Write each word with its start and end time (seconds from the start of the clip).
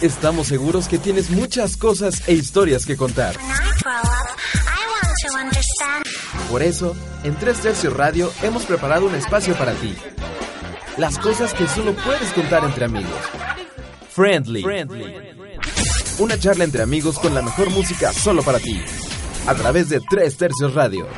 Estamos 0.00 0.46
seguros 0.46 0.86
que 0.86 0.96
tienes 0.98 1.28
muchas 1.28 1.76
cosas 1.76 2.28
e 2.28 2.32
historias 2.32 2.86
que 2.86 2.96
contar. 2.96 3.34
Por 6.48 6.62
eso, 6.62 6.94
en 7.24 7.34
Tres 7.34 7.58
Tercios 7.58 7.92
Radio 7.96 8.30
hemos 8.42 8.64
preparado 8.64 9.06
un 9.06 9.14
espacio 9.16 9.56
para 9.58 9.72
ti. 9.72 9.96
Las 10.98 11.18
cosas 11.18 11.52
que 11.52 11.66
solo 11.66 11.94
puedes 11.96 12.32
contar 12.32 12.62
entre 12.62 12.84
amigos. 12.84 13.10
Friendly. 14.10 14.64
Una 16.20 16.38
charla 16.38 16.62
entre 16.62 16.82
amigos 16.82 17.18
con 17.18 17.34
la 17.34 17.42
mejor 17.42 17.70
música 17.70 18.12
solo 18.12 18.44
para 18.44 18.60
ti. 18.60 18.80
A 19.48 19.54
través 19.54 19.88
de 19.88 20.00
Tres 20.08 20.36
Tercios 20.36 20.74
Radio. 20.74 21.08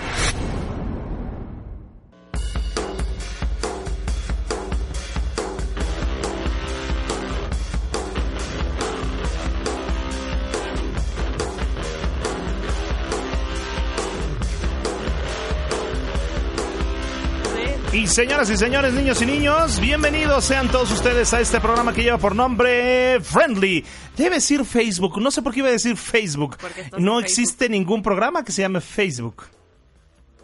Señoras 18.11 18.51
y 18.51 18.57
señores, 18.57 18.93
niños 18.93 19.23
y 19.23 19.27
niños, 19.27 19.81
bienvenidos 19.81 20.45
sean 20.45 20.69
todos 20.69 20.91
ustedes 20.91 21.33
a 21.33 21.41
este 21.41 21.61
programa 21.61 21.93
que 21.93 22.03
lleva 22.03 22.19
por 22.19 22.35
nombre 22.35 23.21
Friendly. 23.21 23.85
Debe 24.17 24.37
decir 24.37 24.65
Facebook, 24.65 25.21
no 25.21 25.31
sé 25.31 25.43
por 25.43 25.53
qué 25.53 25.61
iba 25.61 25.69
a 25.69 25.73
decir 25.73 25.97
Facebook. 25.97 26.57
No 26.99 27.21
existe 27.21 27.69
ningún 27.69 28.03
programa 28.03 28.45
que 28.45 28.51
se 28.51 28.63
llame 28.63 28.81
Facebook. 28.81 29.45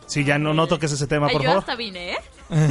Sí, 0.08 0.24
ya 0.24 0.38
no, 0.38 0.52
no 0.54 0.66
toques 0.66 0.90
ese 0.90 1.06
tema, 1.06 1.26
Ay, 1.28 1.32
por 1.34 1.42
yo 1.42 1.48
favor. 1.50 1.60
hasta 1.62 1.76
vine, 1.76 2.12
¿eh? 2.12 2.18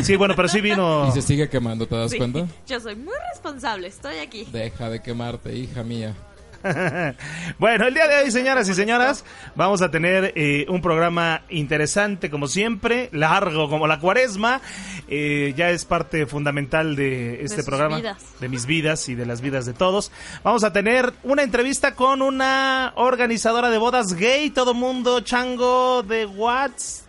Sí, 0.03 0.15
bueno, 0.17 0.33
pero 0.35 0.47
sí 0.49 0.59
vino. 0.59 1.07
Y 1.09 1.11
se 1.11 1.21
sigue 1.21 1.47
quemando, 1.49 1.87
¿te 1.87 1.95
das 1.95 2.11
Sí. 2.11 2.17
cuenta? 2.17 2.45
Yo 2.67 2.79
soy 2.79 2.95
muy 2.95 3.13
responsable, 3.31 3.87
estoy 3.87 4.17
aquí. 4.17 4.45
Deja 4.51 4.89
de 4.89 5.01
quemarte, 5.01 5.55
hija 5.55 5.83
mía. 5.83 6.15
bueno, 7.59 7.87
el 7.87 7.93
día 7.93 8.07
de 8.07 8.23
hoy, 8.23 8.31
señoras 8.31 8.67
y 8.67 8.73
señoras, 8.73 9.23
vamos 9.55 9.83
a 9.83 9.91
tener 9.91 10.33
eh, 10.35 10.65
un 10.69 10.81
programa 10.81 11.43
interesante, 11.49 12.29
como 12.31 12.47
siempre, 12.47 13.09
largo 13.11 13.69
como 13.69 13.85
la 13.87 13.99
cuaresma. 13.99 14.59
Eh, 15.07 15.53
ya 15.55 15.69
es 15.69 15.85
parte 15.85 16.25
fundamental 16.25 16.95
de 16.95 17.43
este 17.43 17.57
sus 17.57 17.65
programa, 17.65 17.97
vidas. 17.97 18.17
de 18.39 18.49
mis 18.49 18.65
vidas 18.65 19.07
y 19.09 19.15
de 19.15 19.25
las 19.27 19.41
vidas 19.41 19.65
de 19.67 19.73
todos. 19.73 20.11
Vamos 20.43 20.63
a 20.63 20.73
tener 20.73 21.13
una 21.23 21.43
entrevista 21.43 21.93
con 21.95 22.21
una 22.23 22.93
organizadora 22.95 23.69
de 23.69 23.77
bodas 23.77 24.13
gay, 24.15 24.49
todo 24.49 24.73
mundo 24.73 25.21
chango 25.21 26.01
de 26.03 26.25
Watts. 26.25 27.03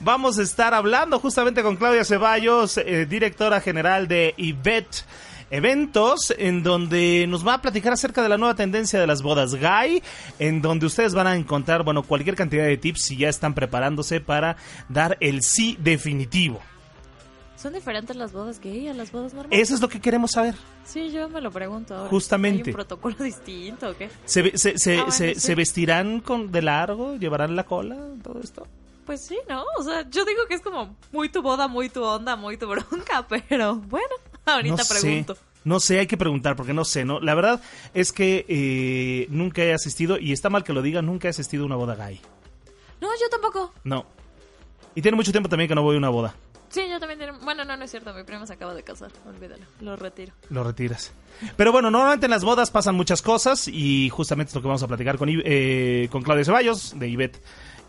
Vamos 0.00 0.38
a 0.38 0.42
estar 0.42 0.72
hablando 0.72 1.18
justamente 1.18 1.62
con 1.62 1.76
Claudia 1.76 2.04
Ceballos, 2.04 2.78
eh, 2.78 3.04
directora 3.04 3.60
general 3.60 4.08
de 4.08 4.32
IBET 4.36 5.04
Eventos, 5.50 6.32
en 6.38 6.62
donde 6.62 7.26
nos 7.28 7.46
va 7.46 7.54
a 7.54 7.62
platicar 7.62 7.92
acerca 7.92 8.22
de 8.22 8.28
la 8.28 8.38
nueva 8.38 8.54
tendencia 8.54 9.00
de 9.00 9.06
las 9.06 9.22
bodas 9.22 9.54
gay, 9.54 10.02
en 10.38 10.62
donde 10.62 10.86
ustedes 10.86 11.14
van 11.14 11.26
a 11.26 11.36
encontrar, 11.36 11.82
bueno, 11.82 12.02
cualquier 12.02 12.36
cantidad 12.36 12.64
de 12.64 12.76
tips 12.76 13.02
si 13.04 13.16
ya 13.16 13.28
están 13.28 13.54
preparándose 13.54 14.20
para 14.20 14.56
dar 14.88 15.16
el 15.20 15.42
sí 15.42 15.76
definitivo. 15.80 16.60
¿Son 17.60 17.72
diferentes 17.72 18.14
las 18.16 18.32
bodas 18.32 18.60
gay 18.60 18.86
a 18.88 18.94
las 18.94 19.10
bodas 19.10 19.34
normales? 19.34 19.60
Eso 19.60 19.74
es 19.74 19.80
lo 19.80 19.88
que 19.88 20.00
queremos 20.00 20.30
saber. 20.30 20.54
Sí, 20.84 21.10
yo 21.10 21.28
me 21.28 21.40
lo 21.40 21.50
pregunto 21.50 21.94
ahora. 21.96 22.08
Justamente. 22.08 22.62
¿Hay 22.62 22.68
un 22.68 22.72
protocolo 22.74 23.16
distinto 23.20 23.90
o 23.90 23.96
qué? 23.96 24.08
¿Se, 24.24 24.56
se, 24.56 24.78
se- 24.78 24.94
Ah, 24.94 25.02
bueno, 25.02 25.10
se- 25.12 25.34
sí. 25.34 25.54
vestirán 25.54 26.20
con 26.20 26.52
de 26.52 26.62
largo? 26.62 27.16
¿Llevarán 27.16 27.56
la 27.56 27.64
cola? 27.64 27.96
Todo 28.22 28.40
esto. 28.40 28.66
Pues 29.04 29.22
sí, 29.22 29.36
¿no? 29.48 29.64
O 29.78 29.82
sea, 29.82 30.08
yo 30.08 30.24
digo 30.24 30.42
que 30.48 30.54
es 30.54 30.60
como 30.60 30.94
muy 31.12 31.30
tu 31.30 31.42
boda, 31.42 31.66
muy 31.66 31.88
tu 31.88 32.04
onda, 32.04 32.36
muy 32.36 32.56
tu 32.58 32.68
bronca, 32.68 33.26
pero 33.48 33.74
bueno, 33.76 34.14
ahorita 34.46 34.76
no 34.82 34.88
pregunto. 35.00 35.34
Sé, 35.34 35.40
no 35.64 35.80
sé, 35.80 35.98
hay 35.98 36.06
que 36.06 36.16
preguntar 36.16 36.54
porque 36.56 36.72
no 36.74 36.84
sé, 36.84 37.04
¿no? 37.04 37.18
La 37.18 37.34
verdad 37.34 37.60
es 37.92 38.12
que 38.12 38.44
eh, 38.48 39.26
nunca 39.30 39.62
he 39.64 39.72
asistido, 39.74 40.18
y 40.18 40.32
está 40.32 40.48
mal 40.50 40.62
que 40.62 40.72
lo 40.72 40.80
diga, 40.82 41.02
nunca 41.02 41.26
he 41.26 41.30
asistido 41.30 41.64
a 41.64 41.66
una 41.66 41.76
boda 41.76 41.96
gay. 41.96 42.20
No, 43.00 43.08
yo 43.20 43.28
tampoco. 43.30 43.72
No. 43.82 44.06
Y 44.94 45.02
tiene 45.02 45.16
mucho 45.16 45.32
tiempo 45.32 45.48
también 45.48 45.68
que 45.68 45.74
no 45.74 45.82
voy 45.82 45.94
a 45.96 45.98
una 45.98 46.08
boda. 46.08 46.34
Sí, 46.70 46.82
yo 46.90 46.98
también. 47.00 47.18
tengo- 47.18 47.38
Bueno, 47.44 47.64
no, 47.64 47.76
no 47.76 47.84
es 47.84 47.90
cierto. 47.90 48.12
Mi 48.14 48.24
prima 48.24 48.46
se 48.46 48.52
acaba 48.52 48.74
de 48.74 48.82
casar. 48.82 49.10
Olvídalo. 49.26 49.64
Lo 49.80 49.96
retiro. 49.96 50.32
Lo 50.50 50.64
retiras. 50.64 51.12
Pero 51.56 51.72
bueno, 51.72 51.90
normalmente 51.90 52.26
en 52.26 52.30
las 52.30 52.44
bodas 52.44 52.70
pasan 52.70 52.94
muchas 52.94 53.22
cosas 53.22 53.68
y 53.68 54.08
justamente 54.10 54.50
es 54.50 54.54
lo 54.54 54.60
que 54.60 54.66
vamos 54.68 54.82
a 54.82 54.88
platicar 54.88 55.16
con, 55.18 55.28
eh, 55.30 56.08
con 56.10 56.22
Claudia 56.22 56.44
Ceballos 56.44 56.98
de 56.98 57.08
IBET 57.08 57.40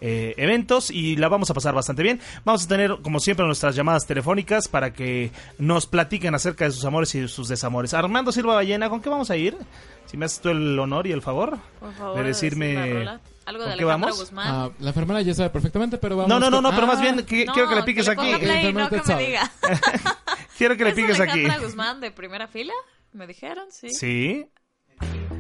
eh, 0.02 0.34
Eventos 0.38 0.92
y 0.92 1.18
la 1.18 1.28
vamos 1.28 1.50
a 1.50 1.54
pasar 1.54 1.74
bastante 1.74 2.04
bien. 2.04 2.22
Vamos 2.46 2.64
a 2.66 2.68
tener, 2.70 2.98
como 3.02 3.20
siempre, 3.20 3.46
nuestras 3.46 3.76
llamadas 3.76 4.06
telefónicas 4.06 4.68
para 4.70 4.94
que 4.94 5.32
nos 5.58 5.88
platiquen 5.88 6.34
acerca 6.36 6.66
de 6.66 6.72
sus 6.72 6.86
amores 6.86 7.14
y 7.16 7.22
de 7.22 7.28
sus 7.28 7.50
desamores. 7.50 7.94
Armando 7.94 8.32
Silva 8.32 8.56
Ballena, 8.56 8.90
¿con 8.90 9.02
qué 9.02 9.10
vamos 9.10 9.30
a 9.30 9.36
ir? 9.36 9.58
Si 10.06 10.16
me 10.16 10.26
haces 10.26 10.40
tú 10.40 10.50
el 10.50 10.78
honor 10.80 11.06
y 11.08 11.12
el 11.12 11.22
favor 11.22 11.58
Por 11.80 11.94
favor. 11.96 12.18
de 12.18 12.24
decirme... 12.24 13.20
Algo 13.50 13.64
de 13.64 13.70
¿con 13.70 13.78
qué 13.78 13.84
Alejandra 13.84 14.08
vamos? 14.10 14.20
Guzmán. 14.20 14.48
Ah, 14.48 14.70
la 14.80 14.90
enfermera 14.90 15.22
ya 15.22 15.34
sabe 15.34 15.50
perfectamente, 15.50 15.98
pero 15.98 16.16
vamos... 16.18 16.30
No, 16.30 16.40
no, 16.40 16.50
no, 16.50 16.58
con- 16.58 16.64
no, 16.64 16.70
pero 16.70 16.84
Ah, 16.84 16.88
más 16.88 17.02
bien 17.02 17.26
que- 17.26 17.46
No, 17.46 17.54
quiero 17.54 17.68
que 17.70 17.76
le 17.76 17.84
piques 17.84 18.06
le 18.06 18.12
aquí. 18.14 18.36
play, 18.40 18.74
no 18.74 18.90
que 18.90 19.02
me 19.08 19.26
diga. 19.26 19.52
Quiero 20.58 20.76
que 20.78 20.84
le 20.84 20.90
¿Es 20.92 20.96
piques 20.96 21.20
aquí. 21.20 21.32
Alejandra 21.40 21.66
Guzmán 21.68 22.00
de 22.02 22.12
primera 22.12 22.48
fila? 22.48 22.74
¿Me 23.14 23.26
dijeron? 23.28 23.66
Sí. 23.72 23.90
Sí. 23.90 24.46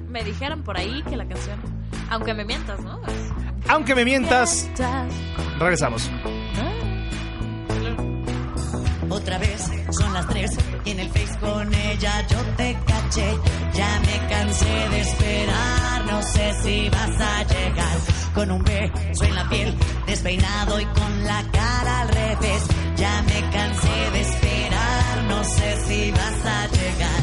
Me 0.08 0.24
dijeron 0.24 0.64
por 0.64 0.78
ahí 0.78 1.04
que 1.04 1.16
la 1.18 1.28
canción... 1.28 1.60
Aunque 2.10 2.34
me 2.34 2.44
mientas, 2.46 2.80
¿no? 2.82 3.00
Es- 3.06 3.68
Aunque 3.70 3.94
me 3.94 4.04
mientas, 4.06 4.68
regresamos. 5.60 6.10
Otra 9.10 9.40
vez 9.40 9.70
son 9.92 10.14
las 10.14 10.28
tres 10.28 10.52
y 10.86 10.92
en 10.92 11.00
el 11.00 11.10
face 11.10 11.40
con 11.40 11.74
ella 11.74 12.28
yo 12.28 12.38
te 12.58 12.78
caché. 12.86 13.38
Ya 13.74 14.00
me 14.02 14.28
cansé 14.28 14.90
de 14.90 15.00
esperar, 15.02 16.06
no 16.06 16.22
sé 16.22 16.54
si 16.64 16.90
vas 16.90 17.20
a 17.20 17.44
llegar. 17.44 17.98
Con 18.36 18.52
un 18.52 18.64
beso 18.64 19.26
en 19.26 19.36
la 19.36 19.50
piel, 19.50 19.76
despeinado 20.06 20.80
y 20.80 20.86
con 20.86 21.24
la 21.26 21.44
cara 21.52 22.02
al 22.02 22.10
revés. 22.10 22.64
Ya 22.98 23.24
me 23.24 23.50
cansé 23.52 24.12
de 24.14 24.22
esperar, 24.22 25.24
no 25.28 25.44
sé 25.44 25.78
si 25.88 26.12
vas 26.12 26.46
a 26.46 26.68
llegar. 26.68 27.22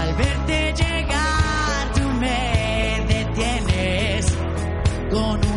Al 0.00 0.14
verte 0.14 0.74
llegar, 0.74 1.92
tú 1.94 2.02
me 2.20 3.04
detienes 3.08 4.26
con 5.10 5.44
una 5.44 5.55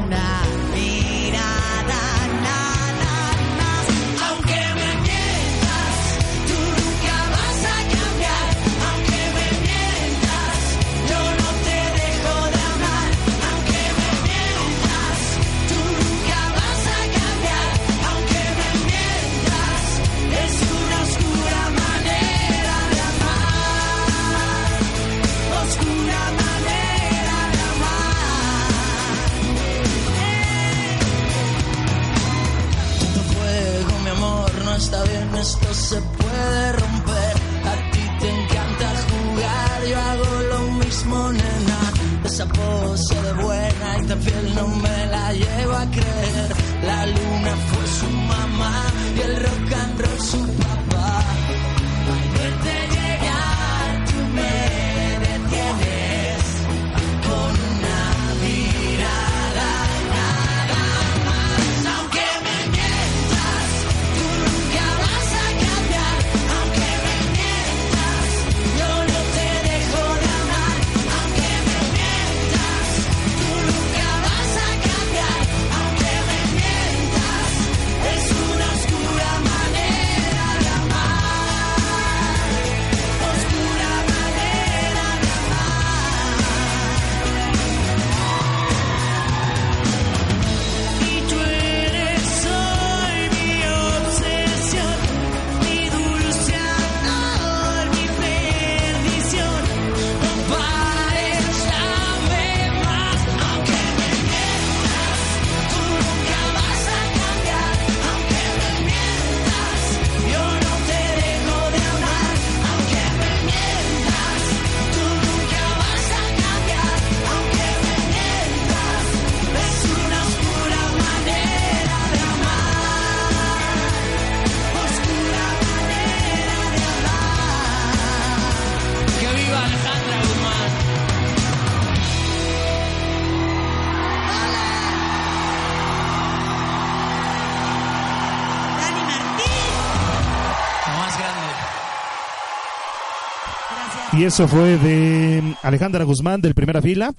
Y 144.19 144.25
eso 144.25 144.49
fue 144.49 144.77
de 144.77 145.55
Alejandra 145.63 146.03
Guzmán 146.03 146.41
del 146.41 146.53
Primera 146.53 146.81
Fila 146.81 147.13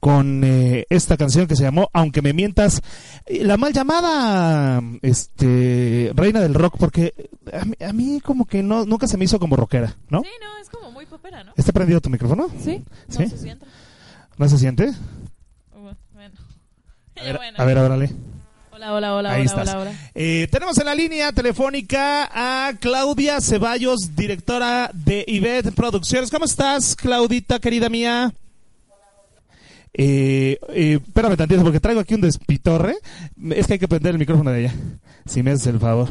con 0.00 0.42
eh, 0.42 0.86
esta 0.88 1.18
canción 1.18 1.46
que 1.46 1.54
se 1.54 1.64
llamó 1.64 1.90
Aunque 1.92 2.22
me 2.22 2.32
mientas, 2.32 2.80
eh, 3.26 3.44
la 3.44 3.58
mal 3.58 3.74
llamada 3.74 4.80
este 5.02 6.12
Reina 6.14 6.40
del 6.40 6.54
Rock, 6.54 6.76
porque 6.78 7.12
a 7.52 7.62
mí, 7.66 7.74
a 7.86 7.92
mí 7.92 8.20
como 8.24 8.46
que 8.46 8.62
no 8.62 8.86
nunca 8.86 9.06
se 9.06 9.18
me 9.18 9.26
hizo 9.26 9.38
como 9.38 9.54
rockera, 9.54 9.96
¿no? 10.08 10.22
Sí, 10.22 10.28
no, 10.40 10.62
es 10.62 10.70
como 10.70 10.90
muy 10.92 11.04
popera, 11.04 11.44
¿no? 11.44 11.52
¿Está 11.56 11.72
prendido 11.72 12.00
tu 12.00 12.08
micrófono? 12.08 12.48
Sí. 12.64 12.82
¿Sí? 13.10 13.24
No 13.24 13.28
sé 13.28 13.36
si 13.38 13.48
entra. 13.50 13.68
¿No 14.38 14.48
se 14.48 14.56
siente? 14.58 14.88
Uh, 15.74 15.92
Bueno. 16.14 16.34
A 17.16 17.22
ver, 17.22 17.36
Bueno. 17.36 17.58
a 17.58 17.64
ver, 17.66 17.78
órale. 17.78 18.10
Hola, 18.76 18.92
hola, 18.92 19.14
hola, 19.14 19.32
Ahí 19.32 19.40
hola, 19.40 19.44
estás. 19.50 19.68
hola, 19.70 19.80
hola. 19.80 19.92
Eh, 20.14 20.48
tenemos 20.50 20.76
en 20.76 20.84
la 20.84 20.94
línea 20.94 21.32
telefónica 21.32 22.28
a 22.30 22.74
Claudia 22.78 23.40
Ceballos, 23.40 24.14
directora 24.14 24.90
de 24.92 25.24
Ivet 25.26 25.72
Producciones. 25.74 26.30
¿Cómo 26.30 26.44
estás, 26.44 26.94
Claudita, 26.94 27.58
querida 27.58 27.88
mía? 27.88 28.34
Eh, 29.94 30.58
eh, 30.68 31.00
espérame 31.02 31.36
tantito 31.38 31.62
porque 31.62 31.80
traigo 31.80 32.00
aquí 32.00 32.12
un 32.16 32.20
despitorre. 32.20 32.96
Es 33.50 33.66
que 33.66 33.74
hay 33.74 33.78
que 33.78 33.88
prender 33.88 34.12
el 34.12 34.18
micrófono 34.18 34.50
de 34.50 34.60
ella. 34.66 34.74
Si 35.24 35.42
me 35.42 35.52
haces 35.52 35.68
el 35.68 35.80
favor. 35.80 36.10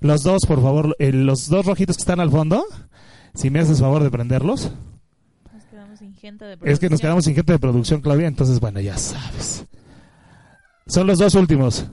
Los 0.00 0.22
dos, 0.22 0.42
por 0.46 0.60
favor, 0.60 0.94
eh, 0.98 1.10
los 1.10 1.48
dos 1.48 1.64
rojitos 1.64 1.96
que 1.96 2.02
están 2.02 2.20
al 2.20 2.30
fondo. 2.30 2.66
Si 3.34 3.48
me 3.48 3.60
haces 3.60 3.80
favor 3.80 4.02
de 4.04 4.10
prenderlos. 4.10 4.72
Nos 5.54 5.64
quedamos 5.64 5.98
sin 6.00 6.14
gente 6.14 6.44
de 6.44 6.52
Es 6.52 6.58
que 6.58 6.64
nos 6.66 6.78
producción. 6.78 6.98
quedamos 7.00 7.24
sin 7.24 7.34
gente 7.34 7.52
de 7.54 7.58
producción, 7.58 8.00
Claudia. 8.02 8.26
Entonces, 8.26 8.60
bueno, 8.60 8.78
ya 8.80 8.98
sabes. 8.98 9.64
Son 10.88 11.06
los 11.06 11.18
dos 11.18 11.34
últimos. 11.34 11.86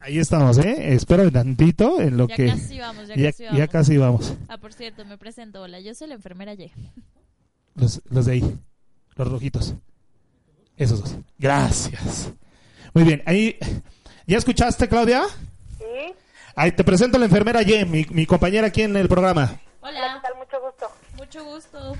Ahí 0.00 0.18
estamos, 0.18 0.56
¿eh? 0.58 0.94
Espérame 0.94 1.30
tantito 1.30 2.00
en 2.00 2.16
lo 2.16 2.26
Ya 2.26 2.34
que... 2.36 2.46
casi 2.46 2.78
vamos, 2.78 3.08
ya, 3.08 3.14
ya, 3.16 3.28
casi 3.30 3.44
vamos. 3.44 3.58
ya 3.58 3.68
casi 3.68 3.96
vamos. 3.98 4.34
Ah, 4.48 4.56
por 4.58 4.72
cierto, 4.72 5.04
me 5.04 5.18
presento. 5.18 5.60
Hola, 5.60 5.78
yo 5.80 5.94
soy 5.94 6.08
la 6.08 6.14
enfermera 6.14 6.54
Y. 6.54 6.72
Los, 7.74 8.00
los 8.08 8.24
de 8.26 8.32
ahí. 8.32 8.58
Los 9.16 9.28
rojitos. 9.28 9.74
Esos 10.76 11.00
dos. 11.02 11.16
Gracias. 11.38 12.32
Muy 12.94 13.04
bien. 13.04 13.22
Ahí... 13.26 13.56
¿Ya 14.26 14.38
escuchaste, 14.38 14.88
Claudia? 14.88 15.22
Sí, 15.78 16.14
Ahí 16.56 16.72
te 16.72 16.84
presento 16.84 17.16
a 17.16 17.20
la 17.20 17.26
enfermera 17.26 17.62
Y, 17.62 17.84
mi, 17.84 18.06
mi 18.10 18.24
compañera 18.26 18.68
aquí 18.68 18.82
en 18.82 18.96
el 18.96 19.08
programa. 19.08 19.60
Hola, 19.80 20.20
tal, 20.22 20.34
mucho 20.38 20.60
gusto. 20.60 20.86
mucho 21.16 21.44
gusto. 21.44 21.96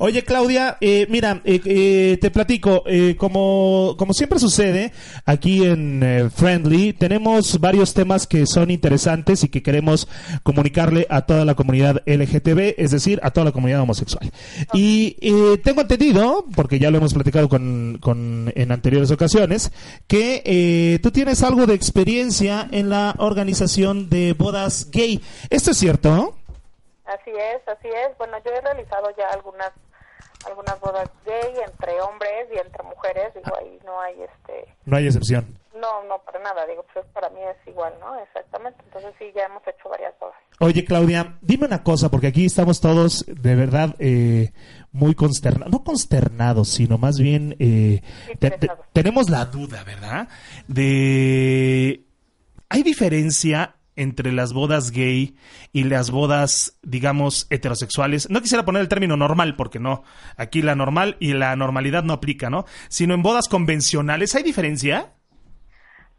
Oye, 0.00 0.22
Claudia, 0.24 0.76
eh, 0.80 1.06
mira, 1.10 1.42
eh, 1.44 1.60
eh, 1.64 2.18
te 2.20 2.30
platico, 2.30 2.84
eh, 2.86 3.16
como, 3.18 3.96
como 3.98 4.12
siempre 4.12 4.38
sucede 4.38 4.92
aquí 5.26 5.64
en 5.64 6.02
eh, 6.04 6.30
Friendly, 6.30 6.92
tenemos 6.92 7.58
varios 7.58 7.94
temas 7.94 8.28
que 8.28 8.46
son 8.46 8.70
interesantes 8.70 9.42
y 9.42 9.48
que 9.48 9.60
queremos 9.60 10.06
comunicarle 10.44 11.04
a 11.10 11.22
toda 11.26 11.44
la 11.44 11.56
comunidad 11.56 12.00
LGTB, 12.06 12.74
es 12.78 12.92
decir, 12.92 13.18
a 13.24 13.32
toda 13.32 13.46
la 13.46 13.52
comunidad 13.52 13.80
homosexual. 13.80 14.30
Y 14.72 15.16
eh, 15.20 15.58
tengo 15.64 15.80
entendido, 15.80 16.44
porque 16.54 16.78
ya 16.78 16.92
lo 16.92 16.98
hemos 16.98 17.12
platicado 17.12 17.48
con, 17.48 17.98
con- 18.00 18.52
en 18.54 18.70
anteriores 18.70 19.10
ocasiones, 19.10 19.72
que 20.06 20.42
eh, 20.44 21.00
tú 21.02 21.10
tienes 21.10 21.42
algo 21.42 21.66
de 21.66 21.74
experiencia 21.74 22.68
en 22.70 22.88
la 22.88 23.16
organización 23.18 24.08
de 24.08 24.32
bodas 24.34 24.88
gay. 24.92 25.20
¿Esto 25.50 25.72
es 25.72 25.76
cierto? 25.78 26.36
Así 27.04 27.30
es, 27.30 27.66
así 27.66 27.88
es. 27.88 28.16
Bueno, 28.18 28.36
yo 28.44 28.52
he 28.52 28.60
realizado 28.60 29.08
ya 29.16 29.24
algunas 29.32 29.72
algunas 30.46 30.78
bodas 30.80 31.08
gay 31.26 31.54
entre 31.66 32.00
hombres 32.00 32.46
y 32.54 32.58
entre 32.58 32.82
mujeres. 32.84 33.32
Digo, 33.34 33.56
ahí 33.58 33.78
no 33.84 34.00
hay 34.00 34.14
este... 34.22 34.74
No 34.84 34.96
hay 34.96 35.06
excepción. 35.06 35.58
No, 35.74 36.02
no, 36.04 36.18
para 36.24 36.40
nada. 36.40 36.66
Digo, 36.66 36.84
pues 36.92 37.04
para 37.12 37.28
mí 37.30 37.40
es 37.42 37.56
igual, 37.68 37.92
¿no? 38.00 38.18
Exactamente. 38.20 38.78
Entonces 38.84 39.12
sí, 39.18 39.26
ya 39.34 39.44
hemos 39.44 39.62
hecho 39.66 39.88
varias 39.88 40.12
bodas. 40.18 40.34
Oye, 40.60 40.84
Claudia, 40.84 41.38
dime 41.40 41.66
una 41.66 41.84
cosa, 41.84 42.08
porque 42.10 42.26
aquí 42.26 42.44
estamos 42.44 42.80
todos 42.80 43.24
de 43.28 43.54
verdad 43.54 43.94
eh, 44.00 44.50
muy 44.90 45.14
consternados, 45.14 45.70
no 45.72 45.84
consternados, 45.84 46.68
sino 46.68 46.98
más 46.98 47.20
bien 47.20 47.54
eh, 47.60 48.00
te- 48.26 48.36
te- 48.36 48.46
Interesados. 48.56 48.86
tenemos 48.92 49.30
la 49.30 49.44
duda, 49.44 49.84
¿verdad? 49.84 50.26
De... 50.66 52.04
¿Hay 52.70 52.82
diferencia 52.82 53.76
entre 53.98 54.32
las 54.32 54.52
bodas 54.52 54.90
gay 54.90 55.36
y 55.72 55.84
las 55.84 56.10
bodas, 56.10 56.78
digamos, 56.82 57.46
heterosexuales? 57.50 58.30
No 58.30 58.40
quisiera 58.40 58.64
poner 58.64 58.80
el 58.80 58.88
término 58.88 59.16
normal, 59.16 59.56
porque 59.56 59.78
no, 59.78 60.04
aquí 60.36 60.62
la 60.62 60.74
normal 60.74 61.16
y 61.20 61.34
la 61.34 61.54
normalidad 61.56 62.04
no 62.04 62.14
aplica, 62.14 62.48
¿no? 62.48 62.64
Sino 62.88 63.14
en 63.14 63.22
bodas 63.22 63.48
convencionales, 63.48 64.34
¿hay 64.34 64.42
diferencia? 64.42 65.12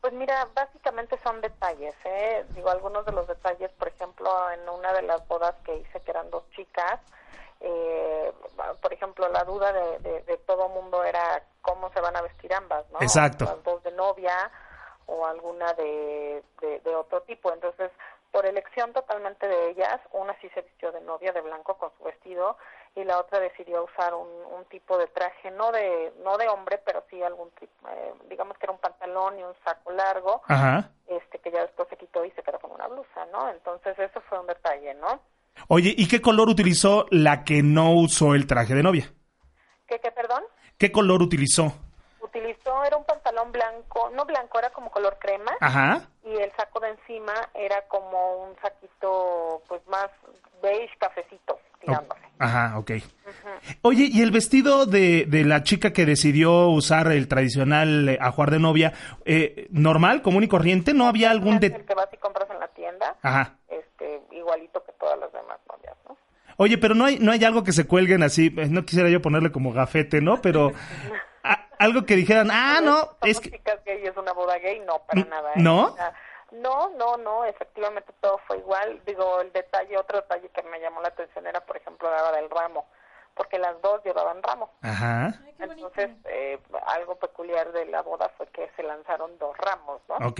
Pues 0.01 0.13
mira, 0.13 0.47
básicamente 0.55 1.17
son 1.23 1.41
detalles, 1.41 1.95
¿eh? 2.05 2.45
Digo, 2.55 2.69
algunos 2.69 3.05
de 3.05 3.11
los 3.11 3.27
detalles, 3.27 3.71
por 3.71 3.87
ejemplo, 3.87 4.29
en 4.51 4.69
una 4.69 4.93
de 4.93 5.01
las 5.01 5.27
bodas 5.27 5.55
que 5.65 5.75
hice, 5.77 5.99
que 6.01 6.11
eran 6.11 6.29
dos 6.29 6.43
chicas, 6.51 6.99
eh, 7.59 8.31
por 8.81 8.93
ejemplo, 8.93 9.27
la 9.29 9.43
duda 9.43 9.73
de, 9.73 9.99
de, 9.99 10.21
de 10.23 10.37
todo 10.37 10.69
mundo 10.69 11.03
era 11.03 11.43
cómo 11.61 11.91
se 11.91 11.99
van 11.99 12.15
a 12.15 12.21
vestir 12.21 12.53
ambas, 12.53 12.85
¿no? 12.91 13.01
Exacto. 13.01 13.45
Las 13.45 13.63
dos 13.63 13.83
de 13.83 13.91
novia 13.91 14.49
o 15.09 15.25
alguna 15.25 15.73
de, 15.73 16.43
de, 16.61 16.79
de 16.79 16.95
otro 16.95 17.21
tipo. 17.21 17.51
Entonces, 17.51 17.91
por 18.31 18.45
elección 18.45 18.93
totalmente 18.93 19.47
de 19.47 19.71
ellas, 19.71 19.99
una 20.11 20.39
sí 20.39 20.49
se 20.53 20.61
vistió 20.61 20.91
de 20.91 21.01
novia 21.01 21.31
de 21.31 21.41
blanco 21.41 21.77
con 21.77 21.89
su 21.97 22.03
vestido 22.03 22.57
y 22.95 23.03
la 23.03 23.19
otra 23.19 23.39
decidió 23.39 23.83
usar 23.85 24.13
un, 24.13 24.27
un 24.27 24.65
tipo 24.65 24.97
de 24.97 25.07
traje, 25.07 25.51
no 25.51 25.71
de 25.71 26.13
no 26.23 26.37
de 26.37 26.47
hombre, 26.47 26.79
pero 26.85 27.03
sí 27.09 27.21
algún 27.21 27.49
tipo, 27.51 27.87
eh, 27.89 28.13
digamos 28.29 28.57
que 28.57 28.65
era 28.65 28.73
un 28.73 28.79
pantalón 28.79 29.39
y 29.39 29.43
un 29.43 29.53
saco 29.63 29.91
largo, 29.91 30.41
Ajá. 30.47 30.91
este 31.07 31.39
que 31.39 31.51
ya 31.51 31.61
después 31.61 31.87
se 31.89 31.97
quitó 31.97 32.23
y 32.25 32.31
se 32.31 32.43
quedó 32.43 32.59
con 32.59 32.71
una 32.71 32.87
blusa, 32.87 33.25
¿no? 33.31 33.49
Entonces 33.49 33.97
eso 33.97 34.21
fue 34.21 34.39
un 34.39 34.47
detalle, 34.47 34.93
¿no? 34.95 35.21
Oye, 35.67 35.93
¿y 35.97 36.07
qué 36.07 36.21
color 36.21 36.49
utilizó 36.49 37.05
la 37.09 37.43
que 37.43 37.61
no 37.63 37.93
usó 37.93 38.33
el 38.35 38.47
traje 38.47 38.73
de 38.75 38.83
novia? 38.83 39.11
¿Qué, 39.87 39.99
qué, 39.99 40.11
perdón? 40.11 40.43
¿Qué 40.77 40.91
color 40.91 41.21
utilizó? 41.21 41.65
Utilizó, 41.65 41.88
era 43.39 43.43
un 43.43 43.51
blanco, 43.51 44.09
no 44.15 44.25
blanco, 44.25 44.59
era 44.59 44.69
como 44.71 44.91
color 44.91 45.17
crema 45.19 45.51
Ajá. 45.61 46.01
y 46.25 46.35
el 46.35 46.51
saco 46.57 46.79
de 46.79 46.89
encima 46.89 47.33
era 47.53 47.81
como 47.87 48.45
un 48.45 48.55
saquito 48.61 49.61
pues 49.67 49.81
más 49.87 50.09
beige 50.61 50.91
cafecito, 50.99 51.59
tirándose. 51.79 52.21
Ajá, 52.37 52.77
ok. 52.77 52.91
Ujú. 52.91 53.77
Oye, 53.83 54.09
¿y 54.11 54.21
el 54.21 54.31
vestido 54.31 54.85
de, 54.85 55.25
de 55.25 55.45
la 55.45 55.63
chica 55.63 55.91
que 55.93 56.05
decidió 56.05 56.67
usar 56.67 57.11
el 57.11 57.27
tradicional 57.27 58.09
eh, 58.09 58.17
ajuar 58.19 58.51
de 58.51 58.59
novia, 58.59 58.93
eh, 59.25 59.67
normal, 59.71 60.21
común 60.21 60.43
y 60.43 60.47
corriente? 60.47 60.93
¿No 60.93 61.07
había 61.07 61.31
algún 61.31 61.59
de... 61.59 61.67
el 61.67 61.85
que 61.85 61.95
vas 61.95 62.09
y 62.11 62.17
compras 62.17 62.49
en 62.49 62.59
la 62.59 62.67
tienda, 62.69 63.15
Ajá. 63.21 63.55
este, 63.69 64.21
igualito 64.31 64.83
que 64.83 64.91
todas 64.93 65.17
las 65.19 65.31
demás 65.31 65.59
novias, 65.69 65.95
¿no? 66.07 66.17
Oye, 66.57 66.77
pero 66.77 66.93
no 66.93 67.05
hay, 67.05 67.19
no 67.19 67.31
hay 67.31 67.43
algo 67.45 67.63
que 67.63 67.71
se 67.71 67.87
cuelguen 67.87 68.21
así, 68.21 68.53
eh, 68.57 68.67
no 68.69 68.85
quisiera 68.85 69.09
yo 69.09 69.21
ponerle 69.21 69.51
como 69.51 69.71
gafete, 69.71 70.19
¿no? 70.19 70.41
Pero 70.41 70.73
algo 71.79 72.05
que 72.05 72.15
dijeran, 72.15 72.49
ah, 72.51 72.79
no, 72.83 73.17
es 73.21 73.39
que... 73.39 73.51
chicas 73.51 73.83
gay, 73.85 74.05
es 74.05 74.15
una 74.17 74.33
boda 74.33 74.57
gay, 74.59 74.79
no, 74.81 74.99
para 74.99 75.23
nada. 75.23 75.51
¿eh? 75.53 75.61
¿no? 75.61 75.95
No, 76.51 76.89
no, 76.89 77.17
no, 77.17 77.45
efectivamente 77.45 78.11
todo 78.19 78.39
fue 78.47 78.57
igual. 78.57 79.01
Digo, 79.05 79.39
el 79.41 79.51
detalle, 79.53 79.97
otro 79.97 80.19
detalle 80.19 80.49
que 80.49 80.63
me 80.63 80.79
llamó 80.79 81.01
la 81.01 81.07
atención 81.09 81.47
era, 81.47 81.61
por 81.61 81.77
ejemplo, 81.77 82.09
la 82.11 82.31
del 82.33 82.49
ramo, 82.49 82.87
porque 83.33 83.59
las 83.59 83.79
dos 83.81 84.03
llevaban 84.03 84.41
ramo. 84.43 84.71
Ajá, 84.81 85.33
Entonces, 85.59 86.09
eh, 86.25 86.59
algo 86.87 87.15
peculiar 87.15 87.71
de 87.71 87.85
la 87.85 88.01
boda 88.01 88.29
fue 88.35 88.47
que 88.47 88.69
se 88.75 88.83
lanzaron 88.83 89.37
dos 89.37 89.55
ramos, 89.57 90.01
¿no? 90.09 90.15
ok. 90.27 90.39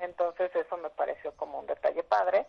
Entonces, 0.00 0.54
eso 0.54 0.76
me 0.76 0.90
pareció 0.90 1.32
como 1.36 1.60
un 1.60 1.66
detalle 1.66 2.02
padre. 2.02 2.46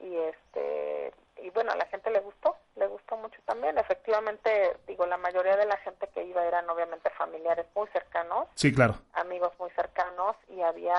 Y 0.00 0.16
este 0.16 1.12
y 1.42 1.50
bueno, 1.50 1.72
a 1.72 1.76
la 1.76 1.84
gente 1.86 2.10
le 2.10 2.20
gustó, 2.20 2.56
le 2.76 2.86
gustó 2.86 3.16
mucho 3.16 3.38
también. 3.44 3.76
Efectivamente, 3.76 4.76
digo, 4.86 5.04
la 5.06 5.18
mayoría 5.18 5.56
de 5.56 5.66
la 5.66 5.76
gente 5.78 6.08
que 6.14 6.24
iba 6.24 6.42
eran 6.44 6.68
obviamente 6.70 7.10
familiares 7.10 7.66
muy 7.74 7.86
cercanos, 7.88 8.46
Sí, 8.54 8.72
claro. 8.72 8.94
amigos 9.14 9.52
muy 9.58 9.70
cercanos 9.70 10.36
y 10.48 10.62
había 10.62 10.94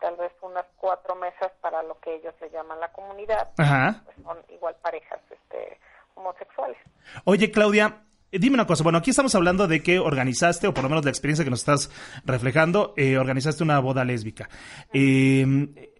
tal 0.00 0.16
vez 0.16 0.32
unas 0.42 0.66
cuatro 0.76 1.14
mesas 1.14 1.52
para 1.60 1.82
lo 1.84 1.98
que 2.00 2.16
ellos 2.16 2.34
le 2.40 2.50
llaman 2.50 2.80
la 2.80 2.92
comunidad, 2.92 3.50
Ajá. 3.56 4.02
pues 4.04 4.16
son 4.24 4.38
igual 4.50 4.74
parejas 4.82 5.20
este 5.30 5.78
homosexuales. 6.16 6.76
Oye, 7.24 7.50
Claudia, 7.50 8.02
eh, 8.30 8.38
dime 8.38 8.54
una 8.54 8.66
cosa. 8.66 8.82
Bueno, 8.82 8.98
aquí 8.98 9.10
estamos 9.10 9.34
hablando 9.34 9.68
de 9.68 9.82
que 9.82 9.98
organizaste, 10.00 10.66
o 10.66 10.74
por 10.74 10.82
lo 10.82 10.90
menos 10.90 11.04
la 11.04 11.10
experiencia 11.10 11.44
que 11.44 11.50
nos 11.50 11.60
estás 11.60 11.90
reflejando, 12.26 12.92
eh, 12.96 13.16
organizaste 13.16 13.62
una 13.62 13.78
boda 13.78 14.04
lésbica. 14.04 14.48
Eh, 14.92 15.91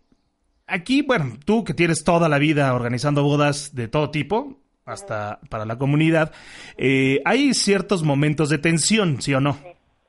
aquí, 0.73 1.03
bueno, 1.03 1.39
tú 1.45 1.65
que 1.65 1.75
tienes 1.75 2.03
toda 2.03 2.29
la 2.29 2.39
vida 2.39 2.75
organizando 2.75 3.23
bodas 3.23 3.75
de 3.75 3.89
todo 3.89 4.11
tipo, 4.11 4.59
hasta 4.85 5.39
para 5.49 5.65
la 5.65 5.79
comunidad, 5.79 6.33
eh, 6.77 7.21
hay 7.25 7.55
ciertos 7.55 8.03
momentos 8.03 8.49
de 8.49 8.59
tensión, 8.59 9.21
¿sí 9.23 9.35
o 9.35 9.41
no? 9.41 9.55
Sí, 9.55 9.69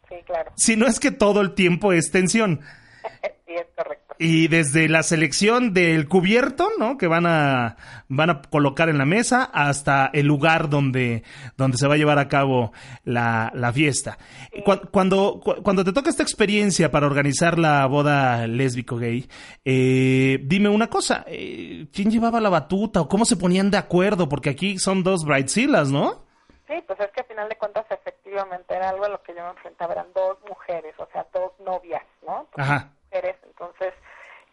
sí, 0.10 0.16
claro. 0.26 0.52
Si 0.56 0.76
no 0.76 0.88
es 0.88 1.00
que 1.00 1.12
todo 1.12 1.42
el 1.42 1.54
tiempo 1.54 1.94
es 1.94 2.12
tensión. 2.12 2.62
sí, 3.46 3.54
es 3.54 3.68
correcto. 3.76 4.03
Y 4.26 4.48
desde 4.48 4.88
la 4.88 5.04
selección 5.04 5.74
del 5.74 6.08
cubierto, 6.08 6.70
¿no? 6.80 6.98
Que 6.98 7.08
van 7.08 7.26
a, 7.26 7.76
van 8.08 8.30
a 8.30 8.42
colocar 8.42 8.88
en 8.88 8.98
la 8.98 9.06
mesa 9.06 9.44
hasta 9.54 10.10
el 10.14 10.26
lugar 10.28 10.70
donde, 10.70 11.24
donde 11.58 11.78
se 11.78 11.88
va 11.88 11.96
a 11.96 11.98
llevar 11.98 12.20
a 12.20 12.28
cabo 12.30 12.72
la, 13.04 13.52
la 13.54 13.74
fiesta. 13.74 14.18
Cu- 14.64 14.88
Cuando, 14.92 15.42
cu- 15.44 15.62
cuando 15.62 15.84
te 15.84 15.92
toca 15.92 16.10
esta 16.10 16.24
experiencia 16.24 16.90
para 16.90 17.06
organizar 17.08 17.60
la 17.60 17.86
boda 17.88 18.48
lésbico-gay, 18.48 19.28
eh, 19.66 20.40
dime 20.44 20.70
una 20.70 20.88
cosa, 20.90 21.26
eh, 21.28 21.88
¿quién 21.92 22.10
llevaba 22.10 22.40
la 22.40 22.50
batuta 22.50 23.02
o 23.02 23.08
cómo 23.10 23.26
se 23.26 23.36
ponían 23.36 23.72
de 23.72 23.78
acuerdo? 23.78 24.30
Porque 24.30 24.50
aquí 24.52 24.78
son 24.80 25.04
dos 25.04 25.26
bridezillas, 25.26 25.90
¿no? 25.90 26.24
Sí, 26.68 26.76
pues 26.88 27.00
es 27.02 27.12
que 27.12 27.22
a 27.22 27.26
final 27.26 27.50
de 27.50 27.58
cuentas 27.58 27.86
efectivamente 27.92 28.74
era 28.74 28.90
algo 28.90 29.04
a 29.06 29.10
lo 29.10 29.22
que 29.22 29.34
yo 29.36 29.44
me 29.44 29.50
enfrentaba, 29.50 29.94
eran 29.94 30.08
dos 30.16 30.38
mujeres, 30.48 30.96
o 30.98 31.08
sea, 31.12 31.26
dos 31.34 31.52
novias, 31.66 32.04
¿no? 32.26 32.48
Ajá. 32.56 32.90
mujeres, 33.12 33.36
entonces, 33.46 33.94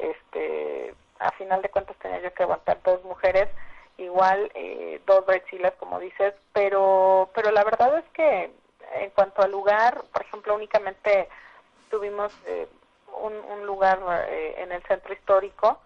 este, 0.02 0.94
a 1.18 1.30
final 1.32 1.62
de 1.62 1.68
cuentas 1.68 1.96
tenía 1.98 2.20
yo 2.20 2.32
que 2.34 2.42
aguantar 2.42 2.82
dos 2.82 3.02
mujeres, 3.04 3.48
igual 3.98 4.50
eh, 4.54 5.00
dos 5.06 5.26
brechilas, 5.26 5.74
como 5.74 5.98
dices, 5.98 6.34
pero, 6.52 7.30
pero 7.34 7.50
la 7.50 7.64
verdad 7.64 7.98
es 7.98 8.04
que 8.12 8.50
en 8.94 9.10
cuanto 9.10 9.42
al 9.42 9.50
lugar, 9.50 10.02
por 10.12 10.22
ejemplo, 10.22 10.54
únicamente 10.54 11.28
tuvimos 11.90 12.32
eh, 12.46 12.68
un, 13.20 13.34
un 13.34 13.66
lugar 13.66 14.00
eh, 14.28 14.54
en 14.58 14.72
el 14.72 14.82
centro 14.84 15.12
histórico 15.12 15.78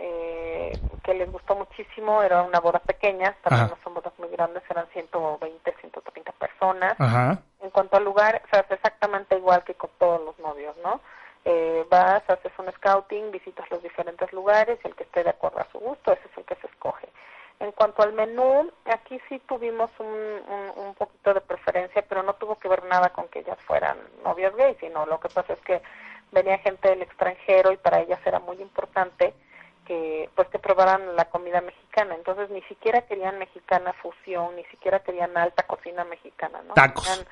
eh, 0.00 0.78
que 1.02 1.14
les 1.14 1.30
gustó 1.30 1.56
muchísimo, 1.56 2.22
era 2.22 2.42
una 2.42 2.60
boda 2.60 2.78
pequeña, 2.78 3.34
también 3.42 3.66
Ajá. 3.66 3.74
no 3.74 3.82
son 3.82 3.94
bodas 3.94 4.12
muy 4.18 4.28
grandes, 4.28 4.62
eran 4.70 4.86
120, 4.92 5.74
130 5.80 6.32
personas 6.32 6.94
Ajá. 7.00 7.42
en 7.60 7.70
cuanto 7.70 7.96
al 7.96 8.04
lugar, 8.04 8.42
hace 8.50 8.74
exactamente 8.74 9.36
igual 9.36 9.64
que 9.64 9.74
con 9.74 9.90
todos 9.98 10.22
los 10.24 10.38
novios, 10.38 10.76
¿no? 10.84 11.00
Eh, 11.44 11.86
vas, 11.88 12.22
haces 12.28 12.52
un 12.58 12.70
scouting, 12.72 13.30
visitas 13.30 13.70
los 13.70 13.82
diferentes 13.82 14.32
lugares 14.32 14.78
y 14.84 14.88
el 14.88 14.94
que 14.94 15.04
esté 15.04 15.24
de 15.24 15.30
acuerdo 15.30 15.60
a 15.60 15.70
su 15.72 15.78
gusto, 15.78 16.12
ese 16.12 16.28
es 16.30 16.38
el 16.38 16.44
que 16.44 16.56
se 16.56 16.66
escoge. 16.66 17.08
En 17.60 17.72
cuanto 17.72 18.02
al 18.02 18.12
menú, 18.12 18.70
aquí 18.84 19.20
sí 19.28 19.40
tuvimos 19.48 19.90
un, 19.98 20.06
un, 20.06 20.72
un 20.86 20.94
poquito 20.94 21.34
de 21.34 21.40
preferencia, 21.40 22.04
pero 22.08 22.22
no 22.22 22.34
tuvo 22.34 22.56
que 22.56 22.68
ver 22.68 22.84
nada 22.84 23.10
con 23.10 23.28
que 23.28 23.40
ellas 23.40 23.58
fueran 23.66 23.98
novias 24.22 24.54
gays, 24.54 24.76
sino 24.78 25.06
lo 25.06 25.18
que 25.18 25.28
pasa 25.28 25.54
es 25.54 25.60
que 25.62 25.82
venía 26.30 26.58
gente 26.58 26.88
del 26.88 27.02
extranjero 27.02 27.72
y 27.72 27.76
para 27.76 28.00
ellas 28.00 28.20
era 28.24 28.38
muy 28.38 28.60
importante 28.60 29.34
que 29.86 30.28
pues 30.34 30.46
que 30.48 30.58
probaran 30.58 31.16
la 31.16 31.24
comida 31.24 31.60
mexicana. 31.60 32.14
Entonces 32.14 32.50
ni 32.50 32.62
siquiera 32.62 33.02
querían 33.02 33.38
mexicana 33.38 33.92
fusión, 33.94 34.54
ni 34.54 34.64
siquiera 34.66 35.00
querían 35.00 35.36
alta 35.36 35.62
cocina 35.64 36.04
mexicana, 36.04 36.60
¿no? 36.62 36.74
Tacos. 36.74 37.08
Querían 37.08 37.26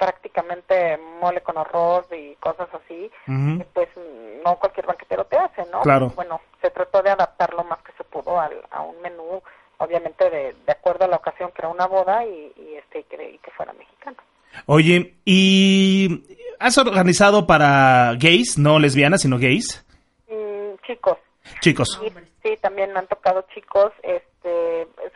prácticamente 0.00 0.98
mole 1.20 1.42
con 1.42 1.58
arroz 1.58 2.06
y 2.10 2.34
cosas 2.36 2.68
así, 2.72 3.10
que, 3.26 3.66
pues 3.74 3.88
no 4.42 4.56
cualquier 4.56 4.86
banquetero 4.86 5.26
te 5.26 5.36
hace, 5.36 5.62
¿no? 5.70 5.82
Claro. 5.82 6.10
Bueno, 6.16 6.40
se 6.62 6.70
trató 6.70 7.02
de 7.02 7.10
adaptar 7.10 7.52
lo 7.52 7.64
más 7.64 7.82
que 7.82 7.92
se 7.98 8.04
pudo 8.04 8.40
al, 8.40 8.52
a 8.70 8.80
un 8.80 9.00
menú, 9.02 9.42
obviamente 9.76 10.30
de, 10.30 10.56
de 10.64 10.72
acuerdo 10.72 11.04
a 11.04 11.08
la 11.08 11.16
ocasión 11.16 11.50
que 11.52 11.60
era 11.60 11.68
una 11.68 11.86
boda 11.86 12.24
y, 12.24 12.50
y 12.56 12.76
este 12.76 13.00
y 13.00 13.04
que, 13.04 13.30
y 13.30 13.38
que 13.38 13.50
fuera 13.50 13.74
mexicano. 13.74 14.16
Oye, 14.64 15.16
¿y 15.26 16.24
has 16.58 16.78
organizado 16.78 17.46
para 17.46 18.14
gays, 18.14 18.56
no 18.56 18.78
lesbianas, 18.78 19.20
sino 19.20 19.38
gays? 19.38 19.84
Mm, 20.30 20.76
chicos, 20.86 21.18
Chicos. 21.60 22.00
Sí, 22.42 22.56
también 22.62 22.92
me 22.92 23.00
han 23.00 23.06
tocado 23.06 23.44
chicos, 23.54 23.92
este, 24.02 24.29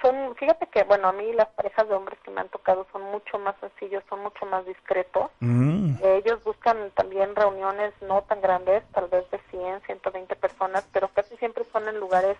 son, 0.02 0.34
fíjate 0.36 0.66
que, 0.68 0.82
bueno, 0.84 1.08
a 1.08 1.12
mí 1.12 1.32
las 1.32 1.48
parejas 1.48 1.88
de 1.88 1.94
hombres 1.94 2.18
que 2.20 2.30
me 2.30 2.40
han 2.42 2.48
tocado 2.48 2.86
son 2.92 3.02
mucho 3.02 3.38
más 3.38 3.54
sencillos, 3.60 4.02
son 4.08 4.20
mucho 4.20 4.44
más 4.46 4.64
discretos. 4.66 5.30
Mm. 5.40 5.94
Ellos 6.02 6.42
buscan 6.44 6.90
también 6.90 7.34
reuniones 7.34 7.92
no 8.02 8.22
tan 8.22 8.40
grandes, 8.40 8.82
tal 8.92 9.08
vez 9.08 9.28
de 9.30 9.38
100, 9.50 9.80
120 9.82 10.36
personas, 10.36 10.84
pero 10.92 11.08
casi 11.08 11.36
siempre 11.38 11.64
son 11.72 11.88
en 11.88 11.98
lugares 11.98 12.36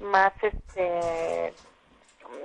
más, 0.00 0.32
este, 0.42 1.52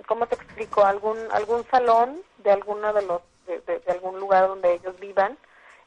¿cómo 0.08 0.26
te 0.28 0.36
explico? 0.36 0.84
Algún 0.84 1.18
algún 1.32 1.64
salón 1.70 2.22
de 2.40 2.52
alguno 2.52 2.94
de 2.94 3.02
los 3.04 3.22
de, 3.48 3.60
de- 3.62 3.80
de 3.80 3.92
algún 3.92 4.20
lugar 4.20 4.48
donde 4.48 4.74
ellos 4.74 5.00
vivan 5.00 5.38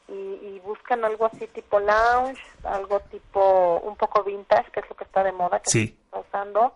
y, 0.09 0.11
y 0.13 0.61
buscan 0.65 1.05
algo 1.05 1.25
así 1.25 1.47
tipo 1.47 1.79
lounge, 1.79 2.41
algo 2.65 2.99
tipo 3.11 3.79
un 3.83 3.95
poco 3.95 4.23
vintage, 4.23 4.69
que 4.71 4.81
es 4.81 4.89
lo 4.89 4.95
que 4.95 5.05
está 5.05 5.23
de 5.23 5.31
moda, 5.31 5.59
que 5.61 5.69
Sí. 5.69 5.87
se 5.87 5.93
está 5.93 6.19
usando. 6.19 6.73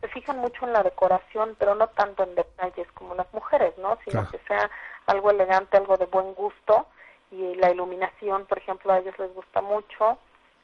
Se 0.00 0.08
fijan 0.08 0.38
mucho 0.38 0.64
en 0.66 0.72
la 0.72 0.82
decoración, 0.82 1.56
pero 1.58 1.74
no 1.74 1.88
tanto 1.88 2.22
en 2.22 2.34
detalles 2.34 2.90
como 2.92 3.14
las 3.14 3.32
mujeres, 3.34 3.76
¿no? 3.78 3.98
Sino 4.04 4.22
Claro. 4.22 4.30
que 4.30 4.38
sea 4.46 4.70
algo 5.06 5.30
elegante, 5.30 5.76
algo 5.76 5.96
de 5.96 6.06
buen 6.06 6.34
gusto 6.34 6.86
y 7.30 7.54
la 7.56 7.70
iluminación, 7.70 8.46
por 8.46 8.58
ejemplo, 8.58 8.92
a 8.92 8.98
ellos 8.98 9.18
les 9.18 9.32
gusta 9.34 9.60
mucho 9.60 10.18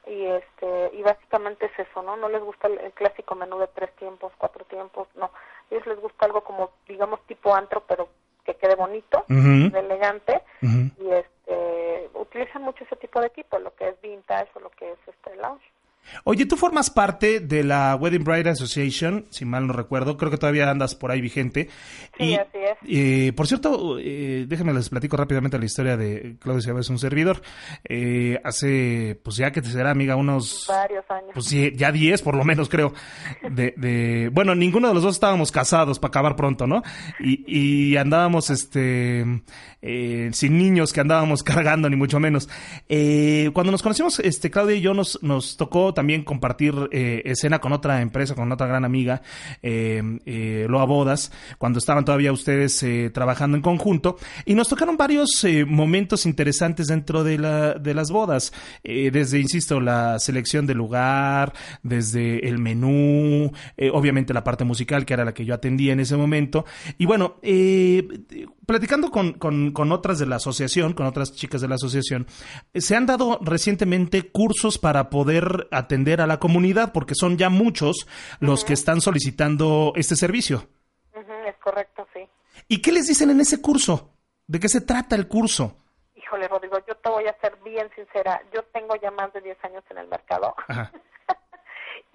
y 0.07 0.25
este 0.25 0.91
y 0.95 1.03
básicamente 1.03 1.67
es 1.67 1.79
eso, 1.89 2.03
¿no? 2.03 2.17
No 2.17 2.29
les 2.29 2.43
gusta 2.43 2.69
el, 2.69 2.79
el 2.79 2.93
clásico 2.93 3.35
menú 3.35 3.59
de 3.59 3.67
tres 3.69 3.95
tiempos, 3.97 4.33
cuatro 4.39 4.65
tiempos, 4.65 5.09
no. 5.17 5.27
A 5.27 5.31
ellos 5.71 5.87
les 5.87 6.01
gusta 6.01 6.27
algo 6.27 6.43
como, 6.43 6.71
digamos, 6.89 7.21
tipo 7.27 7.55
antro, 7.55 7.83
pero 7.87 8.09
que 8.45 8.55
quede 8.55 8.77
bonito, 8.77 9.25
elegante 9.29 10.41
y 10.99 11.11
este 11.11 12.09
utilizan 12.15 12.63
mucho 12.63 12.85
ese 12.85 12.97
tipo 12.97 13.21
de 13.21 13.27
equipo, 13.27 13.59
lo 13.59 13.75
que 13.75 13.89
es 13.89 14.01
vintage 14.01 14.51
o 14.55 14.61
lo 14.61 14.71
que 14.71 14.93
es 14.93 14.99
este 15.09 15.35
lounge. 15.37 15.65
Oye, 16.25 16.47
tú 16.47 16.57
formas 16.57 16.91
parte 16.91 17.41
de 17.41 17.65
la 17.65 17.97
Wedding 17.97 18.25
Bride 18.25 18.51
Association, 18.51 19.27
si 19.31 19.45
mal 19.45 19.67
no 19.67 19.73
recuerdo, 19.73 20.17
creo 20.17 20.31
que 20.31 20.39
todavía 20.39 20.71
andas 20.71 20.95
por 20.95 21.11
ahí 21.11 21.21
vigente. 21.21 21.69
Sí, 22.19 22.25
y, 22.25 22.35
así 22.35 22.49
es. 22.55 22.79
eh, 22.89 23.33
por 23.35 23.47
cierto, 23.47 23.99
eh, 23.99 24.45
déjenme 24.49 24.73
les 24.73 24.89
platico 24.89 25.17
rápidamente 25.17 25.59
la 25.59 25.65
historia 25.65 25.97
de 25.97 26.37
Claudio 26.41 26.63
Chávez, 26.63 26.89
un 26.91 26.99
servidor. 26.99 27.43
Eh, 27.89 28.41
hace, 28.45 29.21
pues 29.23 29.37
ya 29.37 29.51
que 29.53 29.63
te 29.63 29.69
será 29.69 29.91
amiga, 29.91 30.17
unos... 30.17 30.67
Varios 30.69 31.05
años. 31.11 31.31
Pues 31.35 31.51
ya 31.51 31.93
10 31.93 32.23
por 32.23 32.37
lo 32.37 32.45
menos 32.45 32.69
creo. 32.69 32.93
De, 33.51 33.75
de, 33.77 34.31
bueno, 34.33 34.55
ninguno 34.55 34.89
de 34.89 34.95
los 34.95 35.03
dos 35.03 35.17
estábamos 35.17 35.53
casados 35.53 35.99
para 35.99 36.09
acabar 36.09 36.37
pronto, 36.37 36.67
¿no? 36.67 36.83
Y, 37.21 37.91
y 37.93 37.97
andábamos, 37.97 38.51
este, 38.51 39.25
eh, 39.83 40.31
sin 40.33 40.59
niños 40.59 40.93
que 40.93 41.01
andábamos 41.01 41.43
cargando, 41.45 41.89
ni 41.89 41.97
mucho 41.97 42.21
menos. 42.21 42.49
Eh, 42.89 43.51
cuando 43.53 43.73
nos 43.73 43.83
conocimos, 43.83 44.19
este, 44.21 44.51
Claudia 44.51 44.77
y 44.77 44.81
yo 44.81 44.95
nos, 44.95 45.23
nos 45.23 45.57
tocó 45.57 45.95
también 45.97 46.23
compartir 46.23 46.75
eh, 46.93 47.23
escena 47.25 47.59
con 47.59 47.73
otra 47.73 48.03
empresa, 48.03 48.35
con 48.35 48.53
otra 48.53 48.67
gran 48.67 48.85
amiga, 48.85 49.23
eh, 49.63 50.03
eh, 50.27 50.67
Loa 50.69 50.85
Bodas, 50.85 51.33
cuando 51.59 51.79
estaban 51.79 52.05
todavía 52.05 52.33
ustedes 52.33 52.81
eh, 52.83 53.11
trabajando 53.13 53.57
en 53.57 53.63
conjunto, 53.63 54.19
y 54.45 54.55
nos 54.55 54.69
tocaron 54.69 54.97
varios 54.97 55.43
eh, 55.45 55.65
momentos 55.65 56.27
interesantes 56.27 56.87
dentro 56.89 57.25
de, 57.25 57.39
la, 57.39 57.75
de 57.75 57.95
las 57.95 58.11
bodas, 58.11 58.53
desde, 58.85 59.41
insisto, 59.41 59.81
la 59.81 60.19
selección 60.19 60.67
del 60.67 60.77
lugar, 60.77 61.55
desde 61.83 62.47
el 62.47 62.59
menú, 62.59 63.51
obviamente 63.93 64.35
la 64.35 64.45
parte 64.45 64.65
musical, 64.65 65.07
que 65.07 65.15
era 65.15 65.25
la 65.25 65.33
que 65.33 65.47
yo 65.47 65.55
atendía 65.55 65.95
en 65.95 66.01
ese 66.01 66.17
momento, 66.17 66.67
y 66.99 67.07
bueno, 67.07 67.37
platicando 68.67 69.11
con, 69.11 69.33
con, 69.33 69.73
con 69.73 69.93
otras 69.93 70.19
de 70.19 70.27
la 70.27 70.37
asociación, 70.37 70.93
con 70.93 71.07
otras 71.07 71.33
chicas 71.33 71.63
de 71.63 71.69
la 71.69 71.77
asociación, 71.77 72.27
se 72.75 72.95
han 72.95 73.07
dado 73.07 73.39
recientemente 73.43 74.25
cursos 74.31 74.77
para 74.79 75.09
poder 75.09 75.69
atender 75.87 76.21
a 76.21 76.27
la 76.27 76.39
comunidad, 76.39 76.93
porque 76.93 77.15
son 77.15 77.39
ya 77.39 77.49
muchos 77.49 78.07
los 78.41 78.65
que 78.65 78.75
están 78.75 79.01
solicitando 79.01 79.93
este 79.97 80.17
servicio. 80.17 80.69
Es 81.47 81.57
correcto, 81.63 82.07
sí. 82.13 82.29
¿Y 82.69 82.83
qué 82.83 82.93
les 82.93 83.07
dicen 83.07 83.31
en 83.31 83.41
ese 83.41 83.63
curso? 83.63 84.11
¿De 84.47 84.61
qué 84.61 84.69
se 84.69 84.81
trata 84.81 85.17
el 85.17 85.29
curso? 85.29 85.79
Híjole, 86.15 86.49
Rodrigo, 86.49 86.79
yo 86.87 86.97
te 86.97 87.09
voy 87.09 87.27
a 87.27 87.37
ser 87.41 87.57
bien 87.65 87.89
sincera. 87.95 88.43
Yo 88.53 88.63
tengo 88.73 88.97
ya 88.97 89.11
más 89.13 89.33
de 89.33 89.41
10 89.41 89.65
años 89.65 89.85
en 89.91 89.99
el 89.99 90.09
mercado. 90.09 90.55
Ajá. 90.69 90.93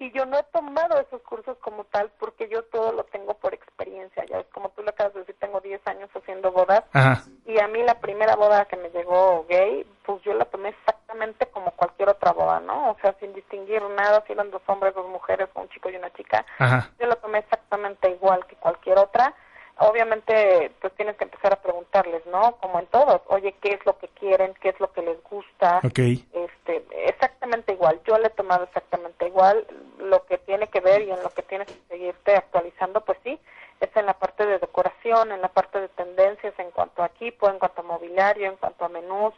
y 0.02 0.10
yo 0.10 0.26
no 0.26 0.36
he 0.36 0.42
tomado 0.44 0.98
esos 1.00 1.22
cursos 1.22 1.56
como 1.58 1.84
tal 1.84 2.10
porque 2.18 2.48
yo 2.48 2.64
todo 2.64 2.92
lo 2.92 3.04
tengo 3.04 3.34
por 3.34 3.54
experiencia. 3.54 4.24
Ya 4.24 4.42
como 4.52 4.70
tú 4.70 4.82
lo 4.82 4.90
acabas 4.90 5.14
de 5.14 5.20
decir, 5.20 5.36
tengo 5.38 5.60
10 5.60 5.80
años 5.86 6.10
haciendo 6.12 6.50
bodas. 6.50 6.82
Ajá. 6.92 7.22
Y 7.46 7.60
a 7.60 7.68
mí 7.68 7.82
la 7.84 8.00
primera 8.00 8.34
boda 8.34 8.64
que 8.64 8.76
me 8.76 8.90
llegó 8.90 9.46
gay, 9.48 9.86
pues 10.04 10.20
yo 10.22 10.34
la 10.34 10.44
tomé 10.46 10.70
exactamente 10.70 11.46
como 11.46 11.70
cualquier 11.72 12.08
otra 12.08 12.32
boda, 12.32 12.58
¿no? 12.58 12.90
O 12.90 12.96
sea, 13.00 13.14
sin 13.20 13.32
distinguir 13.32 13.80
nada, 13.82 14.24
si 14.26 14.32
eran 14.32 14.50
dos 14.50 14.62
hombres, 14.66 14.92
dos 14.94 15.08
mujeres, 15.08 15.48
un 15.54 15.68
chico 15.68 15.88
y 15.88 15.96
una 15.96 16.12
chica. 16.14 16.44
Ajá. 16.58 16.90
Yo 16.98 17.06
la 17.06 17.14
tomé 17.16 17.38
exactamente 17.38 18.10
igual 18.10 18.44
que 18.46 18.56
cualquier 18.56 18.98
otra. 18.98 19.34
Obviamente, 19.78 20.70
pues 20.80 20.92
tienes 20.94 21.16
que 21.16 21.24
empezar 21.24 21.52
a 21.52 21.62
preguntarles, 21.62 22.24
¿no? 22.26 22.56
Como 22.60 22.78
en 22.78 22.86
todos, 22.86 23.20
oye, 23.26 23.54
¿qué 23.60 23.70
es 23.70 23.84
lo 23.86 23.98
que 23.98 24.08
quieren? 24.08 24.54
¿Qué 24.60 24.68
es 24.68 24.78
lo 24.78 24.92
que 24.92 25.02
les 25.02 25.22
gusta? 25.24 25.80
Ok. 25.82 25.98
Este, 25.98 26.84
exactamente 27.06 27.72
igual. 27.72 28.00
Yo 28.06 28.18
le 28.18 28.26
he 28.26 28.30
tomado 28.30 28.64
exactamente 28.64 29.26
igual. 29.26 29.66
Lo 29.98 30.24
que 30.26 30.38
tiene 30.38 30.68
que 30.68 30.80
ver 30.80 31.02
y 31.02 31.10
en 31.10 31.22
lo 31.22 31.30
que 31.30 31.42
tienes 31.42 31.68
que 31.68 31.80
seguirte 31.88 32.36
actualizando, 32.36 33.00
pues 33.00 33.18
sí, 33.24 33.40
es 33.80 33.96
en 33.96 34.06
la 34.06 34.14
parte 34.14 34.46
de 34.46 34.58
decoración, 34.58 35.32
en 35.32 35.40
la 35.40 35.48
parte 35.48 35.80
de 35.80 35.88
tendencias, 35.88 36.54
en 36.58 36.70
cuanto 36.70 37.02
a 37.02 37.06
equipo, 37.06 37.48
en 37.48 37.58
cuanto 37.58 37.80
a 37.80 37.84
mobiliario, 37.84 38.48
en 38.48 38.56
cuanto 38.56 38.84
a 38.84 38.88
menús, 38.88 39.34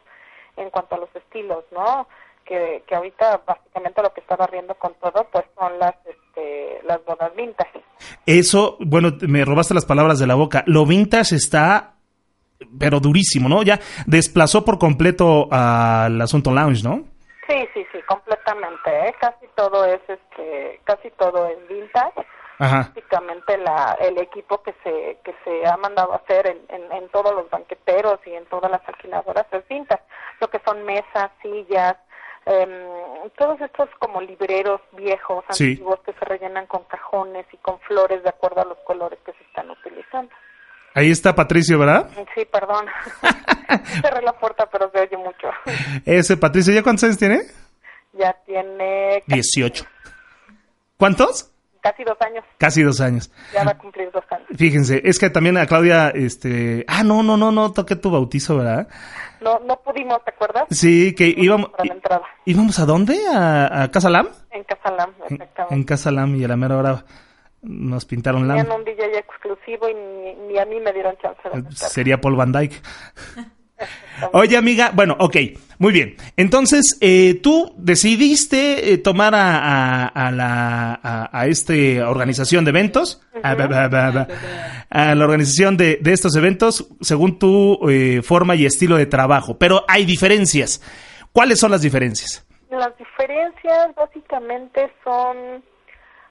en 0.57 0.69
cuanto 0.69 0.95
a 0.95 0.99
los 0.99 1.15
estilos, 1.15 1.63
¿no? 1.71 2.07
Que, 2.45 2.83
que 2.85 2.93
ahorita 2.93 3.41
básicamente 3.43 4.03
lo 4.03 4.13
que 4.13 4.21
está 4.21 4.35
barriendo 4.35 4.75
con 4.75 4.93
todo, 5.01 5.27
pues 5.31 5.45
son 5.57 5.79
las, 5.79 5.95
este, 6.05 6.79
las 6.83 7.03
bodas 7.03 7.35
vintage. 7.35 7.81
Eso, 8.27 8.77
bueno, 8.79 9.13
me 9.21 9.43
robaste 9.43 9.73
las 9.73 9.85
palabras 9.85 10.19
de 10.19 10.27
la 10.27 10.35
boca. 10.35 10.63
Lo 10.67 10.85
vintage 10.85 11.35
está, 11.35 11.95
pero 12.79 12.99
durísimo, 12.99 13.49
¿no? 13.49 13.63
Ya 13.63 13.79
desplazó 14.05 14.63
por 14.63 14.77
completo 14.77 15.47
al 15.51 16.21
asunto 16.21 16.51
lounge, 16.51 16.83
¿no? 16.83 17.03
Sí, 17.47 17.67
sí, 17.73 17.83
sí, 17.91 17.99
completamente. 18.07 19.07
¿eh? 19.07 19.15
Casi 19.19 19.47
todo 19.55 19.83
es, 19.85 20.01
este, 20.07 20.81
casi 20.83 21.09
todo 21.17 21.47
es 21.47 21.57
vintage. 21.67 22.27
Ajá. 22.57 22.91
Básicamente 22.95 23.57
la, 23.57 23.97
el 23.99 24.17
equipo 24.17 24.63
que 24.63 24.73
se, 24.83 25.17
que 25.25 25.35
se 25.43 25.67
ha 25.67 25.75
mandado 25.77 26.13
a 26.13 26.17
hacer 26.17 26.47
en, 26.47 26.59
en, 26.69 26.91
en 26.91 27.09
todos 27.09 27.35
los 27.35 27.49
banqueteros 27.49 28.19
y 28.25 28.33
en 28.33 28.45
todas 28.45 28.71
las 28.71 28.87
alquiladoras 28.87 29.45
es 29.51 29.67
vintage. 29.67 30.03
Lo 30.39 30.49
que 30.49 30.61
son 30.65 30.83
mesas, 30.85 31.31
sillas, 31.41 31.95
em, 32.45 33.29
todos 33.37 33.59
estos 33.61 33.89
como 33.99 34.21
libreros 34.21 34.81
viejos, 34.93 35.43
Sí. 35.51 35.71
antiguos 35.71 35.99
que 36.05 36.13
se 36.13 36.25
rellenan 36.25 36.67
con 36.67 36.83
cajones 36.85 37.45
y 37.51 37.57
con 37.57 37.79
flores 37.81 38.21
de 38.23 38.29
acuerdo 38.29 38.61
a 38.61 38.65
los 38.65 38.77
colores 38.85 39.19
que 39.25 39.33
se 39.33 39.43
están 39.45 39.69
utilizando. 39.69 40.31
Ahí 40.93 41.11
está 41.11 41.35
Patricio, 41.35 41.77
¿verdad? 41.79 42.09
Sí, 42.35 42.45
perdón. 42.45 42.85
Cerré 44.01 44.21
la 44.21 44.33
puerta, 44.33 44.67
pero 44.71 44.89
se 44.91 44.99
oye 45.01 45.17
mucho. 45.17 45.49
Ese 46.05 46.37
Patricio, 46.37 46.73
¿ya 46.73 46.83
cuántos 46.83 47.03
años 47.05 47.17
tiene? 47.17 47.41
ya 48.13 48.31
tiene 48.45 49.21
ca- 49.27 49.33
18. 49.35 49.83
¿Cuántos? 50.97 51.51
casi 51.81 52.03
dos 52.03 52.17
años. 52.21 52.43
Casi 52.57 52.81
dos 52.81 52.99
años. 52.99 53.29
Ya 53.53 53.63
va 53.63 53.71
a 53.71 53.77
cumplir 53.77 54.09
dos 54.11 54.23
años. 54.31 54.47
Fíjense, 54.57 55.01
es 55.03 55.19
que 55.19 55.29
también 55.29 55.55
a 55.57 55.67
Claudia, 55.67 56.09
este... 56.09 56.83
Ah, 56.87 57.03
no, 57.03 57.21
no, 57.21 57.37
no, 57.37 57.51
no 57.51 57.73
toqué 57.73 57.95
tu 57.95 58.09
bautizo, 58.09 58.57
¿verdad? 58.57 58.87
No, 59.45 59.59
no 59.59 59.79
pudimos, 59.79 60.23
¿te 60.25 60.31
acuerdas? 60.31 60.63
Sí, 60.71 61.13
que 61.13 61.27
íbamos... 61.27 61.69
Para 61.69 61.85
la 61.85 61.93
entrada. 61.93 62.25
¿Íbamos 62.45 62.79
a 62.79 62.85
dónde? 62.85 63.15
¿A, 63.31 63.83
a 63.83 63.91
Casa 63.91 64.09
Lam? 64.09 64.27
En 64.49 64.63
Casalam, 64.63 65.11
exactamente. 65.29 65.75
En 65.75 65.83
Casa 65.83 66.11
Lam 66.11 66.35
y 66.35 66.43
a 66.43 66.47
la 66.47 66.55
mera 66.55 66.77
hora 66.77 67.05
nos 67.61 68.05
pintaron 68.05 68.47
Lam. 68.47 68.57
Tenían 68.57 68.79
un 68.79 68.83
DJ 68.83 69.19
exclusivo 69.19 69.87
y 69.87 69.93
ni, 69.93 70.33
ni 70.47 70.57
a 70.57 70.65
mí 70.65 70.79
me 70.79 70.91
dieron 70.93 71.15
chance 71.21 71.41
de 71.43 71.57
meterme. 71.57 71.75
Sería 71.75 72.19
Paul 72.19 72.35
Van 72.35 72.51
Dyke. 72.51 72.81
Oye, 74.31 74.55
amiga, 74.57 74.91
bueno, 74.93 75.15
ok, 75.19 75.35
muy 75.79 75.91
bien. 75.91 76.15
Entonces, 76.37 76.97
eh, 77.01 77.39
tú 77.43 77.73
decidiste 77.77 78.93
eh, 78.93 78.97
tomar 78.97 79.35
a, 79.35 79.57
a, 79.57 80.07
a 80.07 80.31
la 80.31 80.99
a, 81.03 81.29
a 81.39 81.47
este 81.47 82.01
organización 82.01 82.63
de 82.63 82.69
eventos, 82.69 83.21
a 83.43 83.55
la 85.15 85.25
organización 85.25 85.75
de, 85.75 85.97
de 86.01 86.13
estos 86.13 86.35
eventos, 86.35 86.87
según 87.01 87.37
tu 87.37 87.89
eh, 87.89 88.21
forma 88.23 88.55
y 88.55 88.65
estilo 88.65 88.95
de 88.95 89.05
trabajo. 89.05 89.57
Pero 89.57 89.83
hay 89.87 90.05
diferencias. 90.05 90.81
¿Cuáles 91.33 91.59
son 91.59 91.71
las 91.71 91.81
diferencias? 91.81 92.45
Las 92.69 92.97
diferencias 92.97 93.93
básicamente 93.95 94.91
son, 95.03 95.63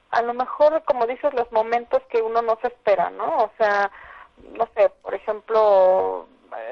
a 0.09 0.21
lo 0.23 0.33
mejor, 0.33 0.81
como 0.85 1.05
dices, 1.05 1.31
los 1.35 1.51
momentos 1.51 2.01
que 2.11 2.21
uno 2.21 2.41
no 2.41 2.57
se 2.61 2.69
espera, 2.69 3.11
¿no? 3.11 3.25
O 3.43 3.51
sea, 3.57 3.91
no 4.57 4.67
sé, 4.75 4.91
por 5.03 5.13
ejemplo, 5.13 6.27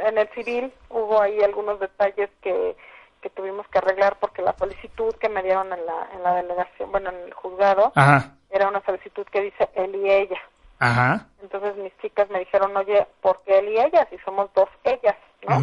en 0.05 0.17
el 0.17 0.29
civil 0.29 0.73
hubo 0.89 1.21
ahí 1.21 1.41
algunos 1.41 1.79
detalles 1.79 2.29
que, 2.41 2.75
que 3.21 3.29
tuvimos 3.29 3.67
que 3.69 3.77
arreglar 3.79 4.17
porque 4.19 4.41
la 4.41 4.55
solicitud 4.57 5.13
que 5.15 5.29
me 5.29 5.43
dieron 5.43 5.71
en 5.73 5.85
la, 5.85 6.09
en 6.13 6.23
la 6.23 6.35
delegación, 6.35 6.91
bueno, 6.91 7.09
en 7.09 7.19
el 7.21 7.33
juzgado, 7.33 7.91
Ajá, 7.95 8.35
era 8.49 8.67
una 8.67 8.83
solicitud 8.85 9.25
que 9.27 9.41
dice 9.41 9.69
él 9.75 9.95
y 9.95 10.09
ella. 10.11 10.39
ajá. 10.79 11.27
Entonces 11.41 11.75
mis 11.77 11.97
chicas 11.99 12.29
me 12.29 12.39
dijeron, 12.39 12.75
oye, 12.77 13.07
¿por 13.21 13.41
qué 13.43 13.59
él 13.59 13.69
y 13.69 13.79
ella? 13.79 14.07
Si 14.09 14.17
somos 14.19 14.49
dos 14.53 14.69
ellas, 14.83 15.15
¿no? 15.47 15.55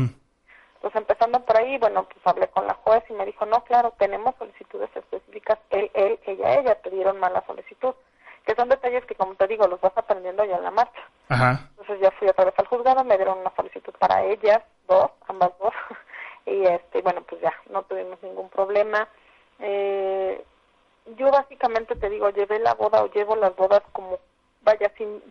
Entonces 0.75 1.01
empezando 1.01 1.41
por 1.45 1.59
ahí, 1.59 1.77
bueno, 1.79 2.05
pues 2.05 2.27
hablé 2.27 2.49
con 2.49 2.67
la 2.67 2.75
juez 2.75 3.05
y 3.11 3.13
me 3.13 3.27
dijo, 3.27 3.45
no, 3.45 3.63
claro, 3.65 3.93
tenemos 3.99 4.35
solicitudes 4.39 4.89
específicas, 4.97 5.59
él, 5.71 5.91
él, 5.95 6.19
ella, 6.27 6.55
ella, 6.59 6.75
te 6.77 6.89
dieron 6.91 7.21
mala 7.21 7.45
solicitud. 7.47 7.95
Que 8.47 8.55
son 8.55 8.69
detalles 8.69 9.05
que, 9.07 9.15
como 9.15 9.35
te 9.35 9.47
digo, 9.47 9.67
los 9.67 9.81
vas 9.81 9.93
aprendiendo 9.97 10.45
ya 10.45 10.57
en 10.57 10.65
la 10.65 10.71
marcha. 10.71 11.01
Ajá. 11.29 11.69
Entonces 11.71 12.01
ya 12.01 12.11
fui 12.13 12.29
otra 12.29 12.47
vez 12.47 12.55
al 12.59 12.67
juzgado, 12.67 13.05
me 13.05 13.17
dieron 13.17 13.39
una 13.39 13.53
solicitud 13.55 13.93
para 13.99 14.25
ellas, 14.25 14.61
dos, 14.89 15.11
ambas 15.29 15.51
dos, 15.59 15.73
y 16.47 16.65
este, 16.65 17.03
bueno, 17.03 17.23
pues 17.23 17.41
ya, 17.41 17.53
no 17.71 17.83
tuvimos 17.83 18.21
ningún 18.23 18.49
problema. 18.49 19.09
Eh, 19.61 20.43
yo 21.17 21.31
básicamente 21.31 21.95
te 21.97 22.09
digo, 22.11 22.31
llevé 22.31 22.59
la 22.59 22.75
boda 22.75 23.03
o 23.03 23.11
llevo 23.11 23.37
las 23.37 23.55
bodas 23.57 23.83
como, 23.93 24.19
vaya, 24.63 24.91
sin, 24.97 25.23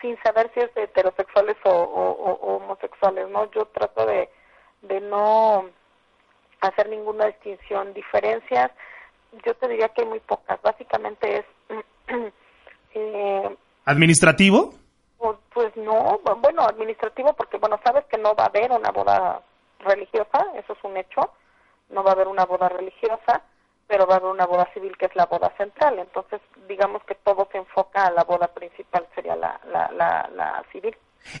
sin 0.00 0.20
saber 0.22 0.50
si 0.54 0.60
es 0.60 0.72
de 0.74 0.84
heterosexuales 0.84 1.56
o, 1.64 1.70
o- 1.70 2.10
o- 2.12 2.38
o 2.40 2.56
homosexuales, 2.56 3.28
¿no? 3.28 3.50
Yo 3.52 3.66
trato 3.66 4.06
de, 4.06 4.28
de 4.82 5.00
no 5.00 5.66
hacer 6.60 6.88
ninguna 6.88 7.26
distinción, 7.26 7.94
diferencias, 7.94 8.70
yo 9.44 9.54
te 9.54 9.68
diría 9.68 9.88
que 9.90 10.02
hay 10.02 10.08
muy 10.08 10.20
pocas, 10.20 10.60
básicamente 10.62 11.38
es... 11.38 11.44
eh, 12.94 13.56
¿Administrativo? 13.84 14.74
pues, 15.18 15.36
pues 15.52 15.76
no, 15.76 16.20
bu- 16.22 16.40
bueno, 16.40 16.62
administrativo 16.62 17.32
porque, 17.34 17.58
bueno, 17.58 17.80
sabes 17.84 18.04
que 18.10 18.18
no 18.18 18.34
va 18.34 18.44
a 18.44 18.48
haber 18.48 18.70
una 18.72 18.90
boda 18.90 19.40
religiosa, 19.80 20.44
eso 20.56 20.72
es 20.74 20.78
un 20.84 20.96
hecho, 20.96 21.32
no 21.90 22.02
va 22.02 22.10
a 22.10 22.14
haber 22.14 22.28
una 22.28 22.44
boda 22.44 22.68
religiosa, 22.68 23.42
pero 23.86 24.06
va 24.06 24.14
a 24.14 24.18
haber 24.18 24.30
una 24.30 24.46
boda 24.46 24.68
civil 24.74 24.92
que 24.98 25.06
es 25.06 25.16
la 25.16 25.26
boda 25.26 25.52
central, 25.56 25.98
entonces 25.98 26.40
digamos 26.68 27.02
que 27.04 27.14
todo 27.16 27.48
se 27.50 27.58
enfoca 27.58 28.06
a 28.06 28.10
la 28.12 28.24
boda 28.24 28.48
principal, 28.48 29.06
sería 29.14 29.34
la, 29.36 29.58
la, 29.72 29.90
la, 29.96 30.30
la 30.36 30.62
civil. 30.70 30.94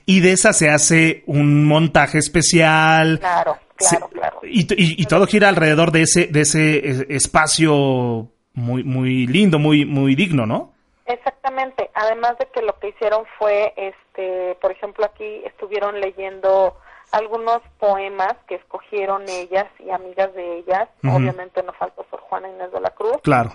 Y 0.06 0.20
de 0.20 0.32
esa 0.32 0.52
se 0.52 0.70
hace 0.70 1.22
un 1.26 1.64
montaje 1.66 2.18
especial. 2.18 3.18
Claro, 3.20 3.58
Se- 3.78 3.96
claro, 3.96 4.08
claro. 4.12 4.40
Y, 4.42 4.62
y- 4.74 5.02
y 5.02 5.06
todo 5.06 5.26
gira 5.26 5.48
alrededor 5.48 5.92
de 5.92 6.02
ese, 6.02 6.26
de 6.26 6.40
ese 6.40 6.76
eh, 6.78 7.06
espacio 7.10 8.28
muy, 8.58 8.84
muy 8.84 9.26
lindo, 9.26 9.58
muy, 9.58 9.84
muy 9.84 10.14
digno, 10.14 10.46
¿no? 10.46 10.72
Exactamente. 11.06 11.90
Además 11.94 12.36
de 12.38 12.46
que 12.46 12.62
lo 12.62 12.78
que 12.78 12.88
hicieron 12.88 13.24
fue, 13.38 13.72
este, 13.76 14.56
por 14.60 14.70
ejemplo, 14.70 15.06
aquí 15.06 15.42
estuvieron 15.44 16.00
leyendo 16.00 16.76
algunos 17.12 17.60
poemas 17.78 18.34
que 18.46 18.56
escogieron 18.56 19.22
ellas 19.28 19.66
y 19.78 19.90
amigas 19.90 20.34
de 20.34 20.58
ellas. 20.58 20.88
Obviamente 21.04 21.62
no 21.62 21.72
faltó 21.72 22.04
Sor 22.10 22.20
Juana 22.20 22.50
Inés 22.50 22.72
de 22.72 22.80
la 22.80 22.90
Cruz. 22.90 23.16
Claro. 23.22 23.50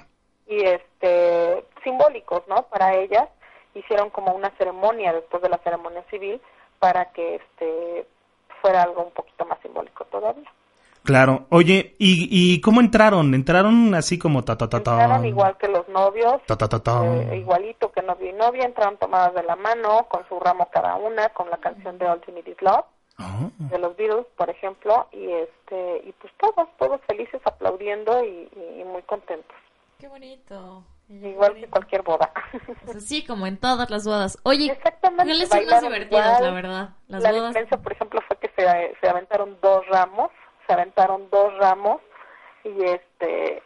Y 0.47 0.63
este, 0.63 1.63
simbólicos, 1.83 2.43
¿no? 2.47 2.63
Para 2.63 2.95
ellas 2.95 3.29
hicieron 3.75 4.09
como 4.09 4.33
una 4.33 4.49
ceremonia 4.57 5.13
después 5.13 5.41
de 5.43 5.49
la 5.49 5.59
ceremonia 5.59 6.03
civil 6.09 6.41
para 6.79 7.11
que 7.11 7.35
este 7.35 8.05
fuera 8.61 8.83
algo 8.83 9.03
un 9.03 9.11
poquito 9.11 9.45
más 9.45 9.59
simbólico 9.61 10.05
todavía. 10.05 10.51
Claro. 11.03 11.47
Oye, 11.49 11.95
¿y, 11.99 12.27
y 12.31 12.61
cómo 12.61 12.79
entraron? 12.79 13.33
¿Entraron 13.33 13.93
así 13.93 14.17
como 14.17 14.43
ta 14.43 14.57
ta 14.57 14.69
ta 14.69 14.81
ta? 14.81 15.01
Entraron 15.01 15.25
igual 15.25 15.57
que 15.57 15.67
los 15.67 15.87
novios, 15.89 16.41
Ta 16.47 16.57
ta 16.57 16.67
ta 16.69 16.79
ta. 16.79 17.05
eh, 17.05 17.37
igualito 17.37 17.91
que 17.91 18.01
novio 18.01 18.29
y 18.29 18.33
novia, 18.33 18.63
entraron 18.65 18.97
tomadas 18.97 19.33
de 19.33 19.43
la 19.43 19.55
mano, 19.57 20.07
con 20.09 20.25
su 20.29 20.39
ramo 20.39 20.69
cada 20.71 20.95
una, 20.95 21.29
con 21.29 21.49
la 21.49 21.57
canción 21.57 21.97
de 21.97 22.07
All 22.07 22.21
You 22.25 22.33
Need 22.33 22.47
Is 22.47 22.61
Love, 22.61 22.85
Ah. 23.19 23.49
de 23.59 23.77
los 23.77 23.95
Beatles, 23.97 24.25
por 24.37 24.49
ejemplo, 24.49 25.07
y 25.11 25.29
este 25.29 26.01
y 26.07 26.11
pues 26.13 26.33
todos, 26.39 26.67
todos 26.79 26.99
felices 27.07 27.39
aplaudiendo 27.45 28.23
y, 28.23 28.49
y- 28.55 28.81
y 28.81 28.83
muy 28.85 29.03
contentos, 29.03 29.55
Qué 29.99 30.07
bonito. 30.07 30.83
igual 31.09 31.53
que 31.55 31.67
cualquier 31.67 32.01
boda. 32.01 32.31
Sea, 32.85 32.99
sí, 33.01 33.23
como 33.25 33.45
en 33.45 33.57
todas 33.57 33.89
las 33.91 34.05
bodas. 34.05 34.39
Oye, 34.43 34.71
Exactamente. 34.71 35.25
¿cuáles 35.25 35.49
son 35.49 35.59
más 35.59 35.65
bailaron 35.69 35.89
divertidas, 35.91 36.25
igual. 36.39 36.43
la 36.43 36.51
verdad? 36.61 36.89
Las 37.07 37.23
la 37.23 37.31
bodas. 37.31 37.47
diferencia, 37.49 37.77
por 37.77 37.91
ejemplo, 37.91 38.21
fue 38.27 38.37
que 38.37 38.49
se, 38.55 38.95
se 38.99 39.07
aventaron 39.09 39.57
dos 39.61 39.85
ramos, 39.91 40.31
se 40.67 40.73
aventaron 40.73 41.29
dos 41.29 41.57
ramos 41.57 42.01
y 42.63 42.83
este 42.83 43.63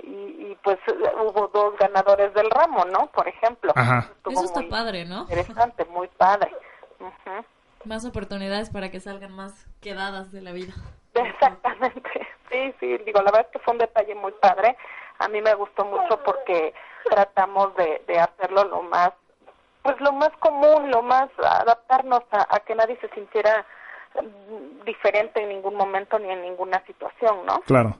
y, 0.00 0.08
y 0.50 0.58
pues 0.62 0.78
hubo 0.88 1.48
dos 1.48 1.76
ganadores 1.78 2.32
del 2.34 2.50
ramo, 2.50 2.84
¿no? 2.84 3.08
Por 3.08 3.26
ejemplo. 3.28 3.72
Ajá. 3.74 4.10
Eso 4.30 4.44
está 4.44 4.62
padre, 4.68 5.04
¿no? 5.04 5.22
Interesante, 5.22 5.84
muy 5.86 6.08
padre. 6.08 6.52
Más 7.84 8.04
oportunidades 8.04 8.70
para 8.70 8.90
que 8.90 9.00
salgan 9.00 9.32
más 9.32 9.66
quedadas 9.80 10.32
de 10.32 10.42
la 10.42 10.52
vida. 10.52 10.74
Exactamente. 11.14 12.26
Sí, 12.50 12.74
sí, 12.80 12.96
digo, 13.04 13.20
la 13.20 13.30
verdad 13.30 13.42
es 13.42 13.52
que 13.52 13.58
fue 13.58 13.74
un 13.74 13.78
detalle 13.78 14.14
muy 14.14 14.32
padre. 14.40 14.74
A 15.18 15.28
mí 15.28 15.42
me 15.42 15.52
gustó 15.52 15.84
mucho 15.84 16.18
porque 16.24 16.72
tratamos 17.04 17.76
de, 17.76 18.02
de 18.06 18.18
hacerlo 18.18 18.64
lo 18.64 18.82
más, 18.84 19.10
pues 19.82 20.00
lo 20.00 20.12
más 20.12 20.30
común, 20.40 20.90
lo 20.90 21.02
más 21.02 21.28
adaptarnos 21.38 22.22
a, 22.30 22.46
a 22.48 22.60
que 22.60 22.74
nadie 22.74 22.98
se 23.02 23.10
sintiera 23.10 23.66
diferente 24.84 25.42
en 25.42 25.48
ningún 25.50 25.74
momento 25.74 26.18
ni 26.18 26.30
en 26.30 26.42
ninguna 26.42 26.84
situación, 26.86 27.44
¿no? 27.46 27.60
Claro. 27.60 27.96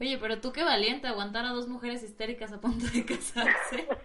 Oye, 0.00 0.16
pero 0.18 0.40
tú 0.40 0.52
qué 0.52 0.62
valiente 0.64 1.08
aguantar 1.08 1.44
a 1.44 1.48
dos 1.50 1.66
mujeres 1.68 2.02
histéricas 2.02 2.52
a 2.52 2.60
punto 2.60 2.86
de 2.86 3.04
casarse. 3.04 3.88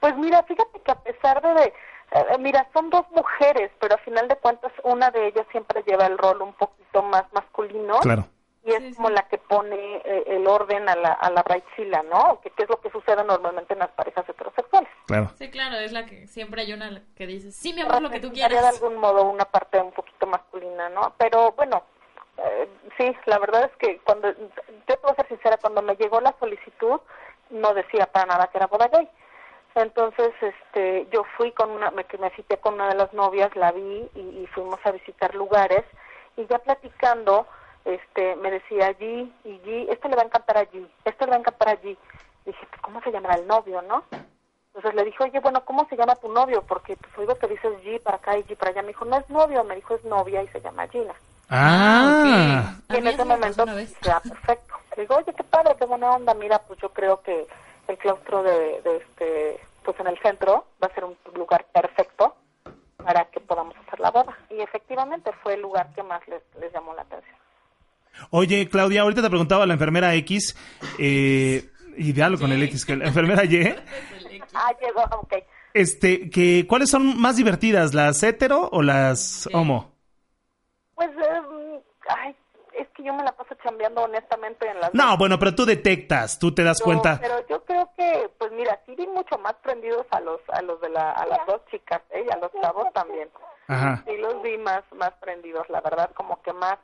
Pues 0.00 0.16
mira, 0.16 0.44
fíjate 0.44 0.80
que 0.80 0.92
a 0.92 1.00
pesar 1.02 1.42
de, 1.42 1.48
de- 1.54 1.72
eh, 2.12 2.38
mira, 2.38 2.68
son 2.72 2.88
dos 2.88 3.04
mujeres, 3.10 3.72
pero 3.80 3.96
a 3.96 3.98
final 3.98 4.28
de 4.28 4.36
cuentas 4.36 4.70
una 4.84 5.10
de 5.10 5.26
ellas 5.26 5.44
siempre 5.50 5.82
lleva 5.88 6.06
el 6.06 6.16
rol 6.16 6.40
un 6.40 6.52
poquito 6.54 7.02
más 7.02 7.24
masculino. 7.32 7.98
Claro. 7.98 8.28
Y 8.68 8.72
es 8.72 8.78
Sí, 8.82 8.90
sí. 8.90 8.96
como 8.96 9.10
la 9.10 9.22
que 9.28 9.38
pone 9.38 9.96
eh, 10.04 10.24
el 10.26 10.46
orden 10.46 10.88
a 10.88 10.94
la, 10.96 11.12
a 11.12 11.30
la 11.30 11.42
bridezilla, 11.42 12.02
¿no? 12.02 12.40
Que, 12.42 12.50
que 12.50 12.64
es 12.64 12.68
lo 12.68 12.80
que 12.80 12.90
sucede 12.90 13.24
normalmente 13.24 13.72
en 13.72 13.78
las 13.80 13.90
parejas 13.90 14.28
heterosexuales. 14.28 14.88
Claro. 15.06 15.30
Sí, 15.36 15.50
claro, 15.50 15.76
es 15.76 15.92
la 15.92 16.04
que 16.06 16.26
siempre 16.26 16.62
hay 16.62 16.72
una 16.72 17.02
que 17.16 17.26
dice, 17.26 17.50
sí, 17.52 17.72
mi 17.72 17.80
amor, 17.82 18.02
lo 18.02 18.10
que 18.10 18.20
tú 18.20 18.28
Representaría 18.28 18.48
de 18.48 18.62
quieras. 18.62 18.82
algún 18.82 19.00
modo 19.00 19.24
una 19.24 19.44
parte 19.46 19.80
un 19.80 19.92
poquito 19.92 20.26
masculina, 20.26 20.88
¿no? 20.90 21.14
Pero 21.18 21.52
bueno, 21.52 21.82
eh, 22.36 22.68
sí, 22.96 23.16
la 23.26 23.38
verdad 23.38 23.64
es 23.64 23.76
que 23.78 23.98
cuando, 24.00 24.28
yo 24.32 25.00
puedo 25.00 25.14
ser 25.16 25.26
sincera, 25.28 25.56
cuando 25.56 25.82
me 25.82 25.96
llegó 25.96 26.20
la 26.20 26.34
solicitud, 26.38 27.00
no 27.50 27.72
decía 27.74 28.06
para 28.06 28.26
nada 28.26 28.46
que 28.48 28.58
era 28.58 28.66
boda 28.66 28.88
gay. 28.88 29.08
Entonces, 29.74 30.30
este, 30.40 31.06
yo 31.12 31.24
fui 31.36 31.52
con 31.52 31.70
una, 31.70 31.90
me, 31.92 32.04
que 32.04 32.18
me 32.18 32.30
cité 32.30 32.58
con 32.58 32.74
una 32.74 32.88
de 32.88 32.96
las 32.96 33.12
novias, 33.12 33.54
la 33.54 33.70
vi 33.72 34.08
y, 34.14 34.20
y 34.20 34.46
fuimos 34.48 34.80
a 34.84 34.90
visitar 34.90 35.34
lugares 35.34 35.84
y 36.36 36.46
ya 36.46 36.58
platicando, 36.58 37.46
este, 37.88 38.36
me 38.36 38.50
decía 38.50 38.86
allí 38.86 39.32
y 39.44 39.52
allí, 39.54 39.86
este 39.90 40.08
le 40.08 40.16
va 40.16 40.22
a 40.22 40.26
encantar 40.26 40.58
allí, 40.58 40.86
este 41.04 41.24
le 41.24 41.30
va 41.30 41.36
a 41.36 41.40
encantar 41.40 41.68
allí. 41.70 41.96
Dije, 42.44 42.66
pues, 42.70 42.80
¿cómo 42.82 43.00
se 43.02 43.10
llamará 43.10 43.34
el 43.34 43.46
novio, 43.46 43.82
no? 43.82 44.04
Entonces 44.68 44.94
le 44.94 45.04
dije, 45.04 45.24
oye, 45.24 45.40
bueno, 45.40 45.64
¿cómo 45.64 45.86
se 45.88 45.96
llama 45.96 46.14
tu 46.16 46.32
novio? 46.32 46.62
Porque 46.62 46.96
pues 46.96 47.18
oigo 47.18 47.34
que 47.36 47.48
dices 47.48 47.72
G 47.82 48.00
para 48.00 48.18
acá 48.18 48.36
y 48.38 48.44
G 48.44 48.56
para 48.56 48.70
allá. 48.70 48.82
Me 48.82 48.88
dijo, 48.88 49.04
no 49.04 49.16
es 49.16 49.28
novio, 49.28 49.64
me 49.64 49.74
dijo, 49.74 49.94
es 49.94 50.04
novia 50.04 50.42
y 50.42 50.48
se 50.48 50.60
llama 50.60 50.86
Gina. 50.88 51.14
Ah. 51.50 52.76
ok. 52.78 52.90
A 52.90 52.94
Y 52.94 52.98
en 52.98 53.06
ese 53.08 53.24
momento, 53.24 53.66
dije, 53.66 54.10
ah, 54.10 54.20
perfecto. 54.20 54.74
Le 54.96 55.02
digo, 55.02 55.16
oye, 55.16 55.34
qué 55.34 55.44
padre, 55.44 55.74
qué 55.78 55.86
buena 55.86 56.12
onda. 56.12 56.34
Mira, 56.34 56.60
pues 56.60 56.78
yo 56.80 56.90
creo 56.92 57.22
que 57.22 57.46
el 57.88 57.98
claustro 57.98 58.42
de, 58.42 58.82
de 58.82 58.96
este, 58.98 59.60
pues 59.82 59.98
en 59.98 60.06
el 60.06 60.18
centro 60.20 60.66
va 60.82 60.88
a 60.88 60.94
ser 60.94 61.04
un 61.04 61.16
lugar 61.34 61.64
perfecto 61.72 62.36
para 62.98 63.24
que 63.26 63.40
podamos 63.40 63.74
hacer 63.78 63.98
la 64.00 64.10
boda. 64.10 64.36
Y 64.50 64.60
efectivamente 64.60 65.32
fue 65.42 65.54
el 65.54 65.62
lugar 65.62 65.88
que 65.94 66.02
más 66.02 66.26
les, 66.28 66.42
les 66.60 66.72
llamó 66.72 66.94
la 66.94 67.02
atención. 67.02 67.36
Oye, 68.30 68.68
Claudia, 68.68 69.02
ahorita 69.02 69.22
te 69.22 69.28
preguntaba 69.30 69.66
la 69.66 69.74
enfermera 69.74 70.14
X, 70.14 70.56
eh, 70.98 71.68
y 71.96 72.12
diálogo 72.12 72.42
con 72.42 72.52
el 72.52 72.62
X, 72.64 72.84
que 72.84 72.96
la 72.96 73.06
enfermera 73.06 73.44
Y, 73.44 73.74
Ah, 74.54 74.72
llegó, 74.80 75.02
ok. 75.20 75.34
este, 75.74 76.30
que, 76.30 76.66
¿cuáles 76.68 76.90
son 76.90 77.18
más 77.20 77.36
divertidas, 77.36 77.94
las 77.94 78.22
hetero 78.22 78.68
o 78.72 78.82
las 78.82 79.48
homo? 79.52 79.92
Pues, 80.94 81.10
eh, 81.10 81.80
ay, 82.08 82.34
es 82.78 82.88
que 82.88 83.02
yo 83.04 83.12
me 83.14 83.22
la 83.22 83.32
paso 83.32 83.54
chambeando 83.62 84.02
honestamente 84.02 84.68
en 84.68 84.80
las 84.80 84.92
No, 84.94 85.16
bueno, 85.16 85.38
pero 85.38 85.54
tú 85.54 85.64
detectas, 85.64 86.38
tú 86.38 86.52
te 86.54 86.64
das 86.64 86.78
Yo- 86.80 86.84
cuenta. 86.84 87.18
Pero 87.20 87.46
yo 87.48 87.64
creo 87.64 87.90
que, 87.96 88.30
pues 88.38 88.50
mira, 88.52 88.80
sí 88.86 88.94
vi 88.96 89.06
mucho 89.06 89.38
más 89.38 89.54
prendidos 89.62 90.06
a 90.10 90.20
los, 90.20 90.40
a 90.48 90.62
los 90.62 90.80
de 90.80 90.88
la, 90.90 91.12
a 91.12 91.26
las 91.26 91.46
dos 91.46 91.60
chicas, 91.70 92.00
¿eh? 92.10 92.24
Y 92.28 92.32
a 92.32 92.36
los 92.38 92.50
chavos 92.60 92.92
también. 92.92 93.28
Ajá. 93.68 94.02
Sí 94.06 94.16
los 94.16 94.40
vi 94.42 94.56
más, 94.58 94.82
más 94.96 95.12
prendidos, 95.20 95.68
la 95.68 95.80
verdad, 95.80 96.10
como 96.14 96.40
que 96.42 96.52
más, 96.52 96.78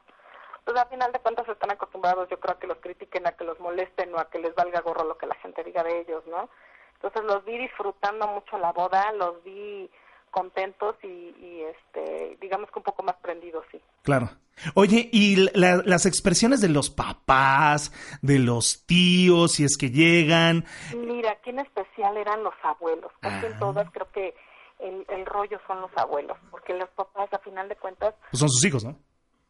pues 0.64 0.76
a 0.78 0.86
final 0.86 1.12
de 1.12 1.18
cuentas 1.20 1.48
están 1.48 1.70
acostumbrados, 1.70 2.28
yo 2.30 2.40
creo 2.40 2.54
a 2.54 2.58
que 2.58 2.66
los 2.66 2.78
critiquen, 2.78 3.26
a 3.26 3.32
que 3.32 3.44
los 3.44 3.58
molesten 3.60 4.14
o 4.14 4.18
a 4.18 4.30
que 4.30 4.38
les 4.38 4.54
valga 4.54 4.80
gorro 4.80 5.04
lo 5.04 5.18
que 5.18 5.26
la 5.26 5.34
gente 5.36 5.62
diga 5.64 5.82
de 5.82 6.00
ellos, 6.00 6.24
¿no? 6.26 6.48
Entonces 6.94 7.22
los 7.24 7.44
vi 7.44 7.58
disfrutando 7.58 8.26
mucho 8.28 8.56
la 8.58 8.72
boda, 8.72 9.12
los 9.12 9.42
vi 9.44 9.90
contentos 10.30 10.96
y, 11.02 11.06
y 11.06 11.62
este, 11.62 12.36
digamos 12.40 12.70
que 12.70 12.78
un 12.78 12.82
poco 12.82 13.02
más 13.02 13.16
prendidos, 13.16 13.64
sí. 13.70 13.80
Claro. 14.02 14.30
Oye, 14.74 15.08
y 15.12 15.36
la- 15.58 15.82
las 15.84 16.06
expresiones 16.06 16.60
de 16.60 16.68
los 16.68 16.88
papás, 16.90 17.92
de 18.22 18.38
los 18.38 18.84
tíos, 18.86 19.52
si 19.52 19.64
es 19.64 19.76
que 19.76 19.90
llegan. 19.90 20.64
Mira, 20.96 21.32
aquí 21.32 21.50
en 21.50 21.58
especial 21.60 22.16
eran 22.16 22.42
los 22.42 22.54
abuelos. 22.62 23.12
Casi 23.20 23.46
Ah. 23.46 23.48
en 23.50 23.58
todas 23.58 23.90
creo 23.90 24.10
que 24.12 24.34
el, 24.80 25.04
el 25.08 25.26
rollo 25.26 25.60
son 25.66 25.80
los 25.80 25.90
abuelos, 25.96 26.36
porque 26.50 26.72
los 26.74 26.88
papás, 26.90 27.32
a 27.32 27.38
final 27.38 27.68
de 27.68 27.76
cuentas, 27.76 28.14
Pues 28.30 28.40
son 28.40 28.48
sus 28.48 28.64
hijos, 28.64 28.84
¿no? 28.84 28.96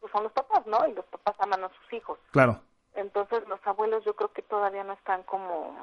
Pues 0.05 0.11
son 0.11 0.23
los 0.23 0.33
papás, 0.33 0.63
¿no? 0.67 0.87
Y 0.87 0.93
los 0.93 1.05
papás 1.05 1.35
aman 1.39 1.63
a 1.63 1.69
sus 1.69 1.93
hijos. 1.93 2.19
Claro. 2.29 2.61
Entonces 2.93 3.41
los 3.47 3.59
abuelos 3.65 4.05
yo 4.05 4.15
creo 4.15 4.31
que 4.31 4.43
todavía 4.43 4.83
no 4.83 4.93
están 4.93 5.23
como 5.23 5.75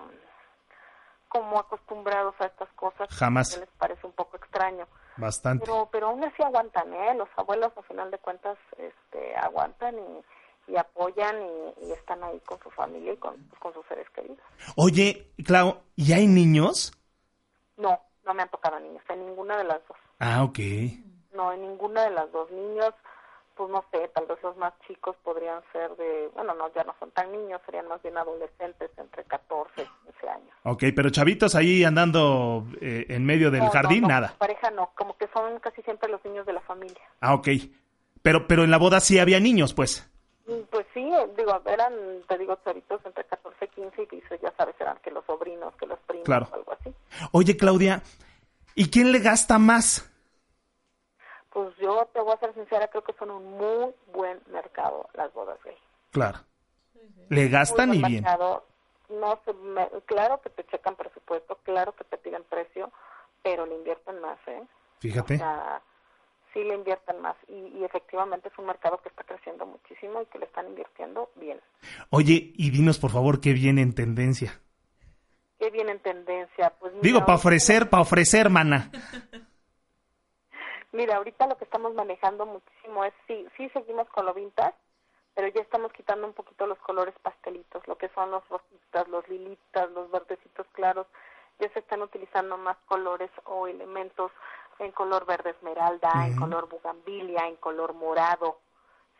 como 1.29 1.59
acostumbrados 1.59 2.37
a 2.39 2.45
estas 2.47 2.69
cosas. 2.75 3.09
Jamás. 3.11 3.59
Les 3.59 3.69
parece 3.71 4.07
un 4.07 4.13
poco 4.13 4.37
extraño. 4.37 4.87
Bastante. 5.17 5.65
Pero 5.67 5.89
pero 5.91 6.07
aún 6.07 6.23
así 6.23 6.41
aguantan, 6.41 6.95
¿eh? 6.95 7.15
Los 7.17 7.29
abuelos 7.37 7.73
a 7.77 7.83
final 7.83 8.13
de 8.13 8.19
cuentas 8.19 8.57
este, 8.77 9.35
aguantan 9.35 9.97
y, 9.99 10.73
y 10.73 10.77
apoyan 10.77 11.43
y, 11.43 11.87
y 11.87 11.93
están 11.93 12.23
ahí 12.23 12.39
con 12.47 12.61
su 12.61 12.71
familia 12.71 13.15
y 13.15 13.17
con, 13.17 13.37
con 13.59 13.75
sus 13.75 13.85
seres 13.87 14.09
queridos. 14.11 14.39
Oye, 14.77 15.33
Clau, 15.45 15.79
¿y 15.97 16.13
hay 16.13 16.29
niños? 16.29 16.93
No, 17.77 18.01
no 18.25 18.35
me 18.35 18.43
han 18.43 18.51
tocado 18.51 18.79
niños, 18.79 19.03
en 19.09 19.27
ninguna 19.27 19.57
de 19.57 19.65
las 19.65 19.81
dos. 19.89 19.97
Ah, 20.21 20.45
ok. 20.45 20.59
No, 21.33 21.53
en 21.53 21.63
ninguna 21.63 22.05
de 22.05 22.11
las 22.11 22.31
dos 22.31 22.49
niños, 22.53 22.95
pues 23.57 23.71
no 23.71 23.85
sé, 23.91 24.09
tal 24.15 24.27
vez 24.27 24.39
los 24.43 24.57
más 24.57 24.73
chicos 24.87 25.17
podrían 25.23 25.61
ser 25.73 25.95
de, 25.97 26.29
bueno, 26.35 26.55
no, 26.55 26.73
ya 26.75 26.85
no 26.85 26.95
son 26.99 27.11
tan 27.13 27.31
niños, 27.33 27.61
serían 27.67 27.89
más 27.89 28.03
bien 28.03 28.17
adolescentes 28.17 28.91
entre 28.97 29.25
14 29.25 29.83
y 29.83 30.07
15 30.13 30.29
años. 30.29 30.49
Ok, 30.65 30.85
pero 30.95 31.11
chavitos 31.11 31.55
ahí 31.55 31.85
andando 31.85 32.67
eh, 32.81 33.07
en 33.09 33.25
medio 33.25 33.51
del 33.51 33.65
No, 33.65 33.71
jardín, 33.71 34.03
no, 34.03 34.09
nada. 34.09 34.35
Pareja 34.39 34.71
no, 34.71 34.91
como 34.97 35.17
que 35.17 35.29
son 35.35 35.59
casi 35.61 35.83
siempre 35.83 36.09
los 36.11 36.25
niños 36.25 36.47
de 36.47 36.53
la 36.55 36.61
familia. 36.63 37.01
Ah, 37.21 37.35
ok. 37.35 37.49
Pero, 38.23 38.47
pero 38.47 38.63
en 38.65 38.71
la 38.71 38.79
boda 38.79 39.01
sí 39.01 39.19
había 39.19 39.41
niños, 39.41 39.75
pues. 39.75 40.09
Mm, 40.47 40.63
Pues 40.71 40.87
sí, 40.95 41.01
eh, 41.01 41.29
digo, 41.37 41.61
eran, 41.67 41.93
te 42.29 42.39
digo, 42.39 42.57
chavitos 42.65 43.01
entre 43.05 43.25
14 43.25 43.65
y 43.65 43.69
15 43.69 44.03
y 44.03 44.17
dices, 44.17 44.41
ya 44.41 44.53
sabes, 44.57 44.75
eran 44.81 44.97
que 45.03 45.11
los 45.11 45.25
sobrinos, 45.27 45.75
que 45.77 45.87
los 45.87 45.99
primos, 46.01 46.25
Claro. 46.27 46.49
o 46.53 46.55
algo 46.55 46.73
así. 46.73 46.93
Oye, 47.33 47.57
Claudia, 47.57 48.03
¿y 48.75 48.91
quién 48.91 49.11
le 49.13 49.19
gasta 49.19 49.59
más? 49.59 50.09
Pues 51.53 51.77
yo 51.77 52.09
te 52.15 52.21
voy 52.21 52.33
a 52.35 52.39
ser 52.39 52.55
sincera, 52.55 52.89
creo 52.89 53.03
que 53.05 53.13
son 53.15 53.31
un 53.31 53.59
muy 53.59 53.93
buen 54.13 54.41
mercado 54.51 55.09
las 55.15 55.33
bodas 55.35 55.59
gay. 55.65 55.77
Claro. 56.11 56.39
Le 57.29 57.43
Muy 57.43 57.51
gastan 57.51 57.89
buen 57.91 58.01
y 58.01 58.09
bien. 58.09 58.23
mercado. 58.25 58.67
No 59.11 59.39
se 59.45 59.53
me- 59.53 59.89
claro 60.07 60.41
que 60.41 60.49
te 60.51 60.65
checan 60.65 60.97
presupuesto, 60.97 61.59
claro 61.65 61.93
que 61.95 62.05
te 62.05 62.17
piden 62.17 62.45
precio, 62.45 62.91
pero 63.43 63.67
le 63.67 63.75
invierten 63.75 64.21
más, 64.21 64.39
¿eh? 64.47 64.63
Fíjate. 65.01 65.35
O 65.35 65.39
sea, 65.39 65.83
sí 66.55 66.65
le 66.65 66.75
invierten 66.75 67.21
más 67.21 67.37
y, 67.49 67.53
y 67.79 67.85
efectivamente 67.85 68.49
es 68.49 68.59
un 68.59 68.67
mercado 68.67 68.99
que 69.03 69.11
está 69.11 69.23
creciendo 69.25 69.67
muchísimo 69.67 70.23
y 70.23 70.27
que 70.27 70.39
le 70.39 70.47
están 70.47 70.67
invirtiendo 70.69 71.31
bien. 71.37 71.61
Oye, 72.11 72.53
y 72.55 72.71
dinos 72.71 72.99
por 72.99 73.11
favor 73.11 73.41
qué 73.41 73.53
viene 73.53 73.83
en 73.83 73.95
tendencia. 73.95 74.61
¿Qué 75.59 75.69
viene 75.71 75.93
en 75.93 76.01
tendencia? 76.01 76.71
Pues 76.81 76.93
mira, 76.95 77.03
Digo, 77.03 77.21
para 77.21 77.35
ofrecer, 77.35 77.91
para 77.91 78.03
ofrecer, 78.03 78.49
mana. 78.49 78.91
Mira, 80.93 81.17
ahorita 81.17 81.47
lo 81.47 81.57
que 81.57 81.65
estamos 81.65 81.95
manejando 81.95 82.45
muchísimo 82.45 83.05
es, 83.05 83.15
sí, 83.27 83.49
sí 83.57 83.69
seguimos 83.71 84.09
con 84.11 84.27
lo 84.27 84.35
vintage, 84.35 84.77
pero 85.35 85.49
ya 85.49 85.63
estamos 85.63 85.91
quitando 85.93 86.27
un 86.27 86.35
poquito 86.35 86.67
los 86.67 86.79
colores 86.81 87.15
pastelitos, 87.23 87.87
lo 87.89 87.97
que 87.97 88.11
son 88.11 88.31
los 88.31 88.47
rositas, 88.51 89.09
los 89.09 89.27
lilitas, 89.29 89.91
los 89.93 90.11
verdecitos 90.11 90.67
claros, 90.73 91.07
ya 91.59 91.71
se 91.71 91.79
están 91.79 92.03
utilizando 92.03 92.59
más 92.59 92.77
colores 92.87 93.31
o 93.45 93.67
elementos 93.67 94.31
en 94.79 94.93
color 94.93 95.25
verde 95.25 95.51
esmeralda, 95.51 96.27
en 96.27 96.37
color 96.37 96.69
bugambilia, 96.69 97.47
en 97.47 97.57
color 97.57 97.95
morado, 97.95 98.59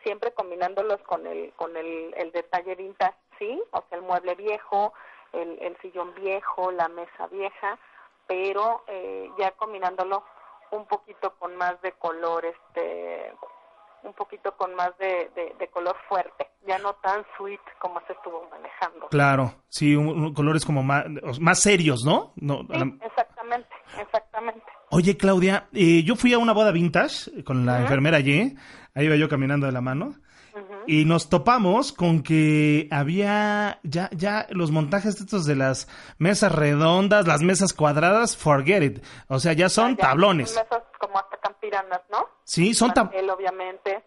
siempre 0.03 0.33
combinándolos 0.33 1.01
con 1.03 1.27
el, 1.27 1.55
con 1.55 1.75
el, 1.77 2.13
el 2.19 2.33
detalle 2.33 2.75
vintage, 2.75 3.17
¿sí? 3.39 3.63
O 3.71 3.83
sea, 3.89 3.97
el 3.97 4.05
mueble 4.05 4.35
viejo, 4.35 4.93
el, 5.33 5.59
el 5.63 5.77
sillón 5.79 6.15
viejo, 6.15 6.71
la 6.73 6.89
mesa 6.89 7.29
vieja, 7.29 7.79
pero 8.27 8.83
eh, 8.89 9.31
ya 9.39 9.53
combinándolo 9.53 10.23
un 10.73 10.87
poquito 10.87 11.35
con 11.39 11.57
más 11.57 11.81
de 11.83 11.93
color, 11.93 12.45
este, 12.45 13.33
un 14.03 14.13
poquito 14.15 14.57
con 14.57 14.75
más 14.75 14.97
de, 14.99 15.31
de, 15.35 15.55
de 15.59 15.69
color 15.69 15.97
fuerte, 16.09 16.49
ya 16.67 16.79
no 16.79 16.95
tan 16.95 17.25
sweet 17.37 17.61
como 17.79 18.01
se 18.07 18.13
estuvo 18.15 18.49
manejando. 18.51 19.07
Claro, 19.09 19.55
sí, 19.69 19.95
un- 19.95 20.09
un- 20.09 20.35
colores 20.35 20.65
como 20.65 20.83
más, 20.83 21.05
más 21.41 21.61
serios, 21.61 22.05
¿no? 22.05 22.33
no 22.37 22.63
la- 22.69 22.91
exactamente, 23.07 23.69
exactamente. 24.01 24.65
Oye, 24.91 25.17
Claudia, 25.17 25.69
eh, 25.73 26.03
yo 26.05 26.17
fui 26.17 26.33
a 26.35 26.39
una 26.39 26.53
boda 26.53 26.73
vintage 26.73 27.45
con 27.45 27.65
la 27.65 27.81
enfermera 27.83 28.17
allí, 28.19 28.55
ahí 28.95 29.07
iba 29.07 29.17
yo 29.17 29.29
caminando 29.29 29.67
de 29.67 29.73
la 29.73 29.81
mano, 29.81 30.15
y 30.87 31.05
nos 31.05 31.29
topamos 31.29 31.93
con 31.93 32.23
que 32.23 32.89
había 32.91 33.79
ya, 33.83 34.09
ya 34.13 34.47
los 34.51 34.71
montajes 34.71 35.21
estos 35.21 35.45
de 35.47 35.57
las 35.57 35.89
mesas 36.19 36.53
redondas, 36.53 37.27
las 37.27 37.43
mesas 37.43 37.73
cuadradas, 37.73 38.37
forget 38.37 38.83
it. 38.83 39.05
O 39.29 39.39
sea, 39.39 39.53
ya 39.53 39.69
son 39.69 39.97
Ya, 39.97 40.09
tablones. 40.09 40.51
Mesas 40.55 40.83
como 40.99 41.19
hasta 41.19 41.37
campiranas, 41.39 42.01
¿no? 42.11 42.27
Sí, 42.45 42.75
son 42.75 42.91
tab- 42.93 43.07
Pastel, 43.07 43.29
obviamente. 43.31 44.05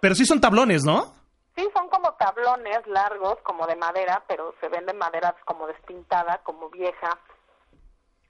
pero 0.00 0.14
sí 0.14 0.24
son 0.26 0.40
tablones, 0.40 0.84
¿no? 0.84 1.14
Sí, 1.56 1.66
son 1.74 1.88
como 1.88 2.12
tablones 2.14 2.86
largos, 2.86 3.36
como 3.42 3.66
de 3.66 3.74
madera, 3.76 4.22
pero 4.28 4.54
se 4.60 4.68
venden 4.68 4.96
madera 4.96 5.34
como 5.44 5.66
despintada, 5.66 6.38
como 6.44 6.70
vieja. 6.70 7.18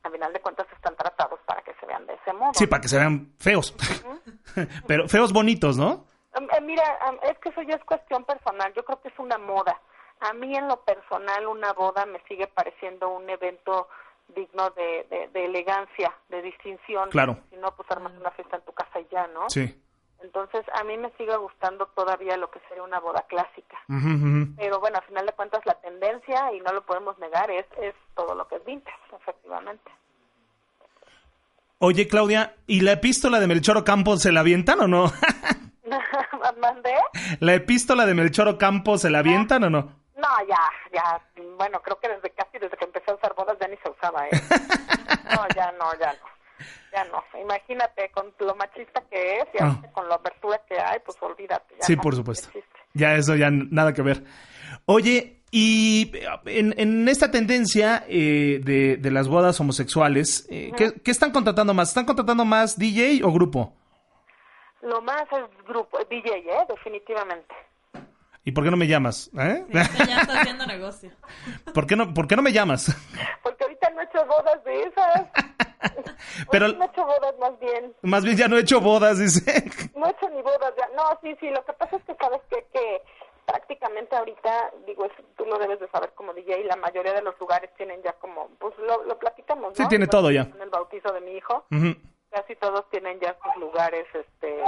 A 0.02 0.10
final 0.10 0.32
de 0.32 0.40
cuentas 0.40 0.66
están 0.74 0.96
tratados 0.96 1.38
para 1.46 1.60
que 1.62 1.74
se 1.78 1.84
vean 1.84 2.06
de 2.06 2.14
ese 2.14 2.32
modo. 2.32 2.52
Sí, 2.54 2.66
para 2.66 2.80
que 2.80 2.88
se 2.88 2.96
vean 2.96 3.32
feos. 3.38 3.74
pero 4.86 5.08
feos 5.08 5.32
bonitos, 5.32 5.76
¿no? 5.76 6.06
Eh, 6.34 6.60
Mira, 6.60 6.84
es 7.22 7.38
que 7.38 7.48
eso 7.50 7.62
ya 7.62 7.76
es 7.76 7.84
cuestión 7.84 8.24
personal. 8.24 8.72
Yo 8.74 8.84
creo 8.84 9.00
que 9.00 9.08
es 9.08 9.18
una 9.18 9.38
moda. 9.38 9.80
A 10.20 10.32
mí, 10.32 10.54
en 10.56 10.68
lo 10.68 10.80
personal, 10.84 11.46
una 11.46 11.72
boda 11.72 12.04
me 12.06 12.20
sigue 12.28 12.46
pareciendo 12.48 13.08
un 13.08 13.28
evento 13.30 13.88
digno 14.34 14.70
de, 14.70 15.06
de, 15.10 15.28
de 15.28 15.44
elegancia, 15.44 16.12
de 16.28 16.42
distinción. 16.42 17.08
Claro. 17.10 17.38
Si 17.50 17.56
no, 17.56 17.74
pues 17.74 17.90
armas 17.90 18.12
una 18.18 18.30
fiesta 18.32 18.56
en 18.56 18.62
tu 18.62 18.72
casa 18.72 19.00
y 19.00 19.06
ya, 19.10 19.26
¿no? 19.28 19.48
Sí. 19.48 19.80
Entonces, 20.20 20.64
a 20.74 20.82
mí 20.82 20.96
me 20.96 21.10
sigue 21.12 21.36
gustando 21.36 21.86
todavía 21.94 22.36
lo 22.36 22.50
que 22.50 22.58
sería 22.68 22.82
una 22.82 22.98
boda 22.98 23.24
clásica. 23.28 23.78
Pero 24.56 24.80
bueno, 24.80 24.98
a 24.98 25.02
final 25.02 25.24
de 25.24 25.32
cuentas, 25.32 25.64
la 25.64 25.74
tendencia, 25.74 26.52
y 26.52 26.60
no 26.60 26.72
lo 26.72 26.84
podemos 26.84 27.16
negar, 27.18 27.50
es, 27.50 27.66
es 27.80 27.94
todo 28.16 28.34
lo 28.34 28.48
que 28.48 28.56
es 28.56 28.64
vintage, 28.64 28.98
efectivamente. 29.16 29.90
Oye, 31.78 32.08
Claudia, 32.08 32.56
¿y 32.66 32.80
la 32.80 32.92
epístola 32.92 33.38
de 33.38 33.46
Melchor 33.46 33.76
Ocampo 33.76 34.16
se 34.16 34.32
la 34.32 34.40
avientan 34.40 34.80
o 34.80 34.88
no? 34.88 35.04
¿Mandé? 36.60 36.94
¿La 37.40 37.54
epístola 37.54 38.06
de 38.06 38.14
Melchor 38.14 38.48
Ocampo 38.48 38.98
se 38.98 39.10
la 39.10 39.18
avientan 39.20 39.64
o 39.64 39.70
no? 39.70 39.80
No, 40.16 40.28
ya, 40.48 40.58
ya. 40.92 41.20
Bueno, 41.56 41.80
creo 41.80 41.98
que 42.00 42.08
desde 42.08 42.30
casi 42.30 42.58
desde 42.58 42.76
que 42.76 42.84
empecé 42.84 43.10
a 43.10 43.14
usar 43.14 43.34
bodas 43.36 43.56
ya 43.60 43.68
ni 43.68 43.76
se 43.76 43.88
usaba, 43.90 44.26
¿eh? 44.26 44.30
No, 45.34 45.46
ya 45.54 45.70
no, 45.72 45.84
ya 46.00 46.12
no. 46.12 46.28
Ya 46.92 47.04
no. 47.04 47.22
Imagínate, 47.40 48.10
con 48.10 48.32
lo 48.40 48.54
machista 48.56 49.02
que 49.10 49.38
es 49.40 49.44
y 49.54 49.62
ahorita 49.62 49.92
con 49.92 50.08
la 50.08 50.14
apertura 50.16 50.60
que 50.68 50.78
hay, 50.80 50.98
pues 51.04 51.16
olvídate. 51.20 51.74
ya 51.80 51.86
Sí, 51.86 51.96
no 51.96 52.02
por 52.02 52.16
supuesto. 52.16 52.48
existe. 52.48 52.78
Ya 52.94 53.14
eso 53.14 53.36
ya 53.36 53.50
nada 53.50 53.92
que 53.92 54.02
ver. 54.02 54.24
Oye, 54.86 55.42
y 55.50 56.10
en, 56.46 56.74
en 56.78 57.06
esta 57.08 57.30
tendencia 57.30 58.04
eh, 58.08 58.60
de, 58.64 58.96
de 58.96 59.10
las 59.10 59.28
bodas 59.28 59.60
homosexuales, 59.60 60.46
eh, 60.50 60.72
¿qué, 60.76 60.94
qué 61.04 61.10
están 61.10 61.30
contratando 61.30 61.74
más? 61.74 61.88
¿Están 61.88 62.06
contratando 62.06 62.44
más 62.44 62.78
DJ 62.78 63.22
o 63.22 63.30
grupo? 63.32 63.76
Lo 64.82 65.00
más 65.02 65.22
es 65.32 65.66
grupo, 65.66 65.98
DJ, 66.08 66.38
¿eh? 66.38 66.66
Definitivamente. 66.68 67.54
¿Y 68.44 68.52
por 68.52 68.64
qué 68.64 68.70
no 68.70 68.76
me 68.76 68.86
llamas? 68.86 69.30
¿Eh? 69.38 69.66
Ya 69.70 69.82
está 69.82 70.40
haciendo 70.40 70.64
negocio. 70.66 71.10
¿Por, 71.74 71.86
qué 71.86 71.96
no, 71.96 72.14
¿Por 72.14 72.26
qué 72.26 72.36
no 72.36 72.42
me 72.42 72.52
llamas? 72.52 72.86
Porque 73.42 73.64
ahorita 73.64 73.90
no 73.90 74.00
he 74.00 74.04
hecho 74.04 74.24
bodas 74.24 74.64
de 74.64 74.82
esas. 74.84 75.26
Pero- 76.50 76.68
no 76.68 76.84
he 76.84 76.86
hecho 76.86 77.04
bodas 77.04 77.34
más 77.38 77.58
bien. 77.60 77.92
Más 78.02 78.24
bien 78.24 78.36
ya 78.36 78.48
no 78.48 78.56
he 78.56 78.60
hecho 78.60 78.80
bodas, 78.80 79.18
dice. 79.18 79.64
No 79.96 80.06
he 80.06 80.10
hecho 80.10 80.28
ni 80.30 80.40
bodas 80.42 80.72
ya. 80.78 80.88
No, 80.96 81.02
sí, 81.22 81.36
sí, 81.40 81.50
lo 81.50 81.64
que 81.64 81.72
pasa 81.74 81.96
es 81.96 82.04
que 82.04 82.14
sabes 82.14 82.40
que, 82.48 82.64
que 82.72 83.02
prácticamente 83.46 84.16
ahorita, 84.16 84.70
digo, 84.86 85.04
es- 85.04 85.12
tú 85.36 85.44
lo 85.44 85.58
debes 85.58 85.80
de 85.80 85.88
saber 85.88 86.12
como 86.14 86.32
DJ, 86.32 86.64
la 86.64 86.76
mayoría 86.76 87.12
de 87.12 87.22
los 87.22 87.38
lugares 87.40 87.70
tienen 87.76 88.00
ya 88.02 88.12
como, 88.14 88.48
pues 88.58 88.74
lo, 88.78 89.04
lo 89.04 89.18
platicamos, 89.18 89.70
¿no? 89.70 89.74
Sí, 89.74 89.88
tiene 89.88 90.06
todo 90.06 90.30
ya. 90.30 90.42
En 90.42 90.62
el 90.62 90.70
bautizo 90.70 91.12
de 91.12 91.20
mi 91.20 91.32
hijo, 91.32 91.66
Ujú. 91.70 91.94
Casi 92.30 92.56
todos 92.56 92.88
tienen 92.90 93.18
ya 93.20 93.36
sus 93.42 93.56
lugares, 93.60 94.06
este, 94.14 94.62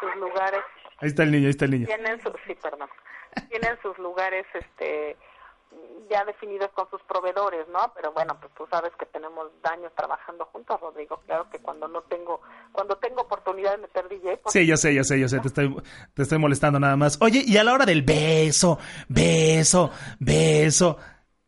sus 0.00 0.16
lugares, 0.16 0.60
Ahí 0.98 1.08
está 1.08 1.24
el 1.24 1.30
niño, 1.32 1.44
ahí 1.44 1.50
está 1.50 1.66
el 1.66 1.72
niño. 1.72 1.86
tienen 1.86 2.20
sus, 2.22 2.32
sí, 2.46 2.54
perdón, 2.54 2.88
tienen 3.50 3.78
sus 3.82 3.98
lugares, 3.98 4.46
este, 4.54 5.16
ya 6.08 6.24
definidos 6.24 6.70
con 6.72 6.88
sus 6.88 7.02
proveedores, 7.02 7.68
¿no? 7.68 7.92
Pero 7.94 8.12
bueno, 8.12 8.38
pues 8.40 8.52
tú 8.54 8.66
sabes 8.70 8.92
que 8.98 9.04
tenemos 9.06 9.50
años 9.64 9.92
trabajando 9.94 10.46
juntos, 10.46 10.80
Rodrigo. 10.80 11.20
Claro 11.26 11.50
que 11.50 11.58
cuando 11.58 11.88
no 11.88 12.02
tengo, 12.02 12.40
cuando 12.72 12.96
tengo 12.96 13.22
oportunidad 13.22 13.72
de 13.72 13.78
meter 13.78 14.08
DJ, 14.08 14.38
pues 14.38 14.52
Sí, 14.52 14.66
ya 14.66 14.76
sé, 14.76 14.94
ya 14.94 15.04
sé, 15.04 15.20
ya 15.20 15.28
sé, 15.28 15.40
te 15.40 15.48
estoy, 15.48 15.76
te 16.14 16.22
estoy 16.22 16.38
molestando 16.38 16.78
nada 16.78 16.96
más. 16.96 17.18
Oye, 17.20 17.42
y 17.44 17.56
a 17.58 17.64
la 17.64 17.74
hora 17.74 17.84
del 17.84 18.02
beso, 18.02 18.78
beso, 19.08 19.90
beso. 20.18 20.98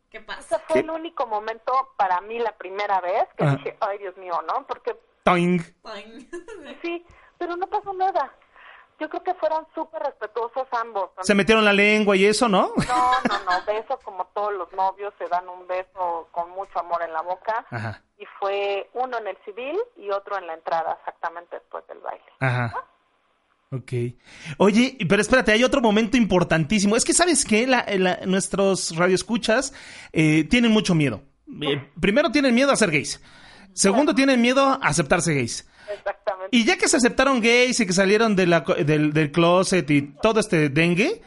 ¿Qué 0.09 0.19
pasa? 0.19 0.57
ese 0.57 0.59
fue 0.67 0.81
el 0.81 0.89
único 0.89 1.25
momento 1.27 1.71
para 1.97 2.19
mí 2.21 2.39
la 2.39 2.51
primera 2.57 2.99
vez 2.99 3.27
que 3.37 3.45
dije, 3.45 3.77
ay 3.79 3.99
Dios 3.99 4.17
mío, 4.17 4.33
¿no? 4.47 4.65
Porque 4.67 4.95
Toing. 5.23 5.59
sí, 6.81 7.05
pero 7.37 7.55
no 7.57 7.67
pasó 7.67 7.93
nada. 7.93 8.33
Yo 8.99 9.07
creo 9.07 9.23
que 9.23 9.33
fueron 9.35 9.65
súper 9.73 10.01
respetuosos 10.03 10.67
ambos. 10.73 11.11
Se 11.21 11.33
metieron 11.33 11.63
la 11.63 11.71
lengua 11.71 12.17
y 12.17 12.25
eso, 12.25 12.49
¿no? 12.49 12.73
No, 12.75 13.11
no, 13.29 13.43
no, 13.45 13.65
beso 13.65 13.97
como 14.03 14.25
todos 14.35 14.53
los 14.53 14.71
novios, 14.73 15.13
se 15.17 15.25
dan 15.29 15.47
un 15.47 15.65
beso 15.67 16.27
con 16.31 16.49
mucho 16.51 16.77
amor 16.79 17.01
en 17.03 17.13
la 17.13 17.21
boca. 17.21 17.65
Ajá, 17.69 18.03
Y 18.17 18.25
fue 18.39 18.89
uno 18.93 19.17
en 19.19 19.27
el 19.27 19.37
civil 19.45 19.77
y 19.95 20.09
otro 20.09 20.37
en 20.37 20.47
la 20.47 20.53
entrada, 20.53 20.97
exactamente 20.99 21.55
después 21.55 21.87
del 21.87 21.99
baile. 21.99 22.25
ajá. 22.39 22.73
Ok. 23.71 23.93
Oye, 24.57 24.97
pero 25.07 25.21
espérate, 25.21 25.51
hay 25.51 25.63
otro 25.63 25.79
momento 25.79 26.17
importantísimo. 26.17 26.95
Es 26.95 27.05
que, 27.05 27.13
¿sabes 27.13 27.45
qué? 27.45 27.67
La, 27.67 27.85
la- 27.99 28.19
nuestros 28.25 28.95
radioescuchas 28.97 29.73
eh, 30.11 30.43
tienen 30.49 30.71
mucho 30.71 30.95
miedo. 30.95 31.21
Eh, 31.61 31.89
primero 32.01 32.31
tienen 32.31 32.55
miedo 32.55 32.71
a 32.71 32.75
ser 32.75 32.89
gays. 32.89 33.21
Segundo, 33.79 34.13
tienen 34.13 34.41
miedo 34.41 34.61
a 34.61 34.75
aceptarse 34.81 35.33
gays. 35.33 35.65
Exactamente. 35.89 36.49
Y 36.57 36.65
ya 36.65 36.77
que 36.77 36.89
se 36.89 36.97
aceptaron 36.97 37.39
gays 37.39 37.79
y 37.79 37.85
que 37.85 37.93
salieron 37.93 38.35
de 38.35 38.45
la 38.45 38.59
del, 38.59 39.13
del 39.13 39.31
closet 39.31 39.89
y 39.89 40.01
todo 40.21 40.41
este 40.41 40.67
dengue, 40.67 41.21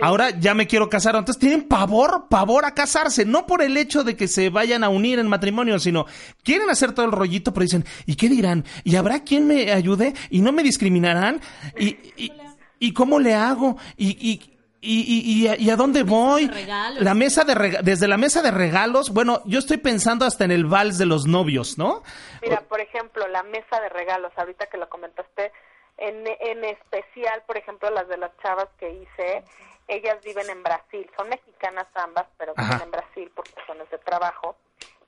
ahora 0.00 0.30
ya 0.30 0.52
me 0.52 0.66
quiero 0.66 0.90
casar. 0.90 1.14
Entonces 1.14 1.38
tienen 1.38 1.62
pavor, 1.68 2.26
pavor 2.28 2.64
a 2.64 2.74
casarse. 2.74 3.24
No 3.24 3.46
por 3.46 3.62
el 3.62 3.76
hecho 3.76 4.02
de 4.02 4.16
que 4.16 4.26
se 4.26 4.50
vayan 4.50 4.82
a 4.82 4.88
unir 4.88 5.20
en 5.20 5.28
matrimonio, 5.28 5.78
sino 5.78 6.06
quieren 6.42 6.68
hacer 6.70 6.90
todo 6.90 7.06
el 7.06 7.12
rollito, 7.12 7.54
pero 7.54 7.62
dicen, 7.62 7.84
¿y 8.04 8.16
qué 8.16 8.28
dirán? 8.28 8.64
¿Y 8.82 8.96
habrá 8.96 9.22
quien 9.22 9.46
me 9.46 9.70
ayude? 9.70 10.12
¿Y 10.28 10.40
no 10.40 10.50
me 10.50 10.64
discriminarán? 10.64 11.40
¿Y, 11.78 11.86
y, 12.16 12.32
y 12.80 12.92
cómo 12.94 13.20
le 13.20 13.34
hago? 13.34 13.76
¿Y, 13.96 14.08
y, 14.28 14.51
y, 14.82 15.00
y, 15.00 15.44
y 15.44 15.48
a, 15.48 15.56
y 15.56 15.70
a 15.70 15.76
dónde 15.76 16.02
voy? 16.02 16.48
regalos. 16.48 17.02
La 17.02 17.14
mesa 17.14 17.44
de 17.44 17.54
rega- 17.54 17.80
desde 17.82 18.08
la 18.08 18.16
mesa 18.18 18.42
de 18.42 18.50
regalos, 18.50 19.10
bueno, 19.10 19.40
yo 19.46 19.58
estoy 19.60 19.78
pensando 19.78 20.26
hasta 20.26 20.44
en 20.44 20.50
el 20.50 20.66
vals 20.66 20.98
de 20.98 21.06
los 21.06 21.26
novios, 21.26 21.78
¿no? 21.78 22.02
Mira, 22.42 22.60
por 22.62 22.80
ejemplo, 22.80 23.26
la 23.28 23.42
mesa 23.44 23.80
de 23.80 23.88
regalos, 23.88 24.32
ahorita 24.36 24.66
que 24.66 24.76
lo 24.76 24.88
comentaste, 24.88 25.52
en, 25.98 26.26
en 26.26 26.64
especial, 26.64 27.42
por 27.46 27.56
ejemplo, 27.56 27.88
las 27.90 28.08
de 28.08 28.16
las 28.16 28.32
chavas 28.42 28.68
que 28.78 28.90
hice, 28.90 29.44
ellas 29.88 30.18
viven 30.24 30.50
en 30.50 30.62
Brasil, 30.62 31.08
son 31.16 31.28
mexicanas 31.28 31.86
ambas, 31.94 32.26
pero 32.36 32.52
Ajá. 32.56 32.72
viven 32.74 32.82
en 32.86 32.90
Brasil 32.90 33.30
por 33.34 33.48
cuestiones 33.50 33.88
de 33.90 33.98
trabajo, 33.98 34.56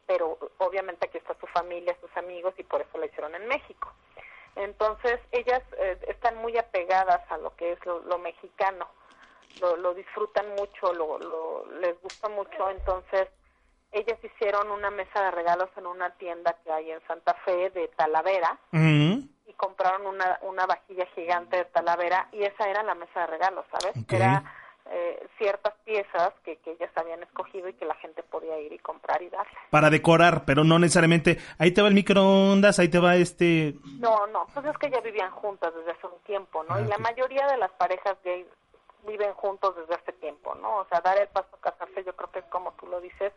pero 0.07 0.39
obviamente 0.59 1.07
aquí 1.07 1.19
está 1.19 1.35
su 1.41 1.47
familia, 1.49 1.97
sus 2.01 2.15
amigos, 2.17 2.55
y 2.59 2.63
por 2.63 2.81
eso 2.83 2.97
lo 2.99 3.07
hicieron 3.07 3.35
en 3.35 3.49
México. 3.49 3.93
Entonces, 4.57 5.19
ellas 5.33 5.63
eh, 5.79 5.99
están 6.07 6.37
muy 6.37 6.57
apegadas 6.59 7.21
a 7.31 7.39
lo 7.39 7.57
que 7.57 7.73
es 7.73 7.85
lo, 7.87 8.01
lo 8.01 8.19
mexicano, 8.19 8.87
lo, 9.61 9.77
lo 9.77 9.95
disfrutan 9.95 10.47
mucho, 10.57 10.93
lo, 10.93 11.19
lo, 11.19 11.67
les 11.81 12.01
gusta 12.03 12.29
mucho, 12.29 12.71
entonces 12.71 13.29
ellas 13.93 14.19
hicieron 14.25 14.71
una 14.71 14.90
mesa 14.90 15.23
de 15.25 15.31
regalos 15.31 15.69
en 15.77 15.87
una 15.87 16.11
tienda 16.17 16.57
que 16.64 16.73
hay 16.73 16.90
en 16.90 17.01
Santa 17.07 17.35
Fe 17.45 17.71
de 17.71 17.88
Talavera 17.97 18.59
Mm. 18.73 19.19
y 19.47 19.53
compraron 19.57 20.07
una, 20.07 20.38
una 20.43 20.67
vajilla 20.67 21.07
gigante 21.14 21.59
de 21.59 21.64
Talavera 21.67 22.29
y 22.33 22.43
esa 22.43 22.69
era 22.69 22.83
la 22.83 22.95
mesa 22.95 23.21
de 23.21 23.27
regalos, 23.29 23.64
¿sabes? 23.71 23.97
Ok. 24.03 24.12
Era 24.14 24.43
eh, 24.90 25.27
ciertas 25.38 25.73
piezas 25.85 26.33
que, 26.45 26.57
que 26.59 26.73
ellas 26.73 26.90
habían 26.97 27.23
escogido 27.23 27.69
y 27.69 27.73
que 27.75 27.85
la 27.87 27.95
gente 27.97 28.23
podía 28.25 28.59
ir 28.61 28.73
y 28.73 28.79
comprar 28.81 29.23
y 29.23 29.31
darle. 29.31 29.57
para 29.71 29.88
decorar, 29.90 30.45
pero 30.45 30.62
no 30.64 30.79
necesariamente. 30.79 31.38
Ahí 31.59 31.71
te 31.71 31.81
va 31.81 31.88
el 31.88 31.95
microondas, 31.95 32.79
ahí 32.81 32.88
te 32.88 32.99
va 32.99 33.14
este. 33.17 33.77
No, 34.01 34.27
no, 34.27 34.47
pues 34.53 34.67
es 34.67 34.77
que 34.79 34.90
ya 34.90 35.01
vivían 35.01 35.31
juntas 35.31 35.73
desde 35.75 35.93
hace 35.93 36.07
un 36.07 36.19
tiempo, 36.27 36.64
¿no? 36.64 36.75
Ah, 36.75 36.81
y 36.83 36.85
la 36.87 36.99
mayoría 36.99 37.47
de 37.47 37.57
las 37.59 37.71
parejas 37.73 38.17
gays 38.25 38.47
viven 39.07 39.33
juntos 39.35 39.77
desde 39.77 39.95
hace 39.95 40.12
tiempo, 40.14 40.55
¿no? 40.57 40.79
O 40.79 40.87
sea, 40.87 41.01
dar 41.01 41.19
el 41.19 41.29
paso 41.29 41.49
a 41.53 41.61
casarse, 41.71 42.05
yo 42.05 42.14
creo 42.17 42.31
que 42.31 42.40
es 42.40 42.45
como 42.47 42.73
tú 42.73 42.87
lo 42.87 43.01
dices, 43.01 43.33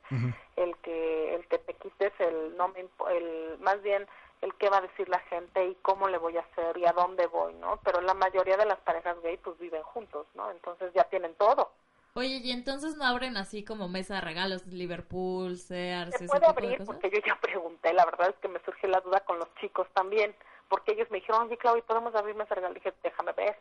el 0.55 0.75
que 0.77 1.35
el 1.35 1.47
que 1.47 1.59
te 1.59 1.73
quites 1.75 2.13
el 2.19 2.55
no 2.57 2.67
me 2.69 2.83
impo- 2.85 3.09
el 3.09 3.57
más 3.59 3.81
bien 3.81 4.07
el 4.41 4.53
qué 4.55 4.69
va 4.69 4.77
a 4.77 4.81
decir 4.81 5.09
la 5.09 5.19
gente 5.19 5.65
y 5.65 5.75
cómo 5.81 6.07
le 6.07 6.17
voy 6.19 6.37
a 6.37 6.41
hacer 6.41 6.77
y 6.77 6.85
a 6.85 6.91
dónde 6.93 7.25
voy, 7.27 7.53
¿no? 7.55 7.79
Pero 7.83 8.01
la 8.01 8.13
mayoría 8.13 8.55
de 8.57 8.65
las 8.65 8.79
parejas 8.79 9.19
gay 9.21 9.37
pues 9.37 9.57
viven 9.57 9.81
juntos, 9.83 10.27
¿no? 10.35 10.51
Entonces 10.51 10.91
ya 10.93 11.03
tienen 11.05 11.33
todo. 11.35 11.71
Oye, 12.13 12.39
y 12.43 12.51
entonces 12.51 12.95
no 12.97 13.05
abren 13.05 13.37
así 13.37 13.63
como 13.63 13.87
mesa 13.87 14.15
de 14.15 14.21
regalos, 14.21 14.65
Liverpool, 14.67 15.57
Sears, 15.57 16.09
Se 16.15 16.15
ese 16.23 16.27
puede 16.27 16.39
tipo 16.47 16.53
de 16.61 16.65
abrir 16.67 16.77
cosas? 16.79 16.95
porque 16.95 17.09
yo 17.11 17.19
ya 17.25 17.35
pregunté, 17.39 17.93
la 17.93 18.05
verdad 18.05 18.29
es 18.29 18.35
que 18.37 18.47
me 18.47 18.59
surgió 18.61 18.89
la 18.89 19.01
duda 19.01 19.19
con 19.21 19.37
los 19.37 19.53
chicos 19.55 19.87
también, 19.93 20.35
porque 20.67 20.93
ellos 20.93 21.09
me 21.11 21.19
dijeron, 21.19 21.43
oye 21.43 21.57
Claudia, 21.57 21.83
¿podemos 21.85 22.15
abrir 22.15 22.35
mesa 22.35 22.49
de 22.49 22.55
regalos? 22.55 22.75
Dije, 22.75 22.93
déjame 23.03 23.33
ver. 23.33 23.57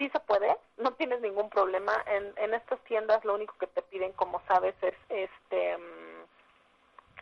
Sí 0.00 0.08
se 0.08 0.20
puede, 0.20 0.56
no 0.78 0.92
tienes 0.94 1.20
ningún 1.20 1.50
problema. 1.50 1.92
En, 2.06 2.32
en 2.42 2.54
estas 2.54 2.80
tiendas 2.84 3.22
lo 3.22 3.34
único 3.34 3.54
que 3.58 3.66
te 3.66 3.82
piden, 3.82 4.12
como 4.14 4.40
sabes, 4.48 4.74
es 4.80 4.94
este 5.10 5.76
mm, 5.76 6.24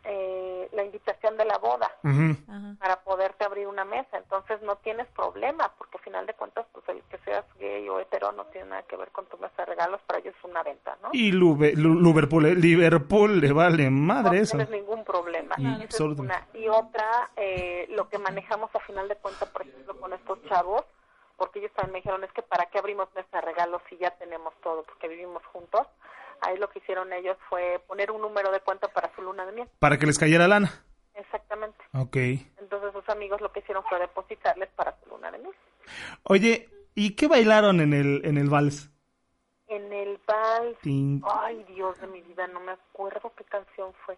eh, 0.04 0.68
la 0.72 0.84
invitación 0.84 1.36
de 1.36 1.44
la 1.44 1.58
boda 1.58 1.90
Ujú. 2.04 2.36
Ajá. 2.48 2.76
para 2.78 3.00
poderte 3.00 3.44
abrir 3.44 3.66
una 3.66 3.84
mesa. 3.84 4.16
Entonces 4.16 4.62
no 4.62 4.76
tienes 4.76 5.08
problema, 5.08 5.72
porque 5.76 5.98
al 5.98 6.04
final 6.04 6.26
de 6.26 6.34
cuentas, 6.34 6.66
pues 6.72 6.88
el 6.88 7.02
que 7.10 7.18
seas 7.24 7.44
gay 7.58 7.88
o 7.88 7.98
hetero 7.98 8.30
no 8.30 8.44
tiene 8.46 8.68
nada 8.70 8.82
que 8.84 8.94
ver 8.96 9.08
con 9.10 9.26
tu 9.26 9.36
mesa 9.38 9.54
de 9.58 9.66
regalos, 9.66 10.00
para 10.06 10.20
ellos 10.20 10.36
es 10.38 10.44
una 10.44 10.62
venta, 10.62 10.96
¿no? 11.02 11.08
Y 11.12 11.32
Lube- 11.32 11.74
Lu- 11.74 12.00
Liverpool, 12.00 12.46
eh, 12.46 12.54
Liverpool 12.54 13.40
le 13.40 13.50
vale 13.52 13.90
madre 13.90 14.36
no 14.36 14.42
eso. 14.44 14.56
tienes 14.56 14.70
ningún 14.70 15.04
problema. 15.04 15.56
Y 15.58 15.66
es 15.66 15.82
absolutamente. 15.82 16.46
una. 16.54 16.60
Y 16.62 16.68
otra, 16.68 17.30
eh, 17.36 17.86
lo 17.90 18.08
que 18.08 18.18
manejamos 18.18 18.70
a 18.72 18.78
final 18.80 19.08
de 19.08 19.16
cuentas, 19.16 19.48
por 19.50 19.62
ejemplo, 19.62 19.98
con 19.98 20.12
estos 20.12 20.38
chavos, 20.44 20.84
porque 21.38 21.60
ellos 21.60 21.72
también 21.72 21.92
me 21.92 21.98
dijeron, 22.00 22.24
es 22.24 22.32
que 22.32 22.42
para 22.42 22.66
qué 22.66 22.78
abrimos 22.78 23.08
mesa 23.14 23.28
de 23.32 23.40
regalos 23.40 23.80
si 23.88 23.96
ya 23.96 24.10
tenemos 24.18 24.52
todo, 24.60 24.82
porque 24.82 25.08
vivimos 25.08 25.42
juntos. 25.46 25.86
Ahí 26.40 26.58
lo 26.58 26.68
que 26.68 26.80
hicieron 26.80 27.12
ellos 27.12 27.36
fue 27.48 27.80
poner 27.86 28.10
un 28.10 28.20
número 28.20 28.50
de 28.50 28.60
cuenta 28.60 28.88
para 28.88 29.14
su 29.14 29.22
luna 29.22 29.46
de 29.46 29.52
miel. 29.52 29.68
Para 29.78 29.96
que 29.98 30.06
les 30.06 30.18
cayera 30.18 30.48
lana. 30.48 30.84
Exactamente. 31.14 31.78
Ok. 31.94 32.16
Entonces 32.58 32.92
sus 32.92 33.08
amigos 33.08 33.40
lo 33.40 33.52
que 33.52 33.60
hicieron 33.60 33.82
fue 33.88 33.98
depositarles 33.98 34.68
para 34.70 34.96
su 35.00 35.08
luna 35.10 35.30
de 35.30 35.38
miel. 35.38 35.54
Oye, 36.24 36.68
¿y 36.94 37.16
qué 37.16 37.28
bailaron 37.28 37.80
en 37.80 37.92
el, 37.92 38.20
en 38.24 38.36
el 38.36 38.50
vals? 38.50 38.90
En 39.68 39.92
el 39.92 40.18
vals, 40.26 40.78
ay 41.24 41.64
Dios 41.64 42.00
de 42.00 42.06
mi 42.06 42.22
vida, 42.22 42.46
no 42.46 42.60
me 42.60 42.72
acuerdo 42.72 43.32
qué 43.36 43.44
canción 43.44 43.92
fue. 44.04 44.16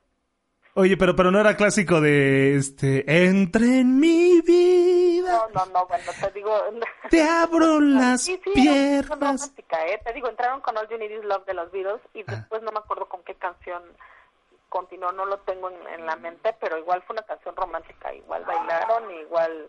Oye, 0.75 0.97
pero, 0.97 1.17
pero 1.17 1.31
no 1.31 1.41
era 1.41 1.57
clásico 1.57 2.01
de 2.01 2.55
este. 2.57 3.25
Entre 3.27 3.81
en 3.81 3.99
mi 3.99 4.41
vida, 4.41 5.47
No, 5.53 5.67
no, 5.67 5.73
no, 5.73 5.87
bueno, 5.87 6.05
te 6.21 6.31
digo... 6.31 6.55
te 7.11 7.23
abro 7.23 7.81
las 7.81 8.23
Sí, 8.23 8.41
sí, 8.45 8.51
piernas. 8.55 9.09
romántica, 9.09 9.85
¿eh? 9.87 10.01
Te 10.05 10.13
digo, 10.13 10.29
entraron 10.29 10.61
con 10.61 10.77
All 10.79 10.89
You 10.89 10.97
Need 10.99 11.11
Is 11.11 11.25
Love 11.25 11.45
de 11.47 11.55
los 11.55 11.71
Beatles 11.73 12.01
y 12.15 12.21
Ah. 12.21 12.25
después 12.37 12.63
no 12.63 12.71
me 12.73 12.79
acuerdo 12.79 13.07
con 13.09 13.23
qué 13.25 13.35
canción 13.35 13.83
continuó, 14.69 15.11
no 15.11 15.27
lo 15.27 15.39
tengo 15.41 15.69
en, 15.69 15.77
en 16.01 16.07
la 16.07 16.15
mente, 16.15 16.55
pero 16.61 16.79
igual 16.79 17.03
fue 17.03 17.15
una 17.15 17.23
canción 17.27 17.57
romántica, 17.57 18.15
igual 18.15 18.45
bailaron, 18.45 19.11
igual 19.11 19.69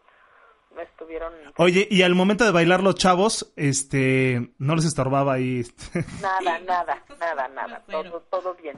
estuvieron... 0.80 1.34
Oye, 1.58 1.88
y 1.90 2.02
al 2.04 2.16
momento 2.16 2.44
de 2.44 2.52
bailar 2.52 2.82
los 2.84 2.96
chavos, 2.96 3.52
este, 3.56 4.54
no 4.58 4.76
les 4.76 4.86
estorbaba 4.86 5.34
ahí. 5.34 5.64
Nada, 6.22 6.60
nada, 6.60 7.04
nada, 7.20 7.48
nada, 7.50 7.84
todo, 7.90 8.22
todo 8.30 8.56
bien. 8.56 8.78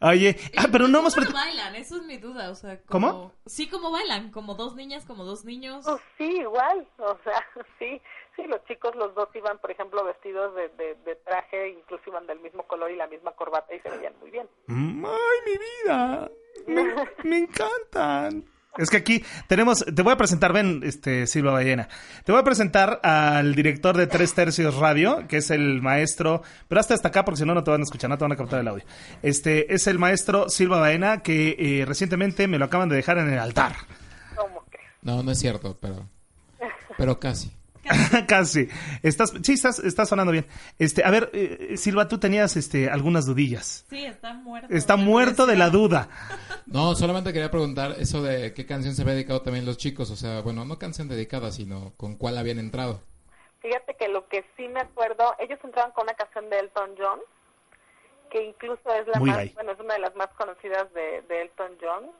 Oye, 0.00 0.36
ah, 0.56 0.66
pero 0.70 0.88
no 0.88 1.00
hemos 1.00 1.14
¿Cómo 1.14 1.30
bailan? 1.32 1.74
Eso 1.76 1.96
es 1.96 2.02
mi 2.04 2.16
duda, 2.16 2.50
o 2.50 2.54
sea, 2.54 2.80
¿Cómo? 2.88 3.32
Sí, 3.46 3.68
¿cómo 3.68 3.90
bailan? 3.90 4.30
¿Como 4.30 4.54
dos 4.54 4.74
niñas, 4.74 5.04
como 5.04 5.24
dos 5.24 5.44
niños? 5.44 5.84
Pues 5.84 6.00
sí, 6.18 6.38
igual, 6.40 6.86
o 6.98 7.18
sea, 7.24 7.44
sí, 7.78 8.00
sí, 8.36 8.42
los 8.44 8.64
chicos, 8.64 8.94
los 8.96 9.14
dos 9.14 9.28
iban, 9.34 9.58
por 9.58 9.70
ejemplo, 9.70 10.04
vestidos 10.04 10.54
de, 10.54 10.68
de, 10.70 10.94
de 11.04 11.16
traje, 11.16 11.70
incluso 11.70 12.02
iban 12.06 12.26
del 12.26 12.40
mismo 12.40 12.62
color 12.64 12.90
y 12.90 12.96
la 12.96 13.06
misma 13.06 13.32
corbata 13.32 13.74
y 13.74 13.80
se 13.80 13.90
veían 13.90 14.14
muy 14.20 14.30
bien. 14.30 14.48
Mm, 14.66 15.04
¡Ay, 15.04 15.38
mi 15.46 15.58
vida! 15.58 16.30
Me, 16.66 16.94
me 17.24 17.38
encantan. 17.38 18.51
Es 18.78 18.88
que 18.88 18.96
aquí 18.96 19.22
tenemos, 19.48 19.84
te 19.84 20.00
voy 20.00 20.14
a 20.14 20.16
presentar, 20.16 20.52
ven, 20.54 20.80
este, 20.82 21.26
Silva 21.26 21.52
Ballena. 21.52 21.88
Te 22.24 22.32
voy 22.32 22.40
a 22.40 22.44
presentar 22.44 23.00
al 23.02 23.54
director 23.54 23.96
de 23.96 24.06
Tres 24.06 24.32
Tercios 24.32 24.76
Radio, 24.76 25.28
que 25.28 25.38
es 25.38 25.50
el 25.50 25.82
maestro, 25.82 26.42
pero 26.68 26.80
hasta 26.80 26.94
hasta 26.94 27.08
acá 27.08 27.22
porque 27.24 27.40
si 27.40 27.44
no, 27.44 27.52
no 27.52 27.62
te 27.62 27.70
van 27.70 27.80
a 27.80 27.84
escuchar, 27.84 28.08
no 28.08 28.16
te 28.16 28.24
van 28.24 28.32
a 28.32 28.36
captar 28.36 28.60
el 28.60 28.68
audio. 28.68 28.84
Este, 29.22 29.74
es 29.74 29.86
el 29.86 29.98
maestro 29.98 30.48
Silva 30.48 30.80
Baena, 30.80 31.22
que 31.22 31.56
eh, 31.58 31.84
recientemente 31.84 32.48
me 32.48 32.58
lo 32.58 32.64
acaban 32.64 32.88
de 32.88 32.96
dejar 32.96 33.18
en 33.18 33.30
el 33.30 33.38
altar. 33.38 33.74
¿Cómo 34.34 34.64
que? 34.70 34.78
No, 35.02 35.22
no 35.22 35.32
es 35.32 35.38
cierto, 35.38 35.76
pero. 35.78 36.08
Pero 36.96 37.20
casi. 37.20 37.52
Casi. 38.28 38.68
Estás, 39.02 39.32
sí, 39.42 39.52
estás, 39.52 39.78
estás 39.80 40.08
sonando 40.08 40.32
bien. 40.32 40.46
Este, 40.78 41.04
a 41.04 41.10
ver, 41.10 41.30
eh, 41.32 41.76
Silva, 41.76 42.08
tú 42.08 42.18
tenías, 42.18 42.56
este, 42.56 42.88
algunas 42.88 43.26
dudillas. 43.26 43.84
Sí, 43.90 44.04
está 44.04 44.34
muerto. 44.34 44.72
Está 44.72 44.96
muerto 44.96 45.46
de 45.46 45.56
la 45.56 45.70
duda. 45.70 46.08
No, 46.66 46.94
solamente 46.94 47.32
quería 47.32 47.50
preguntar 47.50 47.96
eso 47.98 48.22
de 48.22 48.54
qué 48.54 48.66
canción 48.66 48.94
se 48.94 49.02
había 49.02 49.14
dedicado 49.14 49.42
también 49.42 49.66
los 49.66 49.76
chicos. 49.78 50.10
O 50.10 50.16
sea, 50.16 50.40
bueno, 50.40 50.64
no 50.64 50.78
canción 50.78 51.08
dedicada, 51.08 51.50
sino 51.50 51.92
con 51.96 52.16
cuál 52.16 52.38
habían 52.38 52.58
entrado. 52.58 53.02
Fíjate 53.60 53.94
que 53.96 54.08
lo 54.08 54.26
que 54.28 54.44
sí 54.56 54.68
me 54.68 54.80
acuerdo, 54.80 55.34
ellos 55.38 55.58
entraban 55.62 55.92
con 55.92 56.04
una 56.04 56.14
canción 56.14 56.50
de 56.50 56.58
Elton 56.58 56.90
John, 56.98 57.20
que 58.30 58.42
incluso 58.44 58.92
es 58.94 59.06
la 59.08 59.18
Muy 59.18 59.30
más, 59.30 59.38
gay. 59.38 59.50
bueno, 59.54 59.72
es 59.72 59.80
una 59.80 59.94
de 59.94 60.00
las 60.00 60.16
más 60.16 60.28
conocidas 60.38 60.92
de, 60.94 61.22
de 61.28 61.42
Elton 61.42 61.72
John. 61.80 62.10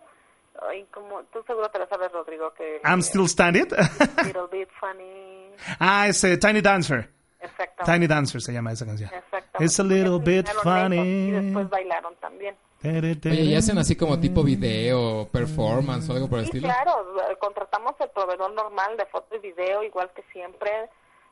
Y 0.79 0.85
como 0.85 1.23
tú 1.33 1.43
seguro 1.47 1.69
te 1.71 1.79
la 1.79 1.87
sabes, 1.89 2.13
Rodrigo, 2.13 2.53
que 2.55 2.81
I'm 2.85 3.01
still 3.01 3.29
standing. 3.29 3.67
Little 4.25 4.47
Bit 4.51 4.69
Funny. 4.79 5.55
ah, 5.81 6.07
es 6.09 6.23
eh, 6.25 6.37
Tiny 6.37 6.61
Dancer. 6.61 7.09
Exactamente. 7.41 7.85
Tiny 7.93 8.07
Dancer 8.07 8.41
se 8.41 8.53
llama 8.53 8.73
esa 8.73 8.87
canción. 8.87 9.11
Exactamente. 9.13 9.65
It's 9.65 9.81
a 9.81 9.83
little 9.83 10.19
bit 10.19 10.49
funny. 10.63 10.97
Y 10.99 11.31
después 11.33 11.69
bailaron 11.69 12.15
también. 12.17 12.57
Oye, 12.85 13.43
¿y 13.43 13.55
hacen 13.55 13.79
así 13.79 13.95
como 13.97 14.19
tipo 14.19 14.43
video, 14.43 15.29
performance 15.33 16.09
o 16.11 16.15
algo 16.15 16.29
por 16.29 16.39
el 16.41 16.47
Sí, 16.47 16.57
estilo? 16.59 16.69
claro, 16.73 17.05
eh, 17.31 17.37
contratamos 17.39 17.95
el 18.01 18.11
proveedor 18.11 18.53
normal 18.53 18.97
de 18.97 19.07
foto 19.07 19.37
y 19.37 19.39
video, 19.41 19.83
igual 19.85 20.11
que 20.15 20.23
siempre. 20.33 20.89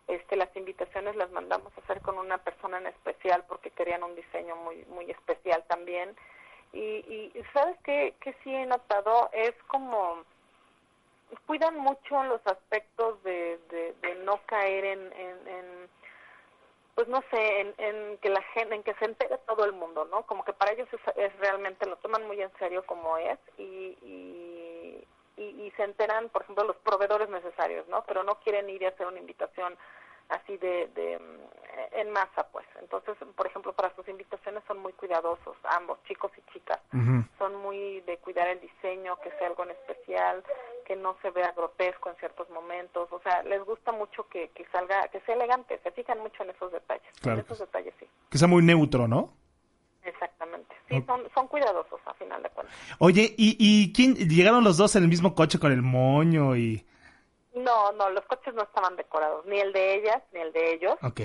Este, 0.09 0.37
las 0.37 0.48
invitaciones 0.56 1.14
las 1.16 1.30
mandamos 1.30 1.72
a 1.76 1.80
hacer 1.83 2.00
con 2.02 2.18
una 2.18 2.38
persona 2.38 2.78
en 2.78 2.87
especial 2.88 3.44
porque 3.48 3.70
querían 3.70 4.02
un 4.02 4.14
diseño 4.16 4.56
muy 4.56 4.85
muy 4.87 5.09
especial 5.11 5.64
también. 5.68 6.14
Y, 6.72 6.78
y 6.78 7.44
¿sabes 7.52 7.76
qué, 7.85 8.14
qué 8.20 8.35
sí 8.44 8.54
he 8.54 8.66
notado? 8.66 9.30
Es 9.33 9.54
como 9.66 10.24
cuidan 11.46 11.78
mucho 11.78 12.22
los 12.24 12.40
aspectos 12.46 13.22
de, 13.22 13.59
de, 14.02 14.14
no 14.24 14.40
caer 14.46 14.85
en, 14.85 15.12
en, 15.12 15.48
en, 15.48 15.90
pues 16.94 17.09
no 17.09 17.22
sé, 17.30 17.61
en, 17.61 17.74
en 17.78 18.18
que 18.18 18.28
la 18.28 18.42
gente, 18.54 18.74
en 18.74 18.83
que 18.83 18.94
se 18.94 19.04
entere 19.04 19.38
todo 19.46 19.64
el 19.64 19.72
mundo, 19.72 20.04
¿no? 20.06 20.22
Como 20.26 20.44
que 20.44 20.52
para 20.52 20.72
ellos 20.72 20.88
es, 20.92 21.16
es 21.16 21.37
realmente, 21.38 21.87
lo 21.87 21.96
toman 21.96 22.26
muy 22.26 22.40
en 22.40 22.52
serio 22.59 22.85
como 22.87 23.16
es 23.18 23.38
y, 23.59 23.96
y, 24.02 25.06
y, 25.37 25.42
y 25.42 25.72
se 25.76 25.85
enteran, 25.85 26.28
por 26.30 26.42
ejemplo, 26.42 26.64
los 26.64 26.76
proveedores 26.78 27.28
necesarios, 27.28 27.87
¿no? 27.88 28.04
Pero 28.06 28.22
no 28.24 28.37
quieren 28.40 28.68
ir 28.68 28.83
y 28.83 28.87
hacer 28.87 29.06
una 29.06 29.18
invitación 29.20 29.76
así 30.30 30.56
de, 30.56 30.88
de 30.94 31.18
mm, 31.18 31.50
en 31.92 32.10
masa, 32.10 32.46
pues. 32.52 32.66
Entonces, 32.80 33.16
por 33.36 33.46
ejemplo, 33.46 33.72
para 33.72 33.94
sus 33.94 34.08
invitaciones 34.08 34.62
son 34.66 34.78
muy 34.78 34.92
cuidadosos, 34.92 35.56
ambos, 35.64 35.98
chicos 36.04 36.30
y 36.36 36.52
chicas. 36.52 36.80
Son 37.38 37.54
muy 37.56 38.00
de 38.02 38.18
cuidar 38.18 38.48
el 38.48 38.60
diseño, 38.60 39.16
que 39.22 39.30
sea 39.38 39.48
algo 39.48 39.64
en 39.64 39.70
especial, 39.70 40.42
que 40.86 40.94
no 40.96 41.16
se 41.22 41.30
vea 41.30 41.52
grotesco 41.56 42.10
en 42.10 42.16
ciertos 42.16 42.50
momentos. 42.50 43.08
O 43.12 43.20
sea, 43.20 43.42
les 43.44 43.64
gusta 43.64 43.92
mucho 43.92 44.28
que, 44.28 44.50
que 44.50 44.66
salga, 44.72 45.08
que 45.08 45.20
sea 45.20 45.34
elegante. 45.34 45.80
Se 45.82 45.90
fijan 45.92 46.18
mucho 46.18 46.42
en 46.42 46.50
esos 46.50 46.70
detalles. 46.72 47.08
Claro 47.20 47.38
En 47.38 47.44
esos 47.44 47.58
detalles 47.60 47.94
sí. 47.98 48.06
Que 48.28 48.38
sea 48.38 48.48
muy 48.48 48.62
neutro, 48.62 49.08
¿no? 49.08 49.32
Exactamente. 50.04 50.74
Sí, 50.88 51.02
son, 51.06 51.22
son 51.34 51.46
cuidadosos 51.48 52.00
a 52.06 52.14
final 52.14 52.42
de 52.42 52.50
cuentas. 52.50 52.74
Oye, 52.98 53.34
¿y, 53.36 53.56
y 53.58 53.92
quién 53.92 54.14
llegaron 54.14 54.64
los 54.64 54.76
dos 54.76 54.96
en 54.96 55.04
el 55.04 55.08
mismo 55.08 55.34
coche 55.34 55.58
con 55.58 55.72
el 55.72 55.82
moño 55.82 56.56
y 56.56 56.84
No, 57.54 57.92
no, 57.92 58.10
los 58.10 58.24
coches 58.26 58.54
no 58.54 58.62
estaban 58.62 58.96
decorados, 58.96 59.44
ni 59.46 59.58
el 59.58 59.72
de 59.72 59.94
ellas, 59.96 60.22
ni 60.32 60.40
el 60.40 60.52
de 60.52 60.72
ellos. 60.74 60.96
Ok. 61.02 61.20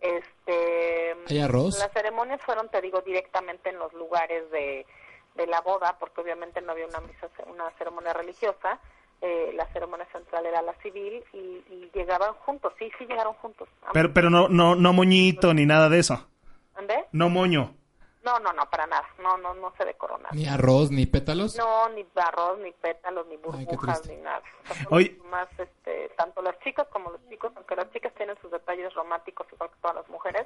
Este, 0.00 1.16
¿Hay 1.28 1.40
arroz? 1.40 1.78
Las 1.78 1.92
ceremonias 1.92 2.40
fueron, 2.42 2.68
te 2.68 2.80
digo, 2.80 3.00
directamente 3.02 3.70
en 3.70 3.78
los 3.78 3.92
lugares 3.92 4.50
de, 4.50 4.86
de 5.34 5.46
la 5.46 5.60
boda, 5.60 5.96
porque 5.98 6.20
obviamente 6.20 6.60
no 6.60 6.72
había 6.72 6.86
una 6.86 7.00
misa, 7.00 7.28
una 7.46 7.70
ceremonia 7.78 8.12
religiosa. 8.12 8.80
Eh, 9.22 9.52
la 9.54 9.66
ceremonia 9.72 10.06
central 10.12 10.44
era 10.44 10.60
la 10.60 10.74
civil 10.82 11.24
y, 11.32 11.64
y 11.70 11.90
llegaban 11.94 12.34
juntos. 12.34 12.74
Sí, 12.78 12.90
sí 12.98 13.06
llegaron 13.06 13.32
juntos. 13.34 13.66
Pero, 13.92 14.12
pero 14.12 14.28
no, 14.28 14.48
no, 14.48 14.74
no 14.74 14.92
moñito 14.92 15.54
ni 15.54 15.64
nada 15.64 15.88
de 15.88 16.00
eso. 16.00 16.28
¿Dónde? 16.74 17.06
No 17.12 17.30
moño. 17.30 17.74
No, 18.26 18.40
no, 18.40 18.52
no, 18.52 18.68
para 18.68 18.86
nada. 18.88 19.06
No, 19.22 19.38
no, 19.38 19.54
no 19.54 19.72
se 19.78 19.84
decoró 19.84 20.18
nada. 20.18 20.34
Ni 20.34 20.46
arroz, 20.46 20.90
ni 20.90 21.06
pétalos. 21.06 21.56
No, 21.56 21.88
ni 21.90 22.04
arroz, 22.16 22.58
ni 22.58 22.72
pétalos, 22.72 23.24
ni 23.28 23.34
Ay, 23.34 23.38
burbujas, 23.38 24.02
triste. 24.02 24.16
ni 24.16 24.22
nada. 24.22 24.42
Fueron 24.88 25.30
más, 25.30 25.48
este, 25.58 26.08
tanto 26.16 26.42
las 26.42 26.58
chicas 26.60 26.88
como 26.88 27.10
los 27.10 27.20
chicos, 27.28 27.52
aunque 27.54 27.76
las 27.76 27.88
chicas 27.92 28.12
tienen 28.14 28.36
sus 28.42 28.50
detalles 28.50 28.92
románticos 28.94 29.46
igual 29.52 29.70
que 29.70 29.76
todas 29.80 29.96
las 29.98 30.08
mujeres, 30.08 30.44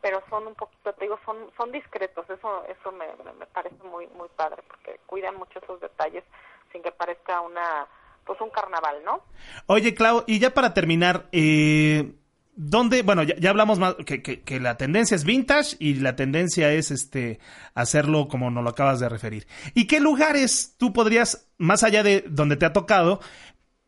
pero 0.00 0.22
son 0.30 0.46
un 0.46 0.54
poquito, 0.54 0.92
te 0.92 1.04
digo, 1.06 1.18
son, 1.24 1.50
son 1.56 1.72
discretos. 1.72 2.24
Eso, 2.30 2.64
eso 2.66 2.92
me, 2.92 3.06
me, 3.24 3.32
me 3.32 3.46
parece 3.46 3.82
muy, 3.82 4.06
muy 4.08 4.28
padre 4.36 4.62
porque 4.68 5.00
cuidan 5.06 5.34
mucho 5.36 5.58
esos 5.58 5.80
detalles 5.80 6.22
sin 6.70 6.82
que 6.84 6.92
parezca 6.92 7.40
una, 7.40 7.86
pues 8.24 8.40
un 8.40 8.50
carnaval, 8.50 9.02
¿no? 9.04 9.22
Oye, 9.66 9.92
Clau, 9.92 10.22
y 10.28 10.38
ya 10.38 10.54
para 10.54 10.72
terminar, 10.72 11.26
eh, 11.32 12.12
¿Dónde? 12.60 13.02
Bueno, 13.02 13.22
ya, 13.22 13.36
ya 13.36 13.50
hablamos 13.50 13.78
más 13.78 13.94
que, 14.04 14.20
que- 14.20 14.58
la 14.60 14.76
tendencia 14.76 15.14
es 15.14 15.22
vintage 15.22 15.76
y 15.78 15.94
la 15.94 16.16
tendencia 16.16 16.72
es 16.72 16.90
este 16.90 17.38
hacerlo 17.74 18.26
como 18.26 18.50
nos 18.50 18.64
lo 18.64 18.70
acabas 18.70 18.98
de 18.98 19.08
referir. 19.08 19.46
¿Y 19.74 19.86
qué 19.86 20.00
lugares 20.00 20.74
tú 20.76 20.92
podrías, 20.92 21.48
más 21.56 21.84
allá 21.84 22.02
de 22.02 22.24
donde 22.26 22.56
te 22.56 22.66
ha 22.66 22.72
tocado, 22.72 23.20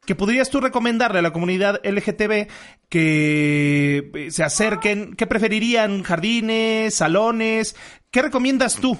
que 0.06 0.14
podrías 0.14 0.50
tú 0.50 0.60
recomendarle 0.60 1.18
a 1.18 1.22
la 1.22 1.32
comunidad 1.32 1.80
LGTB 1.84 2.46
que 2.88 4.10
eh, 4.14 4.30
se 4.30 4.44
acerquen? 4.44 5.16
¿Qué 5.16 5.26
preferirían? 5.26 6.04
¿Jardines? 6.04 6.94
¿Salones? 6.94 7.74
¿Qué 8.12 8.22
recomiendas 8.22 8.76
tú? 8.76 8.96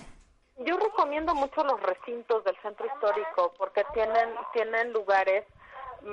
Yo 0.66 0.77
recomiendo 0.79 1.33
mucho 1.35 1.62
los 1.62 1.81
recintos 1.81 2.43
del 2.45 2.57
centro 2.61 2.87
histórico 2.87 3.55
porque 3.57 3.83
tienen 3.95 4.31
tienen 4.53 4.93
lugares 4.93 5.45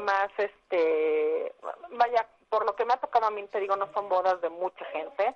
más 0.05 0.29
este 0.37 1.53
vaya 1.97 2.27
por 2.49 2.65
lo 2.65 2.75
que 2.75 2.85
me 2.85 2.93
ha 2.93 2.97
tocado 2.97 3.25
a 3.27 3.31
mí 3.31 3.43
te 3.47 3.59
digo 3.59 3.75
no 3.75 3.87
son 3.93 4.09
bodas 4.09 4.39
de 4.41 4.49
mucha 4.49 4.83
gente 4.85 5.33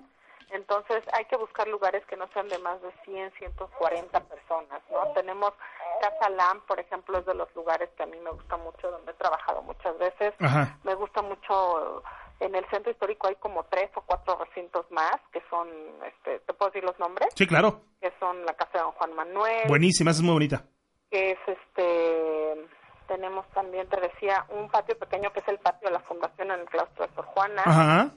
entonces 0.50 1.02
hay 1.14 1.24
que 1.26 1.36
buscar 1.36 1.66
lugares 1.68 2.04
que 2.06 2.16
no 2.16 2.28
sean 2.34 2.48
de 2.48 2.58
más 2.58 2.80
de 2.82 2.92
100 3.04 3.32
140 3.38 4.20
personas 4.24 4.82
no 4.90 5.12
tenemos 5.14 5.52
Casa 6.00 6.28
Lam 6.30 6.60
por 6.66 6.78
ejemplo 6.80 7.18
es 7.18 7.26
de 7.26 7.34
los 7.34 7.54
lugares 7.54 7.88
que 7.96 8.02
a 8.02 8.06
mí 8.06 8.18
me 8.20 8.30
gusta 8.30 8.56
mucho 8.56 8.90
donde 8.90 9.12
he 9.12 9.14
trabajado 9.14 9.62
muchas 9.62 9.96
veces 9.98 10.34
Ajá. 10.40 10.78
me 10.84 10.94
gusta 10.94 11.22
mucho 11.22 12.02
en 12.40 12.54
el 12.54 12.68
centro 12.70 12.90
histórico 12.90 13.28
hay 13.28 13.36
como 13.36 13.62
tres 13.64 13.90
o 13.94 14.00
cuatro 14.02 14.36
recintos 14.44 14.84
más 14.90 15.16
que 15.32 15.42
son 15.48 15.68
este 16.06 16.40
te 16.40 16.52
puedo 16.54 16.70
decir 16.70 16.84
los 16.84 16.98
nombres 16.98 17.28
Sí, 17.36 17.46
claro. 17.46 17.80
que 18.00 18.12
son 18.18 18.44
la 18.44 18.54
casa 18.54 18.72
de 18.78 18.80
don 18.80 18.92
Juan 18.92 19.14
Manuel, 19.14 19.68
Buenísima, 19.68 20.10
es 20.10 20.20
muy 20.20 20.32
bonita. 20.34 20.64
que 21.10 21.30
es 21.32 21.38
este, 21.46 22.66
tenemos 23.06 23.46
también, 23.72 23.88
te 23.88 24.00
decía, 24.00 24.44
un 24.50 24.68
patio 24.68 24.98
pequeño 24.98 25.32
que 25.32 25.40
es 25.40 25.48
el 25.48 25.58
patio 25.58 25.88
de 25.88 25.94
la 25.94 26.00
fundación 26.00 26.50
en 26.50 26.60
el 26.60 26.66
claustro 26.66 27.06
de 27.06 27.14
Sor 27.14 27.24
Juana, 27.24 27.62
Ajá. 27.64 28.10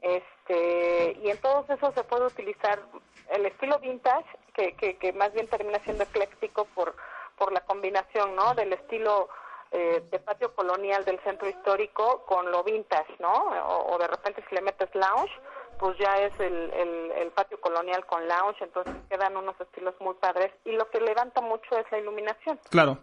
este, 0.00 1.18
y 1.20 1.28
en 1.28 1.40
todos 1.40 1.68
esos 1.70 1.92
se 1.94 2.04
puede 2.04 2.26
utilizar 2.26 2.78
el 3.30 3.46
estilo 3.46 3.80
vintage, 3.80 4.28
que, 4.54 4.76
que, 4.76 4.96
que 4.98 5.12
más 5.12 5.32
bien 5.32 5.48
termina 5.48 5.80
siendo 5.80 6.04
ecléctico 6.04 6.66
por, 6.66 6.94
por 7.36 7.50
la 7.50 7.62
combinación, 7.62 8.36
¿no? 8.36 8.54
Del 8.54 8.72
estilo 8.74 9.28
eh, 9.72 10.04
de 10.08 10.18
patio 10.20 10.54
colonial 10.54 11.04
del 11.04 11.18
centro 11.24 11.48
histórico 11.48 12.24
con 12.26 12.52
lo 12.52 12.62
vintage, 12.62 13.16
¿no? 13.18 13.32
O, 13.32 13.94
o 13.94 13.98
de 13.98 14.06
repente 14.06 14.44
si 14.48 14.54
le 14.54 14.60
metes 14.60 14.94
lounge, 14.94 15.32
pues 15.80 15.98
ya 15.98 16.14
es 16.18 16.38
el, 16.38 16.72
el, 16.74 17.12
el 17.16 17.30
patio 17.32 17.60
colonial 17.60 18.06
con 18.06 18.28
lounge, 18.28 18.62
entonces 18.62 18.94
quedan 19.10 19.36
unos 19.36 19.60
estilos 19.60 19.96
muy 19.98 20.14
padres. 20.14 20.52
Y 20.64 20.72
lo 20.72 20.88
que 20.90 21.00
levanta 21.00 21.40
mucho 21.40 21.76
es 21.76 21.90
la 21.90 21.98
iluminación. 21.98 22.60
Claro. 22.70 22.98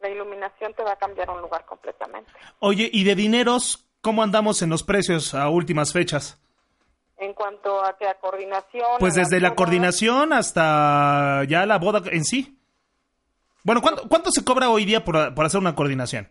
La 0.00 0.08
iluminación 0.08 0.72
te 0.74 0.82
va 0.82 0.92
a 0.92 0.96
cambiar 0.96 1.30
un 1.30 1.40
lugar 1.40 1.64
completamente. 1.66 2.32
Oye, 2.58 2.88
¿y 2.92 3.04
de 3.04 3.14
dineros 3.14 3.86
cómo 4.00 4.22
andamos 4.22 4.62
en 4.62 4.70
los 4.70 4.82
precios 4.82 5.34
a 5.34 5.48
últimas 5.48 5.92
fechas? 5.92 6.40
En 7.18 7.34
cuanto 7.34 7.84
a 7.84 7.96
que 7.98 8.08
a 8.08 8.14
coordinación... 8.14 8.86
Pues 8.98 9.14
desde 9.14 9.40
la 9.40 9.54
coordinación 9.54 10.32
hasta 10.32 11.44
ya 11.44 11.66
la 11.66 11.78
boda 11.78 12.02
en 12.10 12.24
sí. 12.24 12.58
Bueno, 13.62 13.82
¿cuánto, 13.82 14.08
cuánto 14.08 14.30
se 14.30 14.42
cobra 14.42 14.70
hoy 14.70 14.86
día 14.86 15.04
por, 15.04 15.34
por 15.34 15.44
hacer 15.44 15.60
una 15.60 15.74
coordinación? 15.74 16.30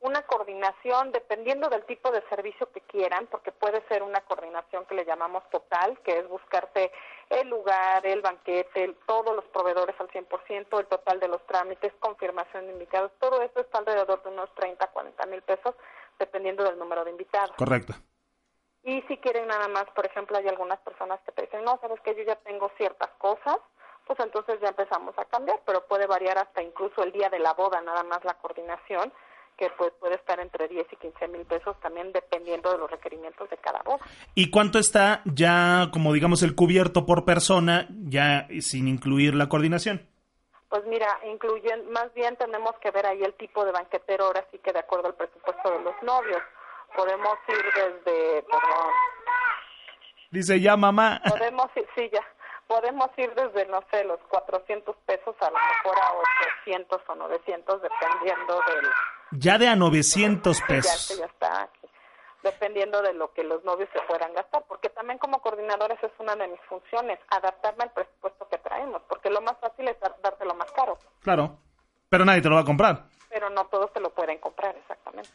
Una 0.00 0.22
coordinación 0.22 1.10
dependiendo 1.10 1.68
del 1.68 1.84
tipo 1.84 2.10
de 2.12 2.22
servicio 2.28 2.70
que 2.70 2.80
quieran, 2.82 3.26
porque 3.26 3.50
puede 3.50 3.82
ser 3.88 4.02
una 4.04 4.20
coordinación 4.20 4.86
que 4.86 4.94
le 4.94 5.04
llamamos 5.04 5.42
total, 5.50 5.98
que 6.00 6.18
es 6.18 6.28
buscarte 6.28 6.92
el 7.30 7.48
lugar, 7.48 8.06
el 8.06 8.20
banquete, 8.22 8.84
el- 8.84 8.94
todos 9.06 9.34
los 9.34 9.44
proveedores 9.46 9.96
al 10.00 10.08
100%, 10.10 10.78
el 10.78 10.86
total 10.86 11.18
de 11.18 11.28
los 11.28 11.44
trámites, 11.46 11.92
confirmación 11.98 12.66
de 12.66 12.72
invitados, 12.74 13.10
todo 13.18 13.42
eso 13.42 13.60
está 13.60 13.78
alrededor 13.78 14.22
de 14.22 14.28
unos 14.30 14.54
30, 14.54 14.86
40 14.86 15.26
mil 15.26 15.42
pesos, 15.42 15.74
dependiendo 16.18 16.62
del 16.64 16.78
número 16.78 17.04
de 17.04 17.10
invitados. 17.10 17.56
Correcto. 17.56 17.94
Y 18.84 19.02
si 19.02 19.18
quieren 19.18 19.48
nada 19.48 19.66
más, 19.68 19.84
por 19.94 20.06
ejemplo, 20.06 20.38
hay 20.38 20.46
algunas 20.48 20.78
personas 20.80 21.20
que 21.26 21.32
te 21.32 21.42
dicen, 21.42 21.64
no, 21.64 21.76
sabes 21.80 22.00
que 22.02 22.14
yo 22.14 22.22
ya 22.22 22.36
tengo 22.36 22.70
ciertas 22.76 23.10
cosas, 23.18 23.58
pues 24.06 24.18
entonces 24.20 24.58
ya 24.60 24.68
empezamos 24.68 25.18
a 25.18 25.24
cambiar, 25.26 25.60
pero 25.66 25.84
puede 25.86 26.06
variar 26.06 26.38
hasta 26.38 26.62
incluso 26.62 27.02
el 27.02 27.12
día 27.12 27.28
de 27.28 27.40
la 27.40 27.52
boda, 27.52 27.80
nada 27.82 28.04
más 28.04 28.24
la 28.24 28.34
coordinación, 28.34 29.12
que 29.58 29.68
pues 29.76 29.92
puede 29.98 30.14
estar 30.14 30.38
entre 30.40 30.68
10 30.68 30.86
y 30.92 30.96
15 30.96 31.28
mil 31.28 31.44
pesos 31.44 31.78
también 31.80 32.12
dependiendo 32.12 32.70
de 32.72 32.78
los 32.78 32.90
requerimientos 32.90 33.50
de 33.50 33.56
cada 33.58 33.82
boda. 33.82 33.98
¿Y 34.34 34.50
cuánto 34.50 34.78
está 34.78 35.20
ya, 35.24 35.88
como 35.92 36.12
digamos, 36.12 36.42
el 36.42 36.54
cubierto 36.54 37.04
por 37.04 37.24
persona, 37.24 37.86
ya 37.90 38.46
sin 38.60 38.86
incluir 38.86 39.34
la 39.34 39.48
coordinación? 39.48 40.08
Pues 40.68 40.84
mira, 40.86 41.08
incluyen, 41.26 41.90
más 41.90 42.12
bien 42.14 42.36
tenemos 42.36 42.72
que 42.80 42.90
ver 42.90 43.06
ahí 43.06 43.22
el 43.22 43.34
tipo 43.34 43.64
de 43.64 43.72
banquetero, 43.72 44.26
ahora 44.26 44.46
sí 44.52 44.58
que 44.58 44.72
de 44.72 44.78
acuerdo 44.78 45.08
al 45.08 45.14
presupuesto 45.14 45.70
de 45.72 45.80
los 45.82 45.94
novios. 46.02 46.42
Podemos 46.96 47.34
ir 47.48 47.64
desde, 47.74 48.42
perdón, 48.42 48.92
Dice 50.30 50.60
ya 50.60 50.76
mamá. 50.76 51.20
podemos 51.26 51.66
ir, 51.74 51.86
sí, 51.96 52.10
ya, 52.12 52.22
podemos 52.66 53.08
ir 53.16 53.34
desde, 53.34 53.66
no 53.66 53.82
sé, 53.90 54.04
los 54.04 54.20
400 54.28 54.94
pesos 55.06 55.34
a 55.40 55.50
lo 55.50 55.56
mejor 55.56 55.98
a 56.02 56.12
800 56.64 57.00
o 57.08 57.14
900, 57.14 57.82
dependiendo 57.82 58.54
del... 58.68 58.86
Ya 59.32 59.58
de 59.58 59.68
a 59.68 59.76
900 59.76 60.58
Ya, 60.60 60.66
pesos. 60.66 61.18
ya 61.18 61.26
está 61.26 61.62
aquí. 61.62 61.86
Dependiendo 62.42 63.02
de 63.02 63.12
lo 63.14 63.32
que 63.32 63.42
los 63.42 63.62
novios 63.64 63.88
se 63.92 64.00
puedan 64.08 64.32
gastar, 64.32 64.64
porque 64.68 64.88
también 64.90 65.18
como 65.18 65.40
coordinadores 65.42 65.98
es 66.02 66.12
una 66.18 66.36
de 66.36 66.46
mis 66.48 66.60
funciones, 66.68 67.18
adaptarme 67.30 67.82
al 67.84 67.90
presupuesto 67.92 68.48
que 68.48 68.58
traemos, 68.58 69.02
porque 69.08 69.28
lo 69.28 69.40
más 69.40 69.56
fácil 69.60 69.88
es 69.88 69.98
dar- 70.00 70.16
darte 70.22 70.44
lo 70.44 70.54
más 70.54 70.70
caro, 70.72 70.96
Claro. 71.20 71.58
Pero 72.08 72.24
nadie 72.24 72.40
te 72.40 72.48
lo 72.48 72.54
va 72.54 72.62
a 72.62 72.64
comprar. 72.64 73.04
pero 73.28 73.50
no 73.50 73.66
todos 73.66 73.92
te 73.92 74.00
lo 74.00 74.08
pueden 74.14 74.38
comprar 74.38 74.74
exactamente. 74.76 75.30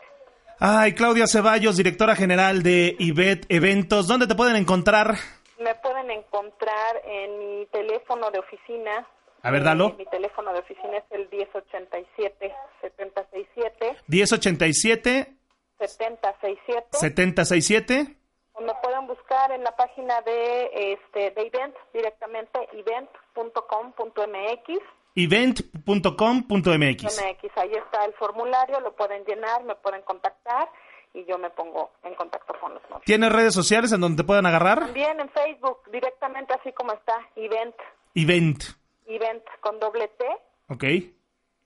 Ay, 0.59 0.95
Claudia 0.95 1.27
Ceballos, 1.27 1.77
directora 1.77 2.15
general 2.15 2.63
de 2.63 2.95
IBET 2.97 3.45
Eventos. 3.49 4.07
¿Dónde 4.07 4.25
te 4.27 4.33
pueden 4.35 4.55
encontrar? 4.55 5.15
Me 5.59 5.75
pueden 5.75 6.09
encontrar 6.09 7.01
en 7.05 7.37
mi 7.59 7.65
teléfono 7.67 8.31
de 8.31 8.39
oficina. 8.39 9.05
A 9.43 9.51
ver, 9.51 9.63
dalo. 9.63 9.93
mi 9.97 10.05
teléfono 10.05 10.51
de 10.53 10.59
oficina 10.59 10.97
es 10.97 11.03
el 11.11 11.29
1087-7067. 11.29 13.97
1087 14.07 15.33
7067. 15.79 16.87
7067. 16.91 18.17
O 18.53 18.61
me 18.61 18.73
pueden 18.81 19.05
buscar 19.07 19.51
en 19.51 19.63
la 19.63 19.75
página 19.75 20.21
de 20.21 20.93
este 20.93 21.31
de 21.31 21.41
event 21.41 21.75
directamente 21.93 22.59
event.com.mx. 22.71 24.79
event.com.mx. 25.15 27.03
MX, 27.03 27.57
ahí 27.57 27.71
está 27.73 28.05
el 28.05 28.13
formulario, 28.13 28.79
lo 28.79 28.95
pueden 28.95 29.25
llenar, 29.25 29.63
me 29.63 29.75
pueden 29.75 30.01
contactar 30.03 30.69
y 31.13 31.25
yo 31.25 31.37
me 31.37 31.49
pongo 31.49 31.91
en 32.03 32.15
contacto 32.15 32.53
con 32.61 32.73
los 32.75 32.83
novios. 32.83 33.01
¿Tienes 33.05 33.29
redes 33.31 33.53
sociales 33.53 33.91
en 33.91 33.99
donde 34.01 34.23
te 34.23 34.27
puedan 34.27 34.45
agarrar? 34.45 34.79
También 34.79 35.19
en 35.19 35.29
Facebook, 35.29 35.79
directamente 35.91 36.53
así 36.53 36.71
como 36.71 36.93
está, 36.93 37.27
event, 37.35 37.75
Event. 38.15 38.63
Event 39.07 39.43
con 39.59 39.79
doble 39.79 40.07
T 40.07 40.25
Ok. 40.69 40.83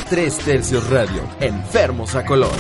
3 0.09 0.39
Tercios 0.39 0.89
Radio, 0.91 1.23
enfermos 1.41 2.15
a 2.15 2.25
color. 2.25 2.53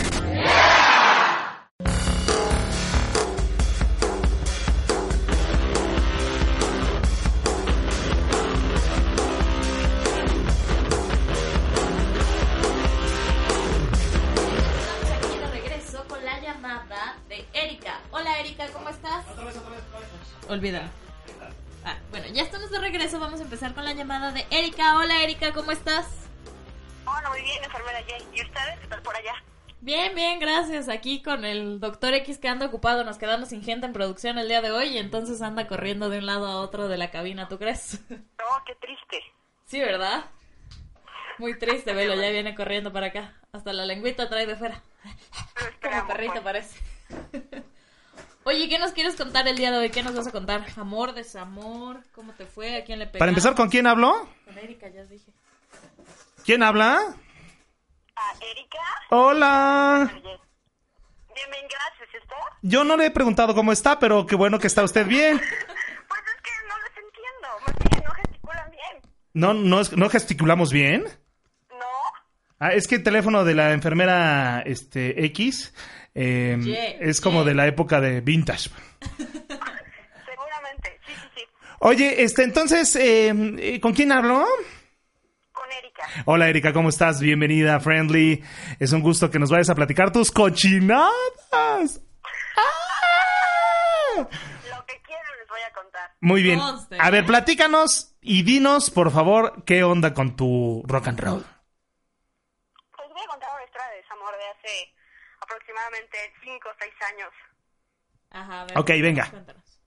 Olvídalo. 20.52 20.86
Ah, 21.82 21.96
bueno, 22.10 22.26
ya 22.26 22.42
estamos 22.42 22.70
de 22.70 22.78
regreso. 22.78 23.18
Vamos 23.18 23.40
a 23.40 23.44
empezar 23.44 23.72
con 23.72 23.86
la 23.86 23.94
llamada 23.94 24.32
de 24.32 24.44
Erika. 24.50 24.98
Hola 24.98 25.22
Erika, 25.22 25.50
¿cómo 25.54 25.72
estás? 25.72 26.28
Hola, 27.06 27.30
muy 27.30 27.40
bien, 27.40 27.64
enfermera 27.64 28.00
Jane. 28.06 28.24
¿Y 28.36 28.42
ustedes 28.42 28.78
qué 28.80 28.86
tal 28.86 29.00
por 29.00 29.16
allá? 29.16 29.32
Bien, 29.80 30.14
bien, 30.14 30.38
gracias. 30.40 30.90
Aquí 30.90 31.22
con 31.22 31.46
el 31.46 31.80
doctor 31.80 32.12
X 32.12 32.36
que 32.36 32.48
anda 32.48 32.66
ocupado. 32.66 33.02
Nos 33.02 33.16
quedamos 33.16 33.48
sin 33.48 33.64
gente 33.64 33.86
en 33.86 33.94
producción 33.94 34.36
el 34.36 34.46
día 34.46 34.60
de 34.60 34.72
hoy 34.72 34.88
y 34.88 34.98
entonces 34.98 35.40
anda 35.40 35.66
corriendo 35.66 36.10
de 36.10 36.18
un 36.18 36.26
lado 36.26 36.46
a 36.46 36.60
otro 36.60 36.86
de 36.86 36.98
la 36.98 37.10
cabina, 37.10 37.48
¿tú 37.48 37.58
crees? 37.58 38.00
No, 38.10 38.64
qué 38.66 38.74
triste. 38.74 39.22
Sí, 39.64 39.80
¿verdad? 39.80 40.26
Muy 41.38 41.58
triste, 41.58 41.94
velo, 41.94 42.14
ya 42.14 42.28
viene 42.28 42.54
corriendo 42.54 42.92
para 42.92 43.06
acá. 43.06 43.40
Hasta 43.52 43.72
la 43.72 43.86
lengüita 43.86 44.28
trae 44.28 44.44
de 44.44 44.56
fuera. 44.56 44.82
Como 45.82 46.06
perrito 46.06 46.42
parece. 46.42 46.78
Oye, 48.44 48.68
¿qué 48.68 48.78
nos 48.78 48.92
quieres 48.92 49.14
contar 49.14 49.46
el 49.46 49.56
día 49.56 49.70
de 49.70 49.78
hoy? 49.78 49.90
¿Qué 49.90 50.02
nos 50.02 50.16
vas 50.16 50.26
a 50.26 50.32
contar? 50.32 50.66
¿Amor, 50.76 51.14
desamor? 51.14 52.02
¿Cómo 52.14 52.32
te 52.32 52.44
fue? 52.44 52.76
¿A 52.76 52.84
quién 52.84 52.98
le 52.98 53.04
pegaste? 53.06 53.18
Para 53.20 53.30
empezar, 53.30 53.54
¿con 53.54 53.68
quién 53.68 53.86
habló? 53.86 54.28
Con 54.44 54.58
Erika, 54.58 54.88
ya 54.88 55.04
dije. 55.04 55.30
¿Quién 56.44 56.62
habla? 56.64 56.94
¿A 58.16 58.32
Erika? 58.50 58.78
Hola. 59.10 60.10
Bien, 60.12 60.22
bien, 61.50 61.66
gracias. 61.70 62.08
¿Y 62.14 62.18
usted? 62.18 62.34
Yo 62.62 62.82
no 62.82 62.96
le 62.96 63.06
he 63.06 63.10
preguntado 63.12 63.54
cómo 63.54 63.70
está, 63.70 63.98
pero 64.00 64.26
qué 64.26 64.34
bueno 64.34 64.58
que 64.58 64.66
está 64.66 64.82
usted 64.82 65.06
bien. 65.06 65.40
Pues 66.08 66.20
es 66.26 66.42
que 66.42 66.50
no 66.68 66.78
les 66.78 66.96
entiendo. 66.98 67.48
Más 67.66 67.90
bien, 67.90 68.04
no 68.04 68.10
gesticulan 68.12 68.70
bien. 68.70 69.12
¿No, 69.34 69.54
no, 69.54 69.80
es- 69.80 69.92
no 69.96 70.08
gesticulamos 70.10 70.72
bien? 70.72 71.04
¿No? 71.70 71.76
Ah, 72.58 72.72
es 72.72 72.86
que 72.88 72.96
el 72.96 73.02
teléfono 73.04 73.44
de 73.44 73.54
la 73.54 73.72
enfermera 73.72 74.62
este, 74.66 75.24
X 75.26 75.72
eh, 76.14 76.98
es 77.00 77.20
como 77.20 77.44
de 77.44 77.54
la 77.54 77.66
época 77.66 78.00
de 78.00 78.20
vintage. 78.20 78.70
Seguramente. 79.16 81.00
Sí, 81.06 81.12
sí, 81.14 81.28
sí. 81.36 81.42
Oye, 81.80 82.22
este, 82.22 82.44
entonces, 82.44 82.94
eh, 82.96 83.32
eh, 83.58 83.80
¿con 83.80 83.92
quién 83.94 84.12
habló? 84.12 84.46
Con 85.52 85.72
Erika. 85.72 86.06
Hola 86.26 86.48
Erika, 86.48 86.72
¿cómo 86.72 86.90
estás? 86.90 87.20
Bienvenida, 87.20 87.80
Friendly. 87.80 88.42
Es 88.78 88.92
un 88.92 89.00
gusto 89.00 89.30
que 89.30 89.38
nos 89.38 89.50
vayas 89.50 89.70
a 89.70 89.74
platicar 89.74 90.12
tus 90.12 90.30
cochinadas. 90.30 91.10
¡Ah! 91.52 91.92
Lo 94.16 94.86
que 94.86 95.00
quieran 95.02 95.32
les 95.38 95.48
voy 95.48 95.60
a 95.68 95.72
contar. 95.72 96.10
Muy 96.20 96.42
bien. 96.42 96.60
A 97.00 97.10
ver, 97.10 97.24
platícanos 97.24 98.14
y 98.20 98.42
dinos, 98.42 98.90
por 98.90 99.10
favor, 99.10 99.64
qué 99.64 99.82
onda 99.82 100.12
con 100.12 100.36
tu 100.36 100.82
rock 100.86 101.08
and 101.08 101.20
roll. 101.20 101.44
Pues 102.96 103.08
voy 103.12 103.22
a 103.24 103.28
contar 103.28 103.50
una 103.54 103.64
historia 103.64 103.88
de 103.88 103.96
desamor 103.96 104.34
de 104.36 104.44
hace 104.44 104.92
aproximadamente 105.72 106.32
5 106.44 106.68
o 106.68 106.72
6 106.78 106.94
años. 107.12 107.30
Ajá, 108.30 108.60
a 108.62 108.64
ver. 108.64 108.78
Ok, 108.78 108.88
venga. 109.02 109.28
Cuéntanos. 109.30 109.80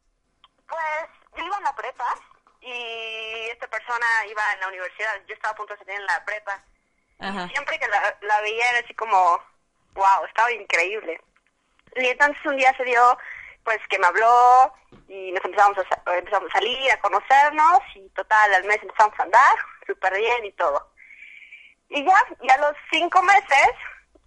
Pues 0.67 1.09
yo 1.37 1.45
iba 1.45 1.57
en 1.57 1.63
la 1.63 1.75
prepa 1.75 2.15
y 2.61 3.49
esta 3.51 3.67
persona 3.67 4.05
iba 4.29 4.41
en 4.53 4.59
la 4.61 4.67
universidad. 4.67 5.21
Yo 5.27 5.33
estaba 5.35 5.53
a 5.53 5.57
punto 5.57 5.73
de 5.73 5.79
salir 5.79 5.99
en 5.99 6.05
la 6.05 6.25
prepa. 6.25 6.63
Ajá. 7.17 7.47
siempre 7.47 7.79
que 7.79 7.87
la, 7.87 8.17
la 8.23 8.41
veía 8.41 8.71
era 8.71 8.79
así 8.79 8.93
como, 8.93 9.39
wow, 9.93 10.25
estaba 10.27 10.51
increíble. 10.51 11.21
Y 11.95 12.07
entonces 12.07 12.45
un 12.45 12.57
día 12.57 12.75
se 12.75 12.83
dio, 12.83 13.17
pues 13.63 13.79
que 13.89 13.97
me 13.97 14.07
habló 14.07 14.73
y 15.07 15.31
nos 15.31 15.45
empezamos 15.45 15.77
a, 15.77 16.17
empezamos 16.17 16.49
a 16.49 16.53
salir, 16.53 16.91
a 16.91 16.99
conocernos 16.99 17.79
y 17.95 18.09
total, 18.09 18.53
al 18.53 18.65
mes 18.65 18.79
empezamos 18.83 19.17
a 19.17 19.23
andar, 19.23 19.55
súper 19.87 20.17
bien 20.17 20.45
y 20.45 20.51
todo. 20.53 20.91
Y 21.87 22.03
ya, 22.03 22.17
y 22.41 22.49
a 22.49 22.57
los 22.57 22.75
cinco 22.91 23.21
meses, 23.21 23.69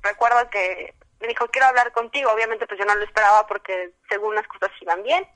recuerdo 0.00 0.48
que 0.48 0.94
me 1.20 1.28
dijo, 1.28 1.46
quiero 1.48 1.66
hablar 1.68 1.92
contigo. 1.92 2.30
Obviamente 2.32 2.66
pues 2.66 2.78
yo 2.78 2.86
no 2.86 2.94
lo 2.94 3.04
esperaba 3.04 3.46
porque 3.46 3.92
según 4.08 4.34
las 4.34 4.46
cosas 4.46 4.70
iban 4.80 5.02
bien. 5.02 5.26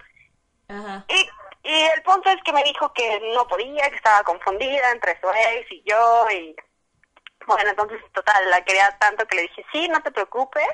Ajá. 0.68 1.05
Y, 1.09 1.28
y 1.68 1.83
el 1.95 2.03
punto 2.03 2.30
es 2.30 2.43
que 2.45 2.53
me 2.53 2.64
dijo 2.64 2.93
que 2.93 3.20
no 3.35 3.47
podía, 3.47 3.89
que 3.91 3.97
estaba 3.97 4.22
confundida 4.24 4.91
entre 4.91 5.20
su 5.20 5.28
ex 5.28 5.70
y 5.70 5.83
yo. 5.85 6.26
Y 6.30 6.57
bueno, 7.47 7.70
entonces, 7.70 8.01
total, 8.12 8.51
la 8.51 8.64
quería 8.64 8.97
tanto 8.99 9.26
que 9.26 9.37
le 9.37 9.43
dije, 9.43 9.64
sí, 9.72 9.89
no 9.89 10.03
te 10.03 10.11
preocupes, 10.11 10.68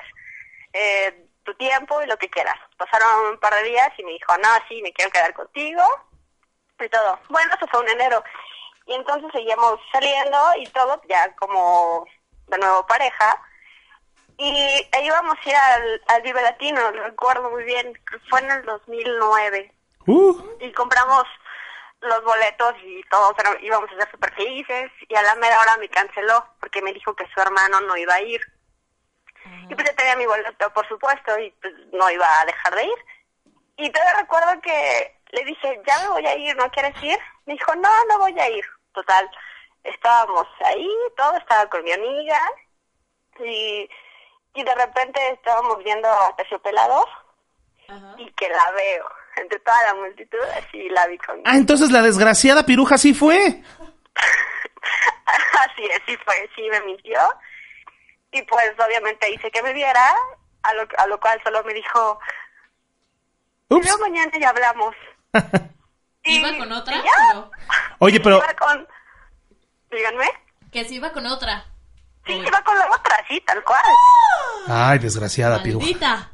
eh, 0.73 1.25
tu 1.43 1.53
tiempo 1.55 2.01
y 2.01 2.07
lo 2.07 2.17
que 2.17 2.29
quieras. 2.29 2.57
Pasaron 2.77 3.31
un 3.31 3.39
par 3.39 3.53
de 3.55 3.63
días 3.63 3.89
y 3.97 4.03
me 4.03 4.11
dijo, 4.11 4.37
no, 4.37 4.49
sí, 4.67 4.81
me 4.81 4.93
quiero 4.93 5.11
quedar 5.11 5.33
contigo 5.33 5.83
y 6.79 6.89
todo. 6.89 7.19
Bueno, 7.29 7.53
eso 7.55 7.67
fue 7.67 7.81
en 7.81 7.89
enero. 7.99 8.23
Y 8.85 8.93
entonces 8.93 9.29
seguíamos 9.31 9.79
saliendo 9.91 10.37
y 10.57 10.65
todo, 10.67 11.01
ya 11.07 11.35
como 11.35 12.05
de 12.47 12.57
nuevo 12.57 12.85
pareja. 12.87 13.41
Y 14.41 14.87
ahí 14.93 15.05
íbamos 15.05 15.35
a 15.45 15.49
ir 15.49 15.55
al, 15.55 16.01
al 16.07 16.21
Vive 16.21 16.41
Latino, 16.41 16.91
lo 16.91 17.03
recuerdo 17.03 17.49
muy 17.51 17.63
bien, 17.65 17.93
fue 18.29 18.39
en 18.39 18.51
el 18.51 18.63
2009 18.63 19.73
Uh, 20.07 20.41
y 20.61 20.71
compramos 20.71 21.25
los 22.01 22.23
boletos 22.23 22.73
y 22.83 23.03
todos 23.11 23.33
era- 23.37 23.59
íbamos 23.61 23.91
a 23.91 23.95
ser 23.97 24.09
súper 24.09 24.33
felices 24.33 24.89
y 25.07 25.13
a 25.15 25.21
la 25.21 25.35
mera 25.35 25.59
hora 25.59 25.77
me 25.77 25.89
canceló 25.89 26.43
porque 26.59 26.81
me 26.81 26.93
dijo 26.93 27.13
que 27.15 27.27
su 27.31 27.39
hermano 27.41 27.81
no 27.81 27.95
iba 27.97 28.15
a 28.15 28.21
ir. 28.21 28.41
Y 29.69 29.75
pues 29.75 29.87
yo 29.87 29.95
tenía 29.95 30.15
mi 30.15 30.25
boleto, 30.25 30.73
por 30.73 30.87
supuesto, 30.87 31.37
y 31.37 31.51
pues 31.61 31.73
no 31.91 32.09
iba 32.09 32.25
a 32.39 32.45
dejar 32.45 32.75
de 32.75 32.85
ir. 32.85 33.05
Y 33.77 33.89
todavía 33.91 34.21
recuerdo 34.21 34.61
que 34.61 35.19
le 35.31 35.43
dije, 35.45 35.79
ya 35.85 35.99
me 36.03 36.07
voy 36.09 36.25
a 36.25 36.35
ir, 36.37 36.55
¿no 36.55 36.71
quieres 36.71 36.95
ir? 37.03 37.19
Me 37.45 37.53
dijo, 37.53 37.75
no, 37.75 38.05
no 38.05 38.19
voy 38.19 38.39
a 38.39 38.49
ir. 38.49 38.65
Total, 38.93 39.29
estábamos 39.83 40.47
ahí, 40.65 40.89
todo 41.17 41.37
estaba 41.37 41.69
con 41.69 41.83
mi 41.83 41.91
amiga 41.91 42.39
y, 43.41 43.87
y 44.59 44.63
de 44.63 44.75
repente 44.75 45.19
estábamos 45.31 45.81
viendo 45.83 46.07
a 46.09 46.35
Terciopelados 46.35 47.05
Ajá. 47.87 48.15
y 48.17 48.29
que 48.33 48.49
la 48.49 48.71
veo 48.71 49.05
entre 49.37 49.57
toda 49.59 49.81
la 49.85 49.93
multitud, 49.95 50.37
así 50.57 50.89
la 50.89 51.07
vi 51.07 51.17
con... 51.17 51.41
Ah, 51.45 51.55
entonces 51.55 51.91
la 51.91 52.01
desgraciada 52.01 52.65
piruja 52.65 52.97
sí 52.97 53.13
fue. 53.13 53.37
así 55.25 55.85
es, 55.85 56.01
sí 56.05 56.17
fue, 56.25 56.49
sí 56.55 56.63
me 56.69 56.81
mintió. 56.81 57.19
Y 58.33 58.41
pues 58.43 58.71
obviamente 58.85 59.31
hice 59.31 59.49
que 59.49 59.63
me 59.63 59.71
viera, 59.73 60.13
a 60.63 60.73
lo, 60.73 60.85
a 60.97 61.07
lo 61.07 61.19
cual 61.21 61.41
solo 61.43 61.63
me 61.63 61.73
dijo, 61.73 62.19
Ups. 63.69 63.87
yo 63.87 63.97
mañana 63.99 64.31
ya 64.39 64.49
hablamos. 64.49 64.93
Y- 66.23 66.39
¿Iba 66.39 66.57
con 66.57 66.71
otra? 66.73 66.95
y 66.97 67.01
ya. 67.01 67.11
o 67.31 67.33
no? 67.35 67.51
Oye, 67.99 68.19
pero 68.19 68.37
Iba 68.39 68.53
con... 68.55 68.85
Díganme. 69.89 70.27
Que 70.69 70.83
si 70.83 70.95
iba 70.95 71.13
con 71.13 71.25
otra. 71.25 71.65
Sí, 72.33 72.47
iba 72.47 72.61
con 72.63 72.77
la 72.79 72.87
otra, 72.91 73.25
sí, 73.27 73.41
tal 73.41 73.63
cual. 73.63 73.81
Ay, 74.67 74.99
desgraciada 74.99 75.61
piruja. 75.63 75.85
Maldita. 75.85 76.31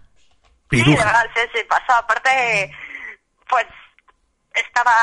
Sí, 0.70 0.78
de 0.78 0.84
Piruja. 0.84 1.06
verdad, 1.06 1.26
se, 1.34 1.50
se 1.58 1.66
pasó. 1.66 1.94
Aparte, 1.94 2.72
pues, 3.48 3.66
estaba 4.54 4.94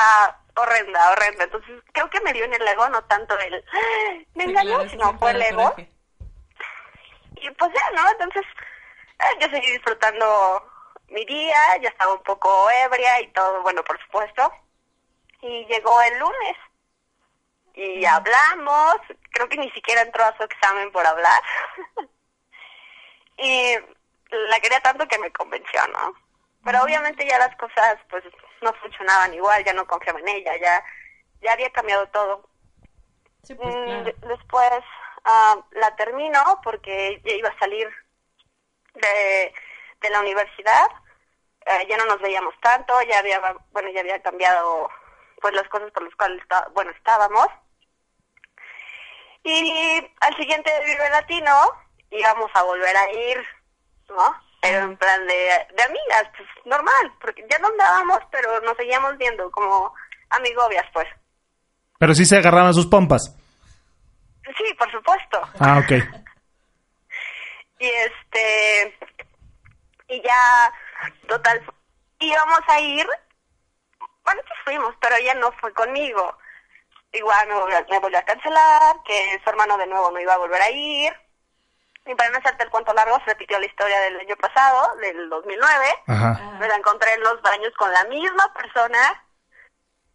horrenda, 0.57 1.11
horrenda. 1.13 1.45
Entonces, 1.45 1.83
creo 1.93 2.11
que 2.11 2.21
me 2.21 2.33
dio 2.33 2.45
en 2.45 2.55
el 2.55 2.67
ego, 2.69 2.89
no 2.91 3.03
tanto 3.05 3.39
el... 3.39 3.55
"Ah, 3.73 4.19
Me 4.35 4.45
Sí, 4.45 4.51
engañó, 4.51 4.75
claro, 4.77 4.91
sino 4.91 5.19
fue 5.19 5.31
el 5.31 5.43
ego. 5.43 5.75
Y 7.37 7.51
pues 7.51 7.73
ya, 7.75 8.03
¿no? 8.03 8.09
Entonces, 8.11 8.43
eh, 9.19 9.39
yo 9.41 9.49
seguí 9.49 9.71
disfrutando 9.73 10.69
mi 11.09 11.25
día, 11.25 11.59
ya 11.81 11.89
estaba 11.89 12.15
un 12.15 12.23
poco 12.23 12.71
ebria 12.71 13.21
y 13.21 13.29
todo, 13.33 13.63
bueno, 13.63 13.83
por 13.85 14.01
supuesto. 14.05 14.53
Y 15.41 15.65
llegó 15.67 16.01
el 16.03 16.19
lunes. 16.19 16.57
Y 17.75 18.05
hablamos, 18.05 18.97
creo 19.33 19.49
que 19.49 19.57
ni 19.59 19.71
siquiera 19.73 20.03
entró 20.03 20.25
a 20.25 20.37
su 20.37 20.43
examen 20.45 20.91
por 20.93 21.07
hablar. 21.07 21.43
y 23.39 23.77
la 24.31 24.57
quería 24.61 24.81
tanto 24.81 25.07
que 25.09 25.19
me 25.19 25.33
convenció, 25.33 25.87
¿no? 25.89 26.15
Pero 26.65 26.83
obviamente 26.83 27.27
ya 27.27 27.39
las 27.39 27.55
cosas 27.57 27.99
pues 28.09 28.23
no 28.61 28.73
funcionaban 28.75 29.35
igual, 29.35 29.65
ya 29.65 29.73
no 29.73 29.87
confiaba 29.87 30.21
en 30.21 30.29
ella, 30.29 30.57
ya, 30.57 30.85
ya 31.41 31.53
había 31.53 31.71
cambiado 31.71 32.07
todo. 32.09 32.49
Sí, 33.43 33.55
pues 33.55 33.75
Mm, 33.75 33.85
claro. 33.85 34.13
Después 34.37 34.71
ah, 35.25 35.57
la 35.73 35.97
termino 35.97 36.61
porque 36.63 37.21
ya 37.25 37.33
iba 37.33 37.49
a 37.49 37.59
salir 37.59 37.89
de, 38.95 39.55
de 40.01 40.11
la 40.11 40.21
universidad, 40.21 40.87
eh, 41.67 41.87
ya 41.89 41.97
no 41.97 42.05
nos 42.07 42.21
veíamos 42.21 42.55
tanto, 42.61 43.01
ya 43.03 43.19
había, 43.19 43.41
bueno, 43.73 43.89
ya 43.91 44.01
había 44.01 44.23
cambiado 44.23 44.89
pues 45.41 45.55
las 45.55 45.69
cosas 45.69 45.91
por 45.91 46.05
las 46.05 46.15
cuales 46.15 46.41
está- 46.43 46.69
bueno, 46.73 46.93
estábamos. 46.93 47.49
Y 49.45 50.11
al 50.21 50.37
siguiente 50.37 50.71
Vive 50.85 51.11
Latino 51.11 51.53
íbamos 52.11 52.51
a 52.55 52.63
volver 52.63 52.97
a 52.97 53.13
ir, 53.13 53.39
¿no? 54.09 54.37
Pero 54.61 54.85
en 54.85 54.97
plan 54.97 55.27
de, 55.27 55.67
de 55.75 55.83
amigas, 55.83 56.25
pues 56.37 56.49
normal, 56.65 57.13
porque 57.21 57.45
ya 57.51 57.59
no 57.59 57.69
andábamos, 57.69 58.21
pero 58.31 58.61
nos 58.61 58.77
seguíamos 58.77 59.17
viendo 59.19 59.51
como 59.51 59.93
amigobias, 60.31 60.87
pues. 60.93 61.09
Pero 61.99 62.15
sí 62.15 62.25
se 62.25 62.37
agarraban 62.37 62.75
sus 62.75 62.87
pompas. 62.87 63.35
Sí, 64.45 64.75
por 64.79 64.91
supuesto. 64.91 65.41
Ah, 65.59 65.79
ok. 65.79 65.93
Y 67.79 67.89
este, 67.89 68.97
y 70.07 70.23
ya, 70.23 70.73
total, 71.27 71.61
íbamos 72.21 72.61
a 72.69 72.79
ir, 72.79 73.05
bueno, 74.23 74.41
pues 74.47 74.61
fuimos, 74.63 74.95
pero 75.01 75.17
ella 75.17 75.35
no 75.35 75.51
fue 75.61 75.73
conmigo. 75.75 76.39
Igual 77.13 77.49
me 77.49 77.55
volvió, 77.55 77.77
me 77.91 77.99
volvió 77.99 78.19
a 78.19 78.23
cancelar, 78.23 79.03
que 79.05 79.41
su 79.45 79.51
hermano 79.51 79.77
de 79.77 79.87
nuevo 79.87 80.11
no 80.11 80.21
iba 80.21 80.35
a 80.35 80.39
volver 80.39 80.63
a 80.63 80.71
ir. 80.71 81.13
Y 82.07 82.15
para 82.15 82.31
no 82.31 82.39
hacerte 82.39 82.65
el 82.65 82.71
cuento 82.71 82.93
largo, 82.95 83.17
se 83.21 83.27
repitió 83.27 83.59
la 83.61 83.67
historia 83.67 84.01
del 84.01 84.19
año 84.19 84.37
pasado, 84.37 84.97
del 84.97 85.29
2009. 85.29 85.87
Ajá. 86.09 86.57
Me 86.59 86.67
la 86.67 86.75
encontré 86.77 87.13
en 87.15 87.21
los 87.21 87.41
baños 87.43 87.73
con 87.77 87.93
la 87.93 88.05
misma 88.05 88.53
persona, 88.55 89.25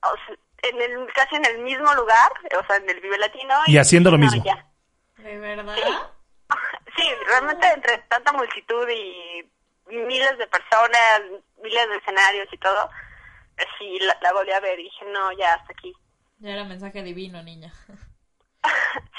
o 0.03 0.15
sea, 0.25 0.35
en 0.63 0.81
el, 0.81 1.13
casi 1.13 1.35
en 1.35 1.45
el 1.45 1.59
mismo 1.59 1.93
lugar, 1.93 2.31
o 2.59 2.65
sea, 2.65 2.77
en 2.77 2.89
el 2.89 2.99
Vive 2.99 3.17
Latino. 3.17 3.55
Y 3.67 3.77
haciendo 3.77 4.11
lo 4.11 4.17
no, 4.17 4.25
mismo. 4.25 4.43
ya. 4.43 4.65
¿De 5.17 5.37
verdad? 5.37 5.75
Sí, 6.95 7.03
realmente 7.27 7.67
entre 7.67 7.99
tanta 8.09 8.33
multitud 8.33 8.89
y 8.89 9.47
miles 9.85 10.35
de 10.39 10.47
personas, 10.47 11.21
miles 11.61 11.89
de 11.89 11.97
escenarios 11.97 12.47
y 12.51 12.57
todo, 12.57 12.89
sí, 13.77 13.99
la, 13.99 14.17
la 14.21 14.33
volví 14.33 14.51
a 14.51 14.59
ver 14.59 14.79
y 14.79 14.83
dije, 14.85 15.05
no, 15.05 15.31
ya 15.33 15.53
hasta 15.53 15.73
aquí. 15.73 15.95
Ya 16.39 16.51
era 16.51 16.63
mensaje 16.63 17.03
divino, 17.03 17.41
niña. 17.43 17.73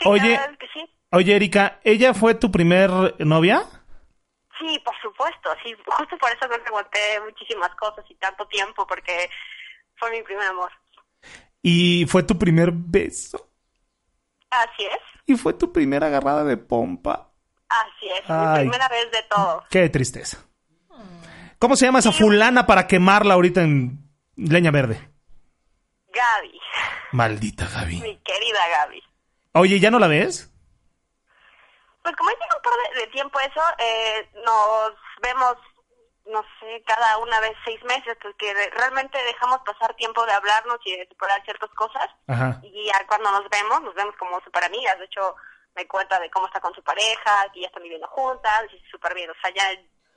Sí, 0.01 0.09
Oye. 0.09 0.21
la 0.33 0.41
verdad 0.41 0.51
es 0.53 0.59
que 0.59 0.69
sí. 0.75 0.91
Oye, 1.12 1.35
Erika, 1.37 1.81
¿ella 1.83 2.12
fue 2.12 2.35
tu 2.35 2.51
primer 2.51 2.91
novia? 3.21 3.62
Sí, 4.59 4.79
por 4.85 4.95
supuesto, 5.01 5.49
sí, 5.64 5.73
justo 5.87 6.19
por 6.19 6.31
eso 6.31 6.41
creo 6.49 6.62
que 6.62 6.69
aguanté 6.69 6.99
muchísimas 7.25 7.71
cosas 7.77 8.05
y 8.11 8.14
tanto 8.16 8.47
tiempo, 8.49 8.87
porque 8.87 9.31
fue 9.97 10.11
mi 10.11 10.23
primer 10.23 10.47
amor. 10.49 10.71
¿Y 11.62 12.05
fue 12.09 12.23
tu 12.25 12.37
primer 12.39 12.71
beso? 12.73 13.49
Así 14.51 14.85
es, 14.85 15.01
¿Y 15.27 15.37
fue 15.37 15.55
tu 15.55 15.73
primera 15.73 16.09
agarrada 16.09 16.45
de 16.45 16.57
pompa? 16.57 17.31
así 17.69 18.09
es, 18.09 18.29
Ay. 18.29 18.64
mi 18.64 18.71
primera 18.71 18.89
vez 18.89 19.11
de 19.11 19.23
todo. 19.31 19.64
Qué 19.71 19.89
tristeza. 19.89 20.45
¿Cómo 21.59 21.77
se 21.77 21.87
llama 21.87 22.01
esa 22.01 22.12
fulana 22.12 22.66
para 22.66 22.87
quemarla 22.87 23.35
ahorita 23.35 23.62
en 23.62 23.99
leña 24.37 24.71
verde? 24.71 25.09
Gaby, 26.12 26.61
Maldita 27.13 27.67
Gaby. 27.69 28.01
mi 28.01 28.17
querida 28.19 28.69
Gaby. 28.69 29.03
Oye, 29.55 29.81
¿ya 29.81 29.91
no 29.91 29.99
la 29.99 30.09
ves? 30.09 30.51
Pues 32.03 32.15
como 32.17 32.31
ya 32.31 32.37
un 32.57 32.63
par 32.63 32.73
de, 32.95 33.01
de 33.01 33.07
tiempo 33.09 33.39
eso, 33.41 33.61
eh, 33.79 34.29
nos 34.45 34.93
vemos, 35.21 35.57
no 36.27 36.43
sé, 36.61 36.83
cada 36.87 37.19
una 37.19 37.41
vez 37.41 37.53
seis 37.65 37.83
meses, 37.85 38.17
porque 38.23 38.55
re- 38.55 38.71
realmente 38.71 39.19
dejamos 39.25 39.59
pasar 39.67 39.95
tiempo 39.95 40.25
de 40.25 40.33
hablarnos 40.33 40.79
y 40.85 40.97
de 40.97 41.07
superar 41.09 41.43
ciertas 41.45 41.71
cosas. 41.71 42.09
Ajá. 42.29 42.61
Y 42.63 42.87
ya 42.87 43.07
cuando 43.07 43.31
nos 43.33 43.49
vemos, 43.51 43.83
nos 43.83 43.95
vemos 43.95 44.15
como 44.19 44.41
super 44.41 44.65
amigas. 44.65 44.99
De 44.99 45.05
hecho, 45.07 45.35
me 45.75 45.87
cuenta 45.87 46.19
de 46.21 46.31
cómo 46.31 46.47
está 46.47 46.61
con 46.61 46.75
su 46.75 46.83
pareja, 46.83 47.47
que 47.53 47.61
ya 47.63 47.67
están 47.67 47.83
viviendo 47.83 48.07
juntas, 48.09 48.65
y 48.73 48.83
súper 48.91 49.15
bien. 49.15 49.31
O 49.31 49.35
sea, 49.43 49.51
ya, 49.51 49.65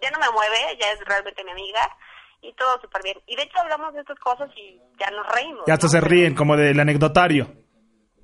ya 0.01 0.11
no 0.11 0.19
me 0.19 0.29
mueve, 0.29 0.77
ya 0.79 0.91
es 0.91 0.99
realmente 1.05 1.43
mi 1.43 1.51
amiga. 1.51 1.97
Y 2.41 2.53
todo 2.53 2.79
súper 2.81 3.03
bien. 3.03 3.17
Y 3.27 3.35
de 3.35 3.43
hecho 3.43 3.59
hablamos 3.59 3.93
de 3.93 4.01
estas 4.01 4.17
cosas 4.19 4.49
y 4.55 4.79
ya 4.99 5.09
nos 5.11 5.27
reímos. 5.33 5.63
Ya 5.67 5.73
hasta 5.75 5.87
¿no? 5.87 5.91
se 5.91 6.01
ríen, 6.01 6.33
como 6.35 6.57
del 6.57 6.79
anecdotario. 6.79 7.51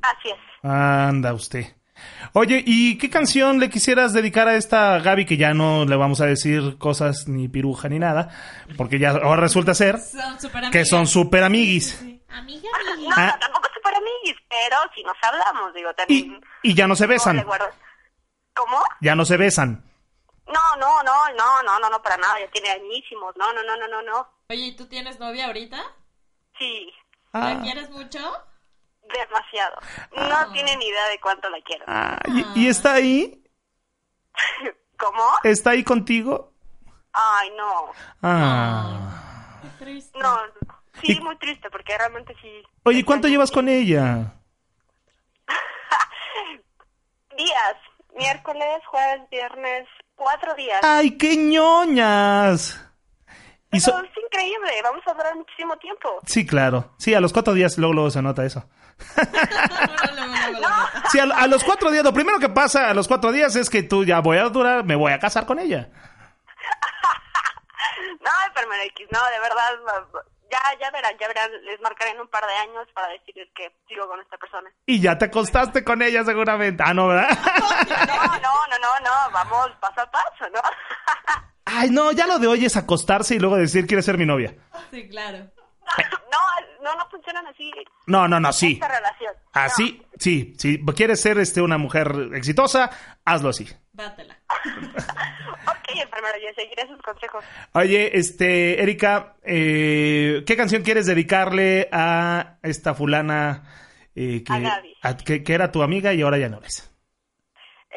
Así 0.01 0.30
es. 0.30 0.38
Anda 0.63 1.34
usted. 1.34 1.65
Oye, 2.34 2.63
¿y 2.65 2.97
qué 2.97 3.09
canción 3.09 3.59
le 3.59 3.70
quisieras 3.70 4.13
dedicar 4.13 4.47
a 4.47 4.55
esta 4.55 4.99
Gaby 4.99 5.26
que 5.26 5.38
ya 5.38 5.53
no 5.53 5.86
le 5.86 5.95
vamos 5.95 6.22
a 6.22 6.26
decir 6.26 6.78
cosas 6.78 7.28
ni 7.28 7.47
piruja 7.47 7.89
ni 7.89 7.97
nada? 7.99 8.30
Porque 8.78 8.99
ya 8.99 9.11
ahora 9.11 9.41
resulta 9.41 9.74
ser 9.74 9.97
Son 9.99 10.38
que 10.72 10.86
son 10.86 11.07
súper 11.07 11.43
amiguis. 11.43 11.99
Amiga, 12.30 12.70
No, 12.86 12.93
amiga. 12.93 13.13
Ah. 13.18 13.32
no, 13.34 13.39
tampoco 13.39 13.68
súper 13.74 13.95
amiguis, 13.95 14.36
pero 14.47 14.78
si 14.93 15.03
nos 15.03 15.15
hablamos, 15.24 15.74
digo, 15.74 15.89
Y, 15.91 15.95
también... 15.95 16.41
y 16.63 16.74
ya 16.76 16.88
no 16.88 16.95
se 16.95 17.05
no 17.05 17.09
besan. 17.09 17.43
¿Cómo? 18.53 18.78
Ya 19.01 19.15
no 19.15 19.26
se 19.26 19.38
besan. 19.38 19.84
No, 20.47 20.75
no, 20.77 21.03
no, 21.03 21.33
no, 21.35 21.63
no, 21.63 21.79
no, 21.79 21.89
no, 21.89 22.01
para 22.01 22.17
nada, 22.17 22.39
ya 22.39 22.49
tiene 22.51 22.69
añísimos, 22.69 23.35
no, 23.37 23.51
no, 23.53 23.63
no, 23.63 23.75
no, 23.77 23.87
no, 23.87 24.01
no, 24.01 24.29
Oye, 24.49 24.67
¿y 24.67 24.75
tú 24.75 24.87
tienes 24.87 25.19
novia 25.19 25.47
ahorita? 25.47 25.77
sí, 26.57 26.91
Ah. 27.33 27.53
¿La 27.53 27.61
quieres 27.61 27.89
mucho? 27.91 28.19
demasiado, 29.03 29.79
no 30.15 30.51
tiene 30.51 30.75
ni 30.75 30.85
idea 30.87 31.07
de 31.09 31.19
cuánto 31.21 31.49
la 31.49 31.61
quiero. 31.61 31.85
Ah, 31.87 32.19
¿y, 32.55 32.61
y 32.63 32.67
está 32.67 32.93
ahí? 32.95 33.41
¿Cómo? 34.99 35.23
¿Está 35.43 35.69
ahí 35.71 35.83
contigo? 35.83 36.53
Ay, 37.13 37.49
no, 37.51 37.91
Ah. 38.21 39.59
Qué 39.61 39.85
triste. 39.85 40.19
no, 40.19 40.37
sí, 41.01 41.13
Y- 41.13 41.19
muy 41.21 41.37
triste, 41.37 41.69
porque 41.69 41.97
realmente 41.97 42.35
sí. 42.41 42.63
Oye, 42.83 43.05
¿cuánto 43.05 43.27
llevas 43.29 43.49
con 43.51 43.69
ella? 43.69 44.33
Días, 47.37 47.75
miércoles, 48.15 48.81
jueves, 48.87 49.29
viernes, 49.29 49.87
cuatro 50.18 50.53
días. 50.55 50.82
¡Ay, 50.84 51.11
qué 51.18 51.38
ñoñas! 51.38 52.84
Pero 53.70 53.82
so- 53.84 53.99
es 53.99 54.11
increíble, 54.26 54.72
vamos 54.84 55.03
a 55.07 55.13
durar 55.13 55.36
muchísimo 55.36 55.78
tiempo. 55.78 56.20
Sí, 56.26 56.45
claro. 56.45 56.93
Sí, 56.97 57.13
a 57.13 57.22
los 57.22 57.32
cuatro 57.32 57.53
días 57.53 57.78
luego, 57.78 57.93
luego 57.93 58.09
se 58.11 58.22
nota 58.22 58.43
eso. 58.45 58.68
Sí, 61.11 61.20
a, 61.20 61.24
a 61.24 61.47
los 61.47 61.63
cuatro 61.63 61.89
días, 61.91 62.03
lo 62.03 62.11
primero 62.13 62.39
que 62.39 62.49
pasa 62.49 62.89
a 62.89 62.93
los 62.93 63.07
cuatro 63.07 63.32
días 63.32 63.55
es 63.55 63.70
que 63.70 63.84
tú 63.84 64.03
ya 64.03 64.20
voy 64.20 64.38
a 64.38 64.49
durar, 64.49 64.84
me 64.84 64.95
voy 64.95 65.11
a 65.13 65.20
casar 65.20 65.45
con 65.45 65.59
ella. 65.59 65.89
No, 68.20 68.32
enfermera 68.47 68.84
X, 68.86 69.07
no, 69.11 69.20
de 69.32 69.39
verdad, 69.39 70.24
ya, 70.51 70.79
ya 70.79 70.91
verán, 70.91 71.13
ya 71.19 71.27
verán, 71.27 71.51
les 71.63 71.79
marcaré 71.81 72.11
en 72.11 72.21
un 72.21 72.27
par 72.27 72.45
de 72.45 72.53
años 72.53 72.87
para 72.93 73.07
decirles 73.09 73.47
que 73.55 73.71
sigo 73.87 74.07
con 74.07 74.19
esta 74.19 74.37
persona. 74.37 74.69
Y 74.85 75.01
ya 75.01 75.17
te 75.17 75.25
acostaste 75.25 75.83
con 75.83 76.01
ella 76.01 76.23
seguramente. 76.23 76.83
Ah, 76.85 76.93
no, 76.93 77.07
¿verdad? 77.07 77.29
No, 77.29 78.25
no, 78.39 78.67
no, 78.67 78.77
no, 78.79 78.99
no, 79.03 79.31
vamos 79.31 79.69
paso 79.79 80.01
a 80.01 80.11
paso, 80.11 80.49
¿no? 80.53 80.61
Ay, 81.65 81.89
no, 81.89 82.11
ya 82.11 82.25
lo 82.27 82.39
de 82.39 82.47
hoy 82.47 82.65
es 82.65 82.77
acostarse 82.77 83.35
y 83.35 83.39
luego 83.39 83.57
decir, 83.57 83.85
¿quieres 83.87 84.05
ser 84.05 84.17
mi 84.17 84.25
novia? 84.25 84.55
Sí, 84.91 85.07
claro. 85.09 85.49
No, 86.31 86.83
no, 86.83 86.95
no 86.95 87.09
funcionan 87.09 87.47
así 87.47 87.71
No, 88.05 88.27
no, 88.27 88.39
no, 88.39 88.51
sí. 88.53 88.73
esta 88.73 88.87
relación. 88.87 89.33
Así, 89.53 90.05
sí, 90.17 90.53
sí. 90.57 90.83
¿Quieres 90.95 91.21
ser 91.21 91.37
este, 91.39 91.61
una 91.61 91.77
mujer 91.77 92.29
exitosa? 92.33 92.89
Hazlo 93.25 93.49
así. 93.49 93.67
Dátela. 93.93 94.36
Ok, 95.67 95.95
enfermera, 96.01 96.37
yo 96.37 96.47
seguiré 96.55 96.87
sus 96.87 97.01
consejos. 97.01 97.43
Oye, 97.73 98.17
este, 98.17 98.81
Erika, 98.81 99.35
eh, 99.43 100.43
¿qué 100.45 100.55
canción 100.55 100.83
quieres 100.83 101.05
dedicarle 101.05 101.89
a 101.91 102.57
esta 102.63 102.93
fulana 102.93 103.63
eh, 104.15 104.43
que, 104.45 104.53
A 104.53 104.59
Gaby. 104.59 104.95
a- 105.01 105.17
que, 105.17 105.43
que 105.43 105.53
era 105.53 105.71
tu 105.71 105.83
amiga 105.83 106.13
y 106.13 106.21
ahora 106.21 106.37
ya 106.37 106.49
no 106.49 106.57
eres? 106.59 106.91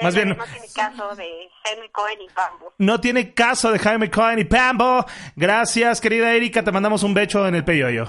Más 0.03 0.15
Eh, 0.17 0.25
bien- 0.25 0.37
No 0.37 0.45
tiene 0.45 0.67
caso 0.75 1.15
de 1.17 1.49
Henry 1.65 1.89
Cohen 1.91 2.21
y 2.23 2.27
Bambo. 2.35 2.75
No 2.79 3.01
tiene 3.01 3.35
caso 3.35 3.71
de 3.71 3.79
Jaime 3.79 4.11
Cohen 4.11 4.39
y 4.39 4.45
Pambo. 4.45 5.05
Gracias, 5.37 6.01
querida 6.01 6.33
Erika. 6.33 6.63
Te 6.65 6.73
mandamos 6.73 7.03
un 7.03 7.15
becho 7.15 7.47
en 7.47 7.55
el 7.55 7.65
peyoyo. 7.65 8.07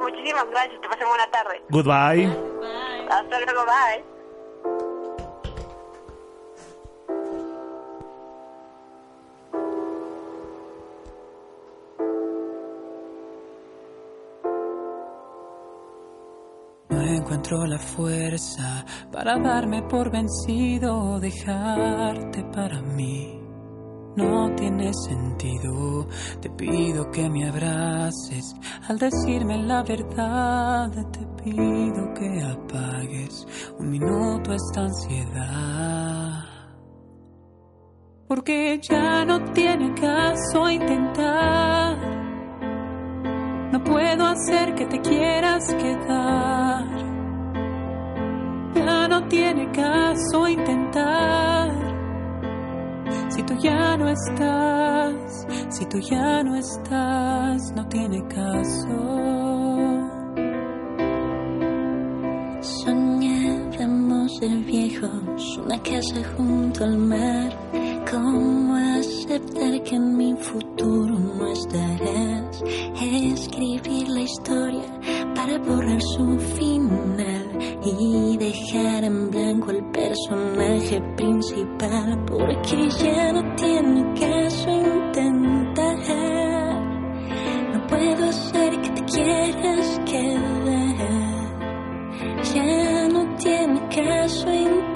Muchísimas 0.00 0.46
gracias, 0.50 0.78
que 0.80 0.88
pasen 0.88 1.08
buena 1.08 1.30
tarde. 1.30 1.60
Goodbye. 1.70 2.26
Bye. 2.26 3.08
Hasta 3.10 3.40
luego, 3.40 3.64
bye. 3.64 4.17
Encuentro 17.28 17.66
la 17.66 17.78
fuerza 17.78 18.86
para 19.12 19.38
darme 19.38 19.82
por 19.82 20.10
vencido 20.10 21.20
dejarte 21.20 22.42
para 22.44 22.80
mí. 22.80 23.38
No 24.16 24.54
tiene 24.54 24.90
sentido, 24.94 26.08
te 26.40 26.48
pido 26.48 27.10
que 27.10 27.28
me 27.28 27.46
abraces. 27.46 28.54
Al 28.88 28.98
decirme 28.98 29.58
la 29.58 29.82
verdad, 29.82 30.90
te 31.10 31.26
pido 31.44 32.14
que 32.14 32.42
apagues 32.42 33.46
un 33.78 33.90
minuto 33.90 34.54
esta 34.54 34.80
ansiedad. 34.80 36.44
porque 38.26 38.78
ya 38.82 39.24
no 39.24 39.52
tiene 39.52 39.94
caso 39.94 40.68
intentar. 40.70 41.96
No 43.72 43.84
puedo 43.84 44.26
hacer 44.26 44.74
que 44.74 44.86
te 44.86 45.00
quieras 45.00 45.74
quedar. 45.74 46.67
No 49.18 49.26
tiene 49.28 49.70
caso 49.72 50.48
intentar. 50.48 51.70
Si 53.30 53.42
tú 53.42 53.54
ya 53.60 53.96
no 53.96 54.08
estás, 54.08 55.46
si 55.70 55.84
tú 55.86 55.98
ya 55.98 56.42
no 56.44 56.54
estás, 56.56 57.72
no 57.74 57.86
tiene 57.88 58.22
caso. 58.28 58.96
Soñábamos 62.60 64.38
ser 64.38 64.56
viejos, 64.64 65.58
una 65.64 65.82
casa 65.82 66.22
junto 66.36 66.84
al 66.84 66.96
mar. 66.98 67.52
¿Cómo 68.10 68.74
aceptar 68.74 69.82
que 69.82 69.96
en 69.96 70.16
mi 70.16 70.34
futuro 70.36 71.18
no 71.18 71.46
estarás? 71.48 72.62
Escribir 73.02 74.08
la 74.08 74.20
historia 74.20 75.00
para 75.34 75.58
borrar 75.58 76.00
su 76.00 76.38
final 76.56 77.37
y 77.84 78.36
dejar 78.36 79.04
en 79.04 79.30
blanco 79.30 79.70
el 79.70 79.84
personaje 79.90 81.00
principal, 81.16 82.24
porque 82.26 82.90
ya 82.90 83.32
no 83.32 83.54
tiene 83.54 84.14
caso 84.18 84.70
intentar. 84.70 85.98
No 87.72 87.86
puedo 87.86 88.28
hacer 88.28 88.80
que 88.80 88.90
te 88.90 89.04
quieras 89.04 90.00
quedar. 90.04 90.98
Ya 92.54 93.08
no 93.08 93.36
tiene 93.36 93.80
caso 93.88 94.52
intentar. 94.52 94.87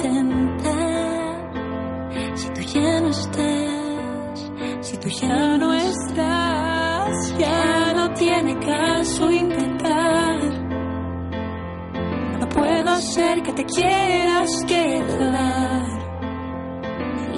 Te 13.55 13.65
quieras 13.65 14.51
quedar. 14.67 15.87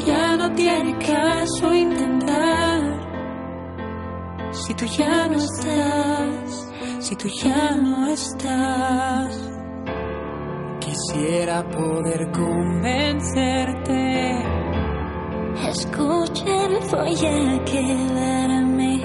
Ya 0.07 0.37
no 0.37 0.53
tiene 0.55 0.97
caso 0.99 1.75
intentar. 1.75 3.05
Si 4.53 4.75
tú 4.75 4.85
ya 4.87 5.29
no 5.29 5.37
estás, 5.37 6.73
si 7.01 7.17
tú 7.17 7.29
ya 7.29 7.77
no 7.77 8.07
estás. 8.09 9.51
Quisiera 10.81 11.65
poder 11.71 12.31
convencerte. 12.31 14.05
Escuchar, 15.71 16.71
voy 16.91 17.27
a 17.27 17.65
quedarme. 17.65 19.01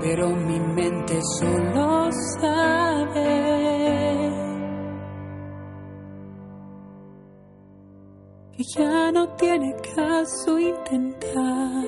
Pero 0.00 0.28
mi 0.28 0.60
mente 0.60 1.20
solo 1.40 2.10
sabe 2.40 3.73
que 8.56 8.62
ya 8.62 9.10
no 9.10 9.28
tiene 9.30 9.74
caso 9.94 10.58
intentar. 10.58 11.84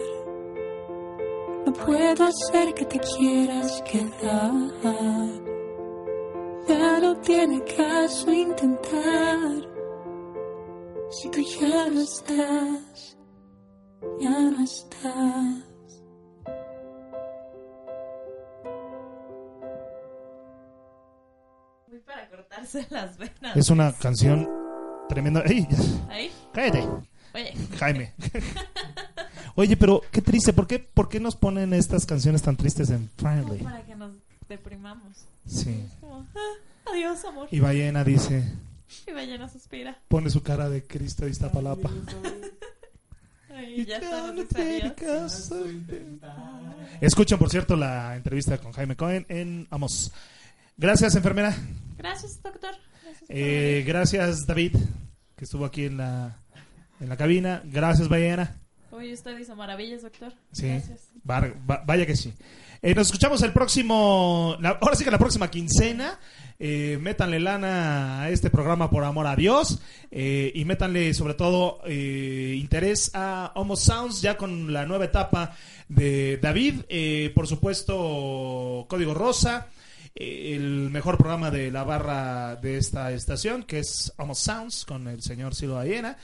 No 1.64 1.72
puedo 1.72 2.24
hacer 2.24 2.74
que 2.74 2.84
te 2.84 2.98
quieras 2.98 3.82
quedar. 3.82 5.30
Ya 6.68 7.00
no 7.00 7.16
tiene 7.20 7.62
caso 7.62 8.32
intentar. 8.32 9.76
Si 11.10 11.28
tú 11.30 11.40
ya 11.60 11.88
no 11.88 12.00
estás, 12.00 13.18
ya 14.20 14.30
no 14.30 14.64
estás. 14.64 16.02
Muy 21.88 22.00
para 22.00 22.28
cortarse 22.28 22.86
las 22.90 23.16
venas. 23.16 23.56
Es 23.56 23.70
una 23.70 23.92
canción 23.92 24.65
tremenda. 25.08 25.42
¡Ey! 25.42 25.66
¿Ahí? 26.08 26.30
¡Cállate! 26.52 26.86
Oye. 27.34 27.52
Jaime. 27.78 28.12
Oye, 29.56 29.76
pero 29.76 30.02
qué 30.10 30.22
triste. 30.22 30.52
¿Por 30.52 30.66
qué, 30.66 30.78
¿Por 30.78 31.08
qué 31.08 31.20
nos 31.20 31.36
ponen 31.36 31.72
estas 31.72 32.06
canciones 32.06 32.42
tan 32.42 32.56
tristes 32.56 32.90
en 32.90 33.08
Friendly? 33.16 33.58
Para 33.62 33.82
que 33.84 33.94
nos 33.94 34.12
deprimamos. 34.48 35.26
Sí. 35.46 35.84
Es 35.86 35.92
como, 36.00 36.26
ah, 36.34 36.90
adiós, 36.92 37.24
amor. 37.24 37.48
Y 37.50 37.60
Ballena 37.60 38.04
dice, 38.04 38.52
Y 39.06 39.12
ballena 39.12 39.48
suspira. 39.48 39.98
pone 40.08 40.30
su 40.30 40.42
cara 40.42 40.68
de 40.68 40.82
Cristo 40.84 41.24
de 41.24 41.30
Iztapalapa. 41.30 41.90
Ay, 43.50 43.86
ya. 43.86 44.00
Escuchen, 47.00 47.38
por 47.38 47.50
cierto, 47.50 47.76
la 47.76 48.16
entrevista 48.16 48.58
con 48.58 48.72
Jaime 48.72 48.96
Cohen 48.96 49.24
en 49.28 49.66
Amos. 49.70 50.12
Gracias, 50.76 51.14
enfermera. 51.16 51.54
Gracias, 51.96 52.42
doctor. 52.42 52.74
Eh, 53.28 53.84
gracias, 53.86 54.46
David, 54.46 54.76
que 55.36 55.44
estuvo 55.44 55.64
aquí 55.64 55.84
en 55.84 55.96
la, 55.98 56.38
en 57.00 57.08
la 57.08 57.16
cabina. 57.16 57.62
Gracias, 57.64 58.08
Ballena. 58.08 58.56
Hoy 58.90 59.12
usted 59.12 59.36
hizo 59.38 59.54
maravillas, 59.56 60.02
doctor. 60.02 60.32
Sí, 60.52 60.68
Gracias. 60.68 61.10
Va- 61.28 61.82
vaya 61.84 62.06
que 62.06 62.16
sí. 62.16 62.32
Eh, 62.82 62.94
nos 62.94 63.08
escuchamos 63.08 63.42
el 63.42 63.52
próximo, 63.52 64.56
la- 64.60 64.78
ahora 64.80 64.94
sí 64.94 65.04
que 65.04 65.10
la 65.10 65.18
próxima 65.18 65.50
quincena. 65.50 66.18
Eh, 66.58 66.96
métanle 67.02 67.38
lana 67.38 68.22
a 68.22 68.30
este 68.30 68.48
programa 68.48 68.88
por 68.88 69.04
amor 69.04 69.26
a 69.26 69.36
Dios 69.36 69.78
eh, 70.10 70.50
y 70.54 70.64
métanle 70.64 71.12
sobre 71.12 71.34
todo 71.34 71.80
eh, 71.84 72.54
interés 72.56 73.10
a 73.12 73.52
Homo 73.56 73.76
Sounds 73.76 74.22
ya 74.22 74.38
con 74.38 74.72
la 74.72 74.86
nueva 74.86 75.04
etapa 75.04 75.54
de 75.90 76.38
David. 76.38 76.82
Eh, 76.88 77.30
por 77.34 77.46
supuesto, 77.46 78.86
Código 78.88 79.12
Rosa. 79.12 79.66
Eh, 80.16 80.54
El 80.56 80.90
mejor 80.90 81.16
programa 81.18 81.50
de 81.50 81.70
la 81.70 81.84
barra 81.84 82.56
de 82.56 82.78
esta 82.78 83.12
estación, 83.12 83.62
que 83.62 83.78
es 83.80 84.12
Homo 84.18 84.34
Sounds, 84.34 84.84
con 84.84 85.06
el 85.08 85.22
señor 85.22 85.54
Silo 85.54 85.78
Ayena. 85.78 86.16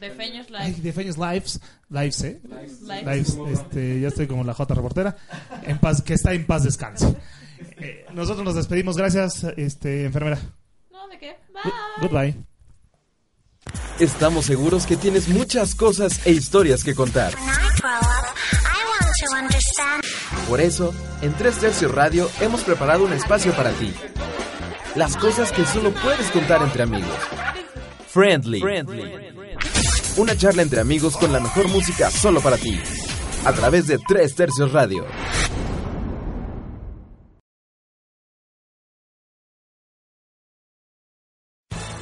De 0.00 0.10
Feños 0.10 0.46
Ay, 0.56 0.70
Live. 0.72 0.82
de 0.82 0.92
Feños 0.92 1.18
Lives, 1.18 1.60
Lives, 1.88 2.22
¿eh? 2.24 2.40
Lives. 2.48 2.80
Lives, 2.82 3.38
este, 3.52 4.00
ya 4.00 4.08
estoy 4.08 4.26
como 4.26 4.44
la 4.44 4.54
J 4.54 4.74
reportera. 4.74 5.16
En 5.64 5.78
paz, 5.78 6.00
que 6.02 6.14
está 6.14 6.32
en 6.32 6.46
paz 6.46 6.64
descanse. 6.64 7.14
Eh, 7.78 8.06
nosotros 8.14 8.44
nos 8.44 8.54
despedimos, 8.54 8.96
gracias, 8.96 9.44
este, 9.56 10.04
enfermera. 10.04 10.38
No, 10.90 11.06
¿de 11.08 11.18
qué? 11.18 11.36
Good- 11.52 12.08
goodbye. 12.08 12.34
Estamos 13.98 14.46
seguros 14.46 14.86
que 14.86 14.96
tienes 14.96 15.28
muchas 15.28 15.74
cosas 15.74 16.26
e 16.26 16.30
historias 16.32 16.82
que 16.82 16.94
contar. 16.94 17.34
Por 20.48 20.60
eso, 20.60 20.94
en 21.22 21.32
Tres 21.34 21.58
Tercios 21.58 21.94
Radio 21.94 22.28
hemos 22.40 22.62
preparado 22.62 23.04
un 23.04 23.12
espacio 23.12 23.52
para 23.52 23.70
ti. 23.72 23.92
Las 24.94 25.16
cosas 25.16 25.52
que 25.52 25.64
solo 25.64 25.92
puedes 25.92 26.30
contar 26.30 26.62
entre 26.62 26.82
amigos. 26.82 27.16
Friendly. 28.08 28.60
Una 30.16 30.36
charla 30.36 30.62
entre 30.62 30.80
amigos 30.80 31.16
con 31.16 31.32
la 31.32 31.40
mejor 31.40 31.68
música 31.68 32.10
solo 32.10 32.40
para 32.40 32.56
ti. 32.56 32.80
A 33.44 33.52
través 33.52 33.86
de 33.86 33.98
Tres 33.98 34.34
Tercios 34.34 34.72
Radio. 34.72 35.06